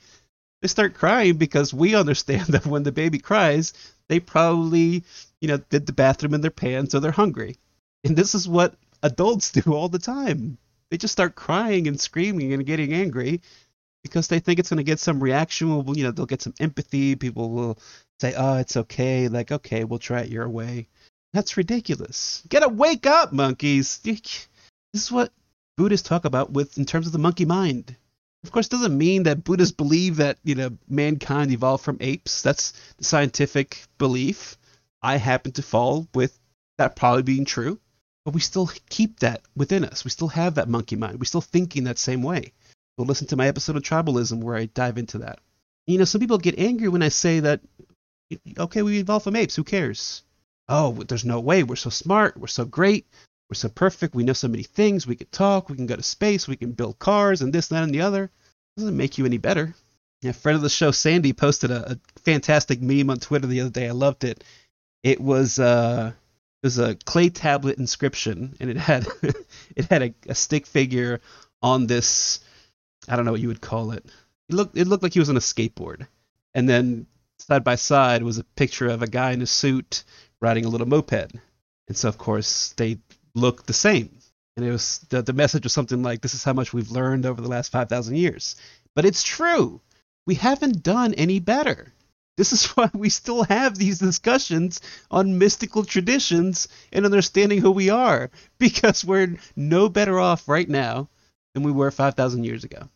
They 0.62 0.68
start 0.68 0.94
crying 0.94 1.38
because 1.38 1.74
we 1.74 1.96
understand 1.96 2.48
that 2.50 2.66
when 2.66 2.84
the 2.84 2.92
baby 2.92 3.20
cries, 3.20 3.74
they 4.08 4.20
probably, 4.20 5.04
you 5.40 5.48
know, 5.48 5.58
did 5.58 5.86
the 5.86 5.94
bathroom 5.94 6.34
in 6.34 6.42
their 6.42 6.52
pants 6.52 6.96
or 6.96 7.00
they're 7.00 7.12
hungry. 7.12 7.58
And 8.04 8.16
this 8.16 8.36
is 8.36 8.48
what 8.48 8.76
adults 9.04 9.52
do 9.62 9.74
all 9.74 9.90
the 9.90 10.00
time. 10.00 10.58
They 10.90 10.98
just 10.98 11.12
start 11.12 11.36
crying 11.36 11.88
and 11.88 12.00
screaming 12.00 12.54
and 12.54 12.66
getting 12.66 12.94
angry 12.94 13.42
because 14.04 14.28
they 14.28 14.40
think 14.40 14.60
it's 14.60 14.70
going 14.70 14.78
to 14.78 14.84
get 14.84 15.00
some 15.00 15.22
reaction. 15.22 15.70
Well, 15.70 15.96
you 15.96 16.04
know, 16.04 16.12
they'll 16.12 16.26
get 16.26 16.42
some 16.42 16.56
empathy. 16.60 17.16
People 17.16 17.52
will 17.52 17.78
say, 18.20 18.34
"Oh, 18.36 18.58
it's 18.58 18.76
okay." 18.76 19.28
Like, 19.28 19.52
okay, 19.52 19.84
we'll 19.84 20.00
try 20.00 20.22
it 20.22 20.30
your 20.30 20.50
way. 20.50 20.88
That's 21.34 21.58
ridiculous. 21.58 22.42
Get 22.50 22.62
to 22.62 22.70
wake 22.70 23.06
up, 23.06 23.32
monkeys. 23.32 24.00
This 24.00 24.48
is 24.94 25.12
what 25.12 25.32
Buddhists 25.80 26.08
talk 26.08 26.26
about 26.26 26.52
with 26.52 26.78
in 26.78 26.86
terms 26.86 27.08
of 27.08 27.14
the 27.14 27.26
monkey 27.28 27.46
mind. 27.46 27.96
Of 28.44 28.52
course, 28.52 28.68
doesn't 28.68 28.98
mean 28.98 29.24
that 29.24 29.44
Buddhists 29.44 29.76
believe 29.76 30.18
that 30.18 30.38
you 30.44 30.56
know 30.56 30.78
mankind 30.88 31.52
evolved 31.52 31.84
from 31.84 31.98
apes. 32.00 32.42
That's 32.42 32.74
the 32.98 33.04
scientific 33.04 33.84
belief. 33.98 34.58
I 35.02 35.18
happen 35.18 35.54
to 35.54 35.64
fall 35.64 36.08
with 36.14 36.38
that 36.78 36.96
probably 36.96 37.24
being 37.24 37.46
true 37.46 37.80
but 38.30 38.36
we 38.36 38.42
still 38.42 38.70
keep 38.90 39.20
that 39.20 39.42
within 39.56 39.84
us. 39.84 40.04
We 40.04 40.12
still 40.12 40.28
have 40.28 40.56
that 40.56 40.70
monkey 40.70 40.96
mind. 40.96 41.20
We're 41.20 41.26
still 41.26 41.42
thinking 41.42 41.86
that 41.86 41.98
same 41.98 42.22
way. 42.22 42.54
Go 42.98 43.04
listen 43.06 43.26
to 43.28 43.36
my 43.36 43.48
episode 43.48 43.76
of 43.76 43.82
tribalism 43.82 44.44
where 44.44 44.56
I 44.56 44.66
dive 44.66 45.00
into 45.00 45.18
that. 45.20 45.40
You 45.88 45.98
know, 45.98 46.06
some 46.06 46.22
people 46.22 46.38
get 46.38 46.60
angry 46.60 46.90
when 46.90 47.02
I 47.02 47.10
say 47.10 47.40
that, 47.40 47.62
okay, 48.58 48.84
we 48.84 49.00
evolved 49.00 49.24
from 49.24 49.36
apes. 49.36 49.56
Who 49.56 49.64
cares? 49.64 50.22
Oh, 50.68 50.92
there's 50.92 51.26
no 51.26 51.40
way. 51.40 51.64
We're 51.64 51.76
so 51.76 51.90
smart. 51.90 52.38
We're 52.38 52.46
so 52.46 52.66
great. 52.66 53.08
We're 53.50 53.56
so 53.56 53.70
perfect. 53.70 54.14
We 54.14 54.24
know 54.24 54.34
so 54.34 54.48
many 54.48 54.64
things. 54.64 55.08
We 55.08 55.16
can 55.16 55.28
talk. 55.28 55.70
We 55.70 55.76
can 55.76 55.88
go 55.88 55.96
to 55.96 56.04
space. 56.04 56.48
We 56.48 56.56
can 56.56 56.72
build 56.72 57.00
cars 57.00 57.42
and 57.42 57.52
this, 57.52 57.70
that, 57.70 57.84
and 57.84 57.94
the 57.94 58.02
other. 58.02 58.26
It 58.26 58.80
doesn't 58.80 58.98
make 58.98 59.18
you 59.18 59.26
any 59.26 59.38
better. 59.38 59.74
A 60.24 60.34
friend 60.34 60.56
of 60.56 60.62
the 60.62 60.70
show, 60.70 60.92
Sandy, 60.92 61.34
posted 61.34 61.72
a, 61.72 61.94
a 61.94 62.20
fantastic 62.22 62.82
meme 62.82 63.10
on 63.10 63.18
Twitter 63.18 63.48
the 63.48 63.62
other 63.62 63.70
day. 63.70 63.88
I 63.88 63.92
loved 63.92 64.24
it. 64.24 64.44
It 65.02 65.20
was 65.22 65.60
uh, 65.60 66.12
it 66.62 66.66
was 66.66 66.78
a 66.78 66.96
clay 66.96 67.30
tablet 67.30 67.78
inscription, 67.80 68.56
and 68.60 68.70
it 68.70 68.78
had 68.78 69.08
it 69.76 69.86
had 69.90 70.04
a, 70.04 70.14
a 70.28 70.36
stick 70.36 70.68
figure 70.68 71.22
on 71.62 71.88
this. 71.88 72.42
I 73.08 73.16
don't 73.16 73.26
know 73.26 73.32
what 73.32 73.42
you 73.42 73.48
would 73.48 73.62
call 73.62 73.92
it. 73.92 74.06
He 74.50 74.56
looked 74.56 74.78
it 74.78 74.88
looked 74.88 75.04
like 75.04 75.14
he 75.14 75.20
was 75.20 75.30
on 75.30 75.38
a 75.38 75.42
skateboard. 75.42 76.08
And 76.54 76.68
then 76.68 77.08
side 77.38 77.64
by 77.64 77.76
side 77.76 78.24
was 78.24 78.38
a 78.38 78.44
picture 78.44 78.88
of 78.88 79.02
a 79.02 79.08
guy 79.08 79.32
in 79.32 79.42
a 79.42 79.46
suit 79.46 80.04
riding 80.42 80.66
a 80.66 80.70
little 80.70 80.88
moped. 80.88 81.32
And 81.88 81.98
so 81.98 82.10
of 82.10 82.18
course 82.18 82.74
they 82.78 83.00
looked 83.36 83.68
the 83.68 83.74
same. 83.74 84.10
And 84.58 84.66
it 84.66 84.72
was 84.72 85.00
the, 85.10 85.22
the 85.22 85.34
message 85.34 85.64
was 85.64 85.74
something 85.74 86.04
like 86.04 86.22
this 86.22 86.34
is 86.34 86.44
how 86.44 86.54
much 86.54 86.74
we've 86.74 86.92
learned 86.92 87.26
over 87.26 87.42
the 87.42 87.48
last 87.48 87.72
5000 87.72 88.16
years. 88.16 88.56
But 88.96 89.06
it's 89.06 89.24
true. 89.24 89.82
We 90.26 90.36
haven't 90.36 90.84
done 90.84 91.14
any 91.14 91.40
better. 91.40 91.94
This 92.38 92.54
is 92.54 92.66
why 92.76 92.90
we 92.94 93.10
still 93.10 93.44
have 93.44 93.78
these 93.78 94.00
discussions 94.00 94.82
on 95.12 95.38
mystical 95.38 95.84
traditions 95.84 96.68
and 96.92 97.06
understanding 97.06 97.60
who 97.60 97.72
we 97.72 97.90
are, 97.90 98.32
because 98.58 99.06
we're 99.06 99.38
no 99.56 99.90
better 99.90 100.20
off 100.20 100.48
right 100.48 100.70
now 100.70 101.10
than 101.54 101.64
we 101.64 101.72
were 101.72 101.92
5,000 101.92 102.44
years 102.44 102.64
ago. 102.64 102.90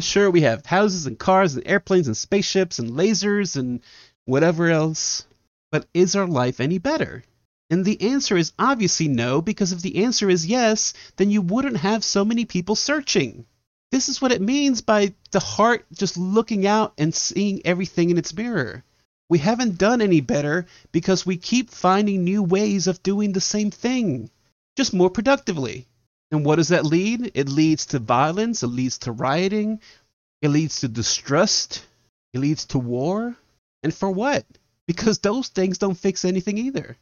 Sure, 0.00 0.30
we 0.30 0.42
have 0.42 0.66
houses 0.66 1.06
and 1.06 1.18
cars 1.18 1.54
and 1.54 1.66
airplanes 1.66 2.06
and 2.06 2.16
spaceships 2.16 2.78
and 2.78 2.90
lasers 2.90 3.56
and 3.56 3.80
whatever 4.24 4.68
else, 4.68 5.26
but 5.72 5.86
is 5.94 6.14
our 6.14 6.26
life 6.26 6.60
any 6.60 6.78
better? 6.78 7.24
And 7.70 7.84
the 7.84 8.00
answer 8.00 8.36
is 8.36 8.52
obviously 8.58 9.08
no, 9.08 9.42
because 9.42 9.72
if 9.72 9.82
the 9.82 10.04
answer 10.04 10.30
is 10.30 10.46
yes, 10.46 10.94
then 11.16 11.30
you 11.30 11.42
wouldn't 11.42 11.76
have 11.76 12.02
so 12.02 12.24
many 12.24 12.46
people 12.46 12.74
searching. 12.74 13.44
This 13.90 14.08
is 14.08 14.20
what 14.20 14.32
it 14.32 14.40
means 14.40 14.80
by 14.80 15.14
the 15.30 15.40
heart 15.40 15.86
just 15.92 16.16
looking 16.16 16.66
out 16.66 16.94
and 16.98 17.14
seeing 17.14 17.64
everything 17.64 18.10
in 18.10 18.18
its 18.18 18.34
mirror. 18.34 18.84
We 19.30 19.38
haven't 19.38 19.78
done 19.78 20.00
any 20.00 20.20
better 20.20 20.66
because 20.92 21.26
we 21.26 21.36
keep 21.36 21.70
finding 21.70 22.24
new 22.24 22.42
ways 22.42 22.86
of 22.86 23.02
doing 23.02 23.32
the 23.32 23.40
same 23.40 23.70
thing, 23.70 24.30
just 24.76 24.94
more 24.94 25.10
productively. 25.10 25.86
And 26.30 26.44
what 26.44 26.56
does 26.56 26.68
that 26.68 26.86
lead? 26.86 27.32
It 27.34 27.48
leads 27.48 27.86
to 27.86 27.98
violence, 27.98 28.62
it 28.62 28.68
leads 28.68 28.98
to 28.98 29.12
rioting, 29.12 29.80
it 30.40 30.48
leads 30.48 30.80
to 30.80 30.88
distrust, 30.88 31.86
it 32.32 32.38
leads 32.40 32.64
to 32.66 32.78
war. 32.78 33.36
And 33.82 33.92
for 33.92 34.10
what? 34.10 34.46
Because 34.86 35.18
those 35.18 35.48
things 35.48 35.78
don't 35.78 35.94
fix 35.94 36.24
anything 36.24 36.56
either. 36.58 36.96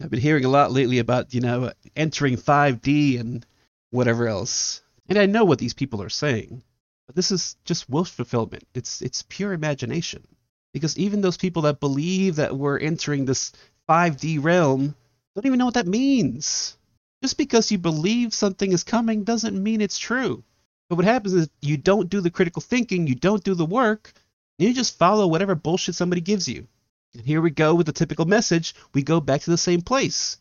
I've 0.00 0.10
been 0.10 0.20
hearing 0.20 0.44
a 0.44 0.48
lot 0.48 0.72
lately 0.72 0.98
about, 0.98 1.34
you 1.34 1.40
know, 1.40 1.72
entering 1.94 2.36
5D 2.36 3.20
and 3.20 3.46
whatever 3.90 4.26
else. 4.26 4.82
And 5.08 5.18
I 5.18 5.26
know 5.26 5.44
what 5.44 5.58
these 5.58 5.74
people 5.74 6.02
are 6.02 6.08
saying. 6.08 6.62
But 7.06 7.16
this 7.16 7.30
is 7.30 7.56
just 7.64 7.88
wish 7.88 8.08
fulfillment. 8.08 8.64
It's 8.74 9.02
it's 9.02 9.22
pure 9.22 9.52
imagination. 9.52 10.26
Because 10.72 10.98
even 10.98 11.20
those 11.20 11.36
people 11.36 11.62
that 11.62 11.80
believe 11.80 12.36
that 12.36 12.56
we're 12.56 12.78
entering 12.78 13.24
this 13.24 13.52
5D 13.88 14.42
realm 14.42 14.94
don't 15.34 15.46
even 15.46 15.58
know 15.58 15.66
what 15.66 15.74
that 15.74 15.86
means. 15.86 16.76
Just 17.22 17.38
because 17.38 17.70
you 17.70 17.78
believe 17.78 18.34
something 18.34 18.72
is 18.72 18.84
coming 18.84 19.24
doesn't 19.24 19.62
mean 19.62 19.80
it's 19.80 19.98
true. 19.98 20.42
But 20.88 20.96
what 20.96 21.04
happens 21.04 21.34
is 21.34 21.48
you 21.60 21.76
don't 21.76 22.10
do 22.10 22.20
the 22.20 22.30
critical 22.30 22.60
thinking, 22.60 23.06
you 23.06 23.14
don't 23.14 23.44
do 23.44 23.54
the 23.54 23.64
work, 23.64 24.12
you 24.58 24.74
just 24.74 24.98
follow 24.98 25.26
whatever 25.26 25.54
bullshit 25.54 25.94
somebody 25.94 26.20
gives 26.20 26.48
you. 26.48 26.66
And 27.14 27.24
here 27.24 27.40
we 27.40 27.50
go 27.50 27.74
with 27.74 27.86
the 27.86 27.92
typical 27.92 28.24
message. 28.24 28.74
We 28.94 29.02
go 29.02 29.20
back 29.20 29.42
to 29.42 29.50
the 29.50 29.58
same 29.58 29.82
place. 29.82 30.38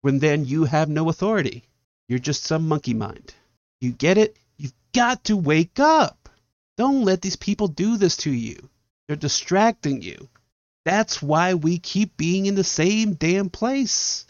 When 0.00 0.18
then 0.18 0.44
you 0.44 0.64
have 0.64 0.88
no 0.88 1.08
authority. 1.08 1.64
You're 2.08 2.18
just 2.18 2.44
some 2.44 2.68
monkey 2.68 2.94
mind. 2.94 3.34
You 3.80 3.92
get 3.92 4.18
it? 4.18 4.36
You've 4.56 4.74
got 4.92 5.24
to 5.24 5.36
wake 5.36 5.80
up. 5.80 6.28
Don't 6.76 7.04
let 7.04 7.22
these 7.22 7.36
people 7.36 7.68
do 7.68 7.96
this 7.96 8.16
to 8.18 8.30
you. 8.30 8.68
They're 9.06 9.16
distracting 9.16 10.02
you. 10.02 10.28
That's 10.84 11.22
why 11.22 11.54
we 11.54 11.78
keep 11.78 12.16
being 12.16 12.46
in 12.46 12.54
the 12.54 12.64
same 12.64 13.14
damn 13.14 13.48
place. 13.48 14.26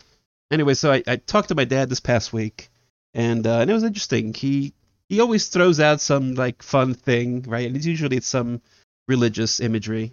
Anyway, 0.51 0.75
so 0.75 0.93
I, 0.93 1.03
I 1.07 1.17
talked 1.17 1.49
to 1.49 1.55
my 1.55 1.65
dad 1.65 1.89
this 1.89 2.01
past 2.01 2.33
week, 2.33 2.71
and 3.13 3.47
uh, 3.47 3.59
and 3.59 3.71
it 3.71 3.75
was 3.75 3.83
interesting. 3.83 4.35
He 4.35 4.73
he 5.09 5.21
always 5.21 5.49
throws 5.49 5.81
out 5.81 6.01
some 6.01 6.35
like 6.35 6.63
fun 6.63 6.95
thing, 6.95 7.43
right? 7.43 7.67
And 7.67 7.77
it's 7.77 7.87
usually 7.87 8.17
it's 8.17 8.29
some 8.29 8.61
religious 9.09 9.61
imagery. 9.61 10.13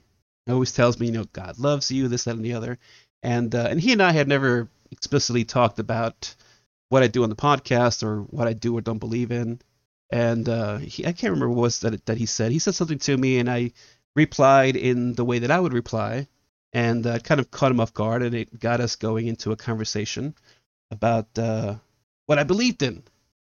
Always 0.52 0.72
tells 0.72 1.00
me, 1.00 1.08
you 1.08 1.12
know, 1.14 1.26
God 1.34 1.60
loves 1.60 1.92
you, 1.92 2.08
this, 2.08 2.26
that, 2.26 2.36
and 2.36 2.46
the 2.46 2.54
other. 2.54 2.78
And 3.24 3.54
uh, 3.54 3.68
and 3.70 3.80
he 3.80 3.92
and 3.94 4.02
I 4.02 4.12
had 4.12 4.28
never 4.28 4.70
explicitly 4.92 5.46
talked 5.46 5.80
about 5.80 6.34
what 6.90 7.04
I 7.04 7.08
do 7.08 7.24
on 7.24 7.30
the 7.30 7.36
podcast 7.36 8.04
or 8.04 8.22
what 8.24 8.48
I 8.48 8.54
do 8.54 8.78
or 8.78 8.82
don't 8.82 9.00
believe 9.00 9.32
in. 9.32 9.60
And 10.12 10.50
uh, 10.50 10.78
he, 10.78 11.06
I 11.06 11.14
can't 11.14 11.32
remember 11.32 11.50
what 11.50 11.62
was 11.62 11.80
that 11.82 12.06
that 12.06 12.18
he 12.18 12.26
said. 12.26 12.52
He 12.52 12.60
said 12.60 12.76
something 12.76 13.00
to 13.00 13.18
me, 13.18 13.40
and 13.40 13.50
I 13.50 13.72
replied 14.16 14.76
in 14.76 15.14
the 15.14 15.24
way 15.24 15.40
that 15.40 15.52
I 15.52 15.60
would 15.60 15.74
reply, 15.74 16.28
and 16.74 17.06
uh, 17.08 17.20
kind 17.20 17.40
of 17.40 17.50
caught 17.52 17.72
him 17.72 17.80
off 17.80 17.94
guard, 17.94 18.24
and 18.24 18.36
it 18.36 18.60
got 18.60 18.82
us 18.82 18.96
going 18.96 19.28
into 19.28 19.52
a 19.52 19.58
conversation 19.58 20.36
about 20.92 21.38
uh, 21.38 21.76
what 22.26 22.40
I 22.40 22.44
believed 22.44 22.84
in. 22.84 23.04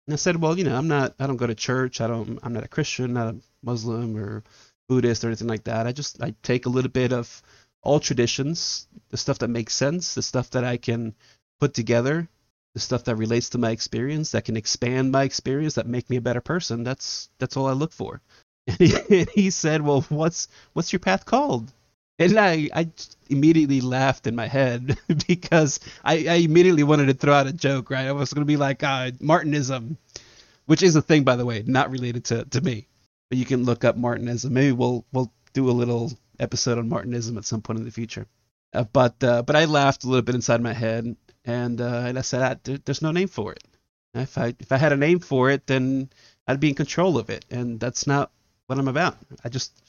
And 0.07 0.15
I 0.15 0.17
said, 0.17 0.37
well, 0.37 0.57
you 0.57 0.65
know, 0.65 0.77
I'm 0.77 0.89
not, 0.89 1.15
I 1.19 1.27
don't 1.27 1.37
go 1.37 1.47
to 1.47 1.55
church, 1.55 2.01
I 2.01 2.07
don't, 2.07 2.39
I'm 2.43 2.53
not 2.53 2.65
a 2.65 2.69
Christian, 2.69 3.13
not 3.13 3.35
a 3.35 3.37
Muslim 3.63 4.17
or 4.17 4.43
Buddhist 4.93 5.25
or 5.25 5.29
anything 5.29 5.49
like 5.49 5.65
that. 5.65 5.87
I 5.87 5.93
just, 5.93 6.23
I 6.23 6.35
take 6.43 6.67
a 6.67 6.69
little 6.69 6.91
bit 6.91 7.13
of 7.13 7.43
all 7.83 7.99
traditions, 7.99 8.87
the 9.09 9.17
stuff 9.17 9.39
that 9.39 9.49
makes 9.49 9.75
sense, 9.75 10.15
the 10.15 10.23
stuff 10.23 10.51
that 10.51 10.65
I 10.65 10.77
can 10.77 11.15
put 11.61 11.73
together, 11.73 12.29
the 12.75 12.81
stuff 12.81 13.05
that 13.05 13.17
relates 13.17 13.51
to 13.51 13.59
my 13.59 13.71
experience, 13.71 14.33
that 14.33 14.45
can 14.45 14.57
expand 14.57 15.13
my 15.13 15.23
experience, 15.23 15.75
that 15.75 15.87
make 15.87 16.11
me 16.11 16.17
a 16.17 16.21
better 16.29 16.43
person. 16.43 16.85
That's 16.85 17.31
that's 17.39 17.57
all 17.57 17.67
I 17.67 17.73
look 17.73 17.93
for. 17.93 18.21
And 18.69 18.79
he, 18.79 18.95
and 19.21 19.29
he 19.31 19.51
said, 19.51 19.83
"Well, 19.83 20.03
what's 20.09 20.49
what's 20.75 20.93
your 20.93 21.01
path 21.01 21.25
called?" 21.25 21.73
And 22.19 22.39
I, 22.39 22.69
I 22.73 22.89
immediately 23.29 23.81
laughed 23.81 24.29
in 24.29 24.37
my 24.37 24.47
head 24.47 24.99
because 25.27 25.81
I, 26.05 26.27
I 26.29 26.35
immediately 26.35 26.85
wanted 26.85 27.07
to 27.07 27.15
throw 27.15 27.33
out 27.35 27.49
a 27.49 27.53
joke, 27.53 27.91
right? 27.91 28.07
I 28.07 28.13
was 28.13 28.33
going 28.33 28.43
to 28.43 28.53
be 28.53 28.59
like, 28.59 28.85
uh, 28.85 29.11
Martinism, 29.21 29.97
which 30.67 30.83
is 30.85 30.95
a 30.95 31.03
thing, 31.03 31.25
by 31.25 31.35
the 31.37 31.47
way, 31.47 31.65
not 31.67 31.91
related 31.91 32.27
to, 32.27 32.45
to 32.45 32.61
me. 32.61 32.87
But 33.33 33.39
you 33.39 33.47
can 33.47 33.65
look 33.65 33.83
up 33.83 33.97
Martinism. 33.97 34.51
Maybe 34.51 34.73
we'll 34.73 35.07
we'll 35.11 35.33
do 35.55 35.71
a 35.71 35.73
little 35.73 36.13
episode 36.39 36.77
on 36.77 36.91
Martinism 36.91 37.39
at 37.39 37.47
some 37.47 37.63
point 37.63 37.79
in 37.79 37.87
the 37.87 37.91
future. 37.91 38.27
Uh, 38.75 38.85
but 38.85 39.25
uh, 39.25 39.41
but 39.41 39.57
I 39.57 39.65
laughed 39.65 40.05
a 40.05 40.07
little 40.07 40.21
bit 40.21 40.35
inside 40.35 40.61
my 40.61 40.75
head, 40.75 41.17
and 41.43 41.81
uh, 41.81 42.05
and 42.09 42.19
I 42.19 42.21
said, 42.21 42.43
ah, 42.43 42.61
there, 42.63 42.77
"There's 42.77 43.01
no 43.01 43.11
name 43.11 43.29
for 43.29 43.53
it. 43.53 43.65
If 44.13 44.37
I 44.37 44.55
if 44.59 44.71
I 44.71 44.77
had 44.77 44.93
a 44.93 44.99
name 44.99 45.19
for 45.19 45.49
it, 45.49 45.67
then 45.67 46.11
I'd 46.47 46.61
be 46.61 46.69
in 46.69 46.75
control 46.75 47.17
of 47.17 47.31
it, 47.31 47.47
and 47.51 47.81
that's 47.81 48.07
not 48.07 48.31
what 48.67 48.79
I'm 48.79 48.89
about. 48.89 49.17
I 49.43 49.49
just 49.49 49.83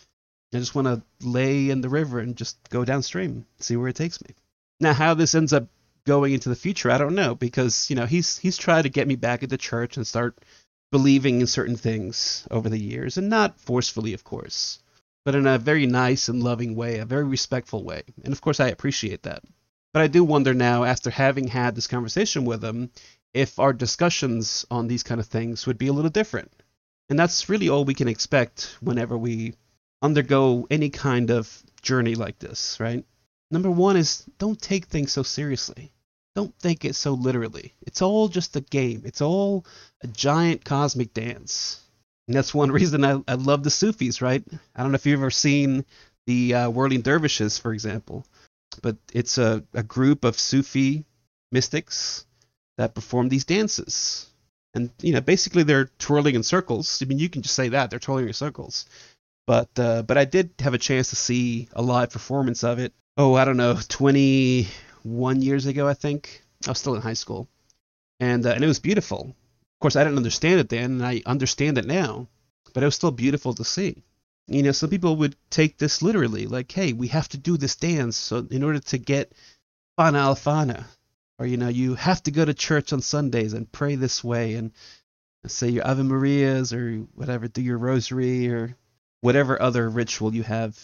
I 0.54 0.60
just 0.60 0.74
want 0.74 0.88
to 0.88 1.02
lay 1.20 1.70
in 1.70 1.82
the 1.82 1.90
river 1.90 2.20
and 2.20 2.38
just 2.38 2.58
go 2.70 2.86
downstream, 2.86 3.46
see 3.60 3.76
where 3.76 3.90
it 3.90 3.98
takes 3.98 4.22
me. 4.22 4.36
Now, 4.80 4.94
how 4.94 5.16
this 5.16 5.36
ends 5.36 5.52
up 5.52 5.68
going 6.06 6.32
into 6.32 6.48
the 6.48 6.56
future, 6.56 6.90
I 6.90 6.98
don't 6.98 7.16
know 7.16 7.36
because 7.36 7.90
you 7.90 7.98
know 7.98 8.06
he's 8.06 8.38
he's 8.38 8.56
tried 8.56 8.84
to 8.84 8.90
get 8.90 9.06
me 9.06 9.18
back 9.18 9.44
into 9.44 9.58
church 9.58 9.98
and 9.98 10.08
start 10.08 10.38
believing 10.94 11.42
in 11.42 11.48
certain 11.48 11.76
things 11.76 12.48
over 12.52 12.70
the 12.70 12.78
years, 12.78 13.18
and 13.18 13.28
not 13.28 13.60
forcefully, 13.60 14.14
of 14.14 14.24
course, 14.24 14.80
but 15.26 15.34
in 15.34 15.48
a 15.48 15.58
very 15.58 15.88
nice 15.88 16.30
and 16.30 16.44
loving 16.44 16.76
way, 16.76 17.00
a 17.00 17.06
very 17.06 17.24
respectful 17.24 17.84
way, 17.84 18.04
and 18.24 18.32
of 18.32 18.42
course 18.42 18.60
I 18.60 18.68
appreciate 18.68 19.24
that. 19.24 19.44
But 19.92 20.04
I 20.04 20.08
do 20.08 20.24
wonder 20.24 20.54
now, 20.54 20.84
after 20.84 21.10
having 21.10 21.48
had 21.48 21.74
this 21.74 21.88
conversation 21.88 22.46
with 22.46 22.64
him, 22.64 22.92
if 23.34 23.58
our 23.58 23.74
discussions 23.74 24.66
on 24.70 24.88
these 24.88 25.02
kind 25.02 25.20
of 25.20 25.26
things 25.26 25.66
would 25.66 25.80
be 25.80 25.88
a 25.88 25.94
little 25.94 26.12
different. 26.12 26.52
And 27.10 27.18
that's 27.18 27.50
really 27.50 27.70
all 27.70 27.86
we 27.86 27.96
can 27.96 28.08
expect 28.08 28.78
whenever 28.80 29.18
we 29.18 29.56
undergo 30.04 30.68
any 30.70 30.92
kind 30.92 31.32
of 31.32 31.64
journey 31.82 32.14
like 32.14 32.38
this, 32.38 32.80
right? 32.80 33.04
Number 33.50 33.72
one 33.72 33.98
is 33.98 34.26
don't 34.38 34.62
take 34.62 34.86
things 34.86 35.12
so 35.12 35.24
seriously. 35.24 35.92
Don't 36.36 36.58
take 36.60 36.86
it 36.86 36.96
so 36.96 37.14
literally. 37.14 37.74
It's 37.82 38.02
all 38.02 38.28
just 38.28 38.56
a 38.56 38.62
game. 38.62 39.04
It's 39.06 39.22
all 39.22 39.66
a 40.02 40.08
giant 40.08 40.66
cosmic 40.66 41.14
dance. 41.14 41.82
And 42.28 42.36
that's 42.36 42.54
one 42.54 42.72
reason 42.80 43.06
I, 43.06 43.22
I 43.28 43.36
love 43.36 43.64
the 43.64 43.70
Sufis, 43.70 44.22
right? 44.22 44.44
I 44.76 44.82
don't 44.82 44.92
know 44.92 44.96
if 44.96 45.06
you've 45.06 45.20
ever 45.20 45.32
seen 45.32 45.86
the 46.26 46.56
uh, 46.56 46.70
Whirling 46.70 47.02
Dervishes, 47.02 47.58
for 47.58 47.74
example, 47.74 48.26
but 48.82 48.98
it's 49.14 49.38
a, 49.38 49.64
a 49.74 49.84
group 49.84 50.24
of 50.24 50.40
Sufi 50.40 51.06
mystics 51.52 52.26
that 52.78 52.96
perform 52.96 53.30
these 53.30 53.46
dances. 53.46 54.28
And, 54.74 54.90
you 55.02 55.14
know, 55.14 55.22
basically 55.22 55.64
they're 55.64 55.92
twirling 56.00 56.34
in 56.34 56.42
circles. 56.42 57.02
I 57.02 57.06
mean, 57.06 57.20
you 57.20 57.30
can 57.30 57.44
just 57.44 57.56
say 57.56 57.70
that. 57.70 57.92
They're 57.92 58.00
twirling 58.00 58.28
in 58.28 58.34
circles. 58.34 58.86
But 59.46 59.78
uh, 59.78 60.04
but 60.04 60.18
I 60.18 60.26
did 60.26 60.52
have 60.60 60.74
a 60.74 60.78
chance 60.78 61.10
to 61.10 61.18
see 61.18 61.68
a 61.74 61.82
live 61.82 62.12
performance 62.12 62.64
of 62.64 62.80
it. 62.80 62.94
Oh, 63.18 63.36
I 63.36 63.46
don't 63.46 63.58
know, 63.58 63.78
21 65.04 65.42
years 65.42 65.66
ago, 65.66 65.88
I 65.88 65.94
think. 65.94 66.44
I 66.66 66.72
was 66.72 66.80
still 66.80 66.96
in 66.96 67.02
high 67.02 67.14
school, 67.14 67.50
and 68.20 68.46
uh, 68.46 68.52
and 68.52 68.64
it 68.64 68.68
was 68.68 68.80
beautiful. 68.80 69.28
Of 69.28 69.80
course, 69.82 69.96
I 69.96 70.04
didn't 70.04 70.18
understand 70.18 70.62
it 70.62 70.70
then, 70.70 70.92
and 70.92 71.06
I 71.06 71.22
understand 71.26 71.78
it 71.78 71.86
now. 71.86 72.30
But 72.74 72.84
it 72.84 72.88
was 72.88 72.96
still 72.96 73.12
beautiful 73.12 73.54
to 73.56 73.66
see. 73.66 74.02
You 74.48 74.64
know, 74.64 74.72
some 74.72 74.90
people 74.90 75.18
would 75.18 75.36
take 75.50 75.78
this 75.78 76.02
literally, 76.02 76.48
like, 76.48 76.72
hey, 76.72 76.94
we 76.94 77.08
have 77.10 77.30
to 77.30 77.38
do 77.38 77.58
this 77.58 77.76
dance 77.76 78.18
so 78.18 78.48
in 78.50 78.64
order 78.64 78.80
to 78.80 78.98
get 78.98 79.34
fana 80.00 80.24
alfana, 80.24 80.86
or 81.38 81.46
you 81.46 81.58
know, 81.58 81.68
you 81.68 81.96
have 81.96 82.24
to 82.24 82.32
go 82.32 82.46
to 82.46 82.54
church 82.54 82.94
on 82.94 83.02
Sundays 83.02 83.54
and 83.54 83.72
pray 83.72 83.96
this 83.96 84.24
way 84.24 84.56
and 84.56 84.72
say 85.46 85.70
your 85.70 85.86
Ave 85.86 86.04
Marias 86.04 86.72
or 86.72 87.00
whatever, 87.16 87.48
do 87.48 87.62
your 87.62 87.78
rosary 87.78 88.48
or 88.50 88.76
whatever 89.22 89.62
other 89.62 89.90
ritual 89.90 90.34
you 90.34 90.44
have 90.44 90.78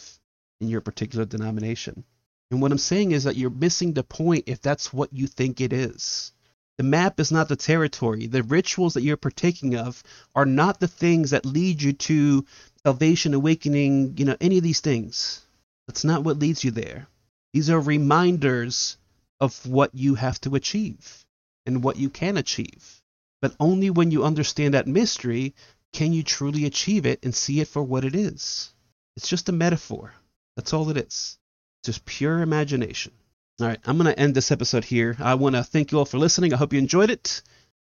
in 0.59 0.67
your 0.67 0.81
particular 0.81 1.25
denomination. 1.25 2.03
And 2.51 2.61
what 2.61 2.71
I'm 2.71 2.77
saying 2.77 3.11
is 3.11 3.25
that 3.25 3.35
you're 3.35 3.49
missing 3.49 3.93
the 3.93 4.03
point 4.03 4.45
if 4.47 4.61
that's 4.61 4.91
what 4.91 5.13
you 5.13 5.27
think 5.27 5.61
it 5.61 5.71
is. 5.71 6.31
The 6.77 6.83
map 6.83 7.19
is 7.19 7.31
not 7.31 7.49
the 7.49 7.55
territory. 7.55 8.25
The 8.27 8.41
rituals 8.41 8.93
that 8.93 9.03
you're 9.03 9.17
partaking 9.17 9.75
of 9.75 10.01
are 10.33 10.45
not 10.45 10.79
the 10.79 10.87
things 10.87 11.31
that 11.31 11.45
lead 11.45 11.81
you 11.81 11.93
to 11.93 12.45
salvation, 12.83 13.33
awakening, 13.33 14.17
you 14.17 14.25
know, 14.25 14.37
any 14.39 14.57
of 14.57 14.63
these 14.63 14.79
things. 14.79 15.45
That's 15.87 16.05
not 16.05 16.23
what 16.23 16.39
leads 16.39 16.63
you 16.63 16.71
there. 16.71 17.07
These 17.53 17.69
are 17.69 17.79
reminders 17.79 18.97
of 19.39 19.65
what 19.65 19.93
you 19.93 20.15
have 20.15 20.39
to 20.41 20.55
achieve 20.55 21.25
and 21.65 21.83
what 21.83 21.97
you 21.97 22.09
can 22.09 22.37
achieve. 22.37 23.01
But 23.41 23.55
only 23.59 23.89
when 23.89 24.11
you 24.11 24.23
understand 24.23 24.73
that 24.73 24.87
mystery 24.87 25.53
can 25.93 26.13
you 26.13 26.23
truly 26.23 26.65
achieve 26.65 27.05
it 27.05 27.19
and 27.23 27.33
see 27.33 27.59
it 27.59 27.67
for 27.67 27.83
what 27.83 28.05
it 28.05 28.15
is. 28.15 28.71
It's 29.17 29.27
just 29.27 29.49
a 29.49 29.51
metaphor. 29.53 30.13
That's 30.55 30.73
all 30.73 30.89
it 30.89 30.97
is. 30.97 31.37
Just 31.83 32.05
pure 32.05 32.41
imagination. 32.41 33.13
All 33.61 33.67
right, 33.67 33.79
I'm 33.85 33.97
going 33.97 34.13
to 34.13 34.19
end 34.19 34.35
this 34.35 34.51
episode 34.51 34.85
here. 34.85 35.15
I 35.19 35.35
want 35.35 35.55
to 35.55 35.63
thank 35.63 35.91
you 35.91 35.99
all 35.99 36.05
for 36.05 36.17
listening. 36.17 36.53
I 36.53 36.57
hope 36.57 36.73
you 36.73 36.79
enjoyed 36.79 37.09
it. 37.09 37.41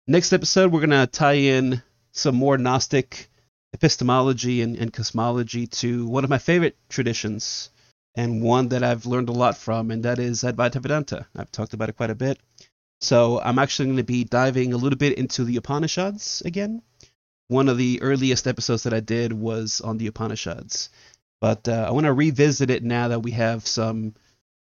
Next 0.08 0.34
episode, 0.34 0.72
we're 0.72 0.86
going 0.86 0.90
to 0.92 1.08
tie 1.08 1.34
in 1.34 1.82
some 2.12 2.36
more 2.36 2.58
Gnostic 2.58 3.30
epistemology 3.74 4.62
and, 4.62 4.76
and 4.76 4.92
cosmology 4.92 5.68
to 5.68 6.08
one 6.08 6.24
of 6.24 6.30
my 6.30 6.38
favorite 6.38 6.76
traditions 6.90 7.70
and 8.16 8.42
one 8.42 8.70
that 8.70 8.84
I've 8.84 9.06
learned 9.06 9.30
a 9.30 9.34
lot 9.34 9.58
from, 9.58 9.92
and 9.92 10.04
that 10.04 10.20
is 10.20 10.44
Advaita 10.44 10.82
Vedanta. 10.82 11.26
I've 11.36 11.52
talked 11.52 11.74
about 11.74 11.90
it 11.90 11.98
quite 11.98 12.10
a 12.10 12.16
bit. 12.16 12.40
So 13.00 13.40
I'm 13.40 13.60
actually 13.60 13.86
going 13.86 13.98
to 13.98 14.04
be 14.04 14.24
diving 14.24 14.74
a 14.74 14.78
little 14.78 14.98
bit 14.98 15.18
into 15.18 15.44
the 15.44 15.58
Upanishads 15.58 16.42
again. 16.46 16.82
One 17.48 17.68
of 17.68 17.78
the 17.78 18.02
earliest 18.02 18.48
episodes 18.48 18.84
that 18.84 18.94
I 18.94 19.00
did 19.00 19.34
was 19.34 19.82
on 19.82 19.98
the 19.98 20.08
Upanishads, 20.08 20.90
but 21.42 21.68
uh, 21.68 21.86
I 21.88 21.92
want 21.92 22.06
to 22.06 22.14
revisit 22.14 22.70
it 22.70 22.84
now 22.84 23.10
that 23.10 23.24
we 23.24 23.32
have 23.32 23.68
some 23.68 24.14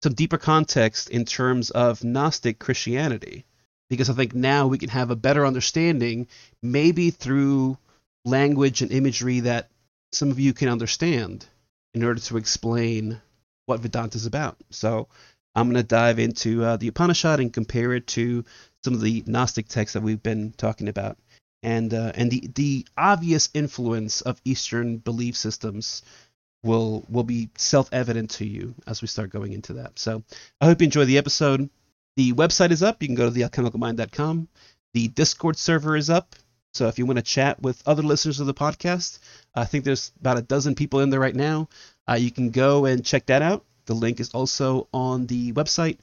some 0.03 0.13
deeper 0.13 0.37
context 0.37 1.09
in 1.09 1.25
terms 1.25 1.71
of 1.71 2.03
Gnostic 2.03 2.59
Christianity, 2.59 3.45
because 3.89 4.11
I 4.11 4.13
think 4.13 4.35
now 4.35 4.67
we 4.67 4.77
can 4.77 4.89
have 4.89 5.09
a 5.09 5.15
better 5.15 5.45
understanding, 5.45 6.27
maybe 6.61 7.09
through 7.09 7.77
language 8.23 8.83
and 8.83 8.91
imagery 8.91 9.39
that 9.41 9.69
some 10.11 10.29
of 10.29 10.39
you 10.39 10.53
can 10.53 10.69
understand, 10.69 11.47
in 11.95 12.03
order 12.03 12.19
to 12.21 12.37
explain 12.37 13.19
what 13.65 13.79
Vedanta 13.79 14.17
is 14.17 14.27
about. 14.27 14.57
So 14.69 15.07
I'm 15.55 15.67
going 15.67 15.81
to 15.81 15.83
dive 15.83 16.19
into 16.19 16.63
uh, 16.63 16.77
the 16.77 16.89
Upanishad 16.89 17.39
and 17.39 17.51
compare 17.51 17.93
it 17.93 18.05
to 18.07 18.45
some 18.83 18.93
of 18.93 19.01
the 19.01 19.23
Gnostic 19.25 19.67
texts 19.67 19.93
that 19.93 20.03
we've 20.03 20.21
been 20.21 20.53
talking 20.53 20.89
about, 20.89 21.17
and 21.63 21.91
uh, 21.91 22.11
and 22.13 22.29
the 22.29 22.47
the 22.53 22.85
obvious 22.95 23.49
influence 23.55 24.21
of 24.21 24.39
Eastern 24.45 24.97
belief 24.97 25.35
systems 25.35 26.03
will 26.63 27.05
will 27.09 27.23
be 27.23 27.49
self-evident 27.57 28.31
to 28.31 28.45
you 28.45 28.75
as 28.85 29.01
we 29.01 29.07
start 29.07 29.29
going 29.29 29.53
into 29.53 29.73
that. 29.73 29.99
So 29.99 30.23
I 30.59 30.65
hope 30.65 30.81
you 30.81 30.85
enjoy 30.85 31.05
the 31.05 31.17
episode. 31.17 31.69
The 32.15 32.33
website 32.33 32.71
is 32.71 32.83
up. 32.83 33.01
You 33.01 33.09
can 33.09 33.15
go 33.15 33.29
to 33.29 33.35
thealchemicalmind.com. 33.35 34.47
The 34.93 35.07
Discord 35.09 35.57
server 35.57 35.95
is 35.95 36.09
up. 36.09 36.35
So 36.73 36.87
if 36.87 36.99
you 36.99 37.05
want 37.05 37.17
to 37.17 37.23
chat 37.23 37.61
with 37.61 37.81
other 37.87 38.03
listeners 38.03 38.39
of 38.39 38.47
the 38.47 38.53
podcast, 38.53 39.19
I 39.55 39.65
think 39.65 39.83
there's 39.83 40.11
about 40.19 40.37
a 40.37 40.41
dozen 40.41 40.75
people 40.75 40.99
in 40.99 41.09
there 41.09 41.19
right 41.19 41.35
now. 41.35 41.69
Uh, 42.09 42.13
you 42.13 42.31
can 42.31 42.51
go 42.51 42.85
and 42.85 43.05
check 43.05 43.27
that 43.27 43.41
out. 43.41 43.65
The 43.85 43.95
link 43.95 44.19
is 44.19 44.31
also 44.31 44.87
on 44.93 45.27
the 45.27 45.53
website, 45.53 45.99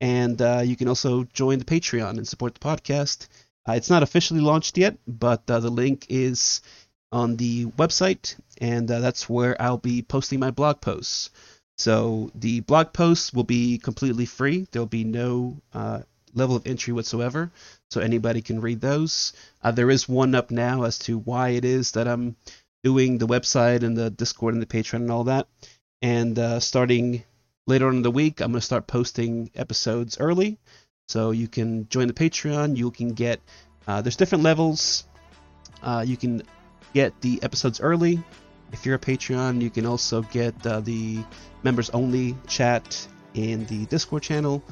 and 0.00 0.40
uh, 0.42 0.62
you 0.64 0.76
can 0.76 0.88
also 0.88 1.24
join 1.24 1.58
the 1.58 1.64
Patreon 1.64 2.18
and 2.18 2.26
support 2.26 2.54
the 2.54 2.60
podcast. 2.60 3.28
Uh, 3.68 3.72
it's 3.72 3.90
not 3.90 4.02
officially 4.02 4.40
launched 4.40 4.76
yet, 4.76 4.96
but 5.06 5.48
uh, 5.50 5.60
the 5.60 5.70
link 5.70 6.06
is 6.08 6.62
on 7.10 7.36
the 7.36 7.66
website, 7.66 8.36
and 8.60 8.90
uh, 8.90 9.00
that's 9.00 9.28
where 9.28 9.60
I'll 9.60 9.78
be 9.78 10.02
posting 10.02 10.40
my 10.40 10.50
blog 10.50 10.80
posts. 10.80 11.30
So 11.76 12.30
the 12.34 12.60
blog 12.60 12.92
posts 12.92 13.32
will 13.32 13.44
be 13.44 13.78
completely 13.78 14.26
free. 14.26 14.66
There'll 14.70 14.86
be 14.86 15.04
no 15.04 15.56
uh, 15.72 16.00
level 16.34 16.56
of 16.56 16.66
entry 16.66 16.92
whatsoever, 16.92 17.50
so 17.90 18.00
anybody 18.00 18.42
can 18.42 18.60
read 18.60 18.80
those. 18.80 19.32
Uh, 19.62 19.70
there 19.70 19.90
is 19.90 20.08
one 20.08 20.34
up 20.34 20.50
now 20.50 20.82
as 20.82 20.98
to 21.00 21.18
why 21.18 21.50
it 21.50 21.64
is 21.64 21.92
that 21.92 22.08
I'm 22.08 22.36
doing 22.84 23.18
the 23.18 23.26
website 23.26 23.82
and 23.82 23.96
the 23.96 24.10
Discord 24.10 24.54
and 24.54 24.62
the 24.62 24.66
Patreon 24.66 25.02
and 25.02 25.10
all 25.10 25.24
that. 25.24 25.46
And 26.02 26.38
uh, 26.38 26.60
starting 26.60 27.24
later 27.66 27.88
on 27.88 27.96
in 27.96 28.02
the 28.02 28.10
week, 28.10 28.40
I'm 28.40 28.52
going 28.52 28.60
to 28.60 28.66
start 28.66 28.86
posting 28.86 29.50
episodes 29.54 30.18
early. 30.20 30.58
So 31.08 31.30
you 31.30 31.48
can 31.48 31.88
join 31.88 32.06
the 32.06 32.12
Patreon. 32.12 32.76
You 32.76 32.90
can 32.90 33.14
get, 33.14 33.40
uh, 33.86 34.02
there's 34.02 34.16
different 34.16 34.44
levels. 34.44 35.04
Uh, 35.82 36.04
you 36.06 36.16
can 36.16 36.42
get 36.94 37.20
the 37.20 37.42
episodes 37.42 37.80
early. 37.80 38.22
If 38.72 38.84
you're 38.84 38.96
a 38.96 38.98
Patreon, 38.98 39.62
you 39.62 39.70
can 39.70 39.86
also 39.86 40.22
get 40.22 40.54
uh, 40.66 40.80
the 40.80 41.24
members 41.62 41.90
only 41.90 42.36
chat 42.46 43.06
in 43.34 43.64
the 43.66 43.86
Discord 43.86 44.22
channel. 44.22 44.62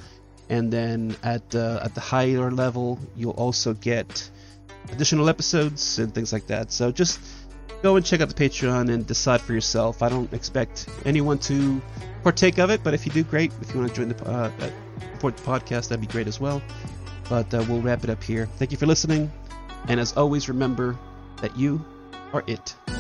And 0.49 0.73
then 0.73 1.17
at 1.23 1.51
the, 1.51 1.81
at 1.83 1.95
the 1.95 2.01
higher 2.01 2.51
level, 2.51 2.99
you'll 3.17 3.33
also 3.33 3.75
get 3.75 4.31
additional 4.93 5.29
episodes 5.29 5.99
and 5.99 6.15
things 6.15 6.33
like 6.33 6.47
that. 6.49 6.71
So 6.71 6.93
just 6.93 7.21
go 7.83 7.97
and 7.97 8.05
check 8.05 8.21
out 8.21 8.29
the 8.29 8.35
Patreon 8.35 8.93
and 8.93 9.07
decide 9.07 9.41
for 9.41 9.53
yourself. 9.53 10.03
I 10.03 10.09
don't 10.09 10.33
expect 10.33 10.89
anyone 11.05 11.39
to 11.41 11.81
partake 12.23 12.59
of 12.59 12.71
it, 12.71 12.83
but 12.85 12.95
if 12.95 13.07
you 13.07 13.13
do, 13.13 13.25
great. 13.25 13.53
If 13.61 13.75
you 13.75 13.81
want 13.81 13.95
to 13.95 13.97
join 13.97 14.09
the 14.09 14.29
uh, 14.29 14.51
support 15.13 15.37
the 15.37 15.43
podcast, 15.43 15.89
that'd 15.89 16.01
be 16.01 16.07
great 16.07 16.27
as 16.27 16.39
well. 16.39 16.63
But 17.29 17.53
uh, 17.53 17.65
we'll 17.69 17.81
wrap 17.81 18.05
it 18.05 18.11
up 18.11 18.23
here. 18.23 18.47
Thank 18.57 18.71
you 18.71 18.79
for 18.79 18.87
listening, 18.87 19.33
and 19.89 19.99
as 19.99 20.17
always, 20.17 20.49
remember 20.49 20.97
that 21.41 21.57
you 21.57 21.85
are 22.33 22.45
it. 22.47 22.96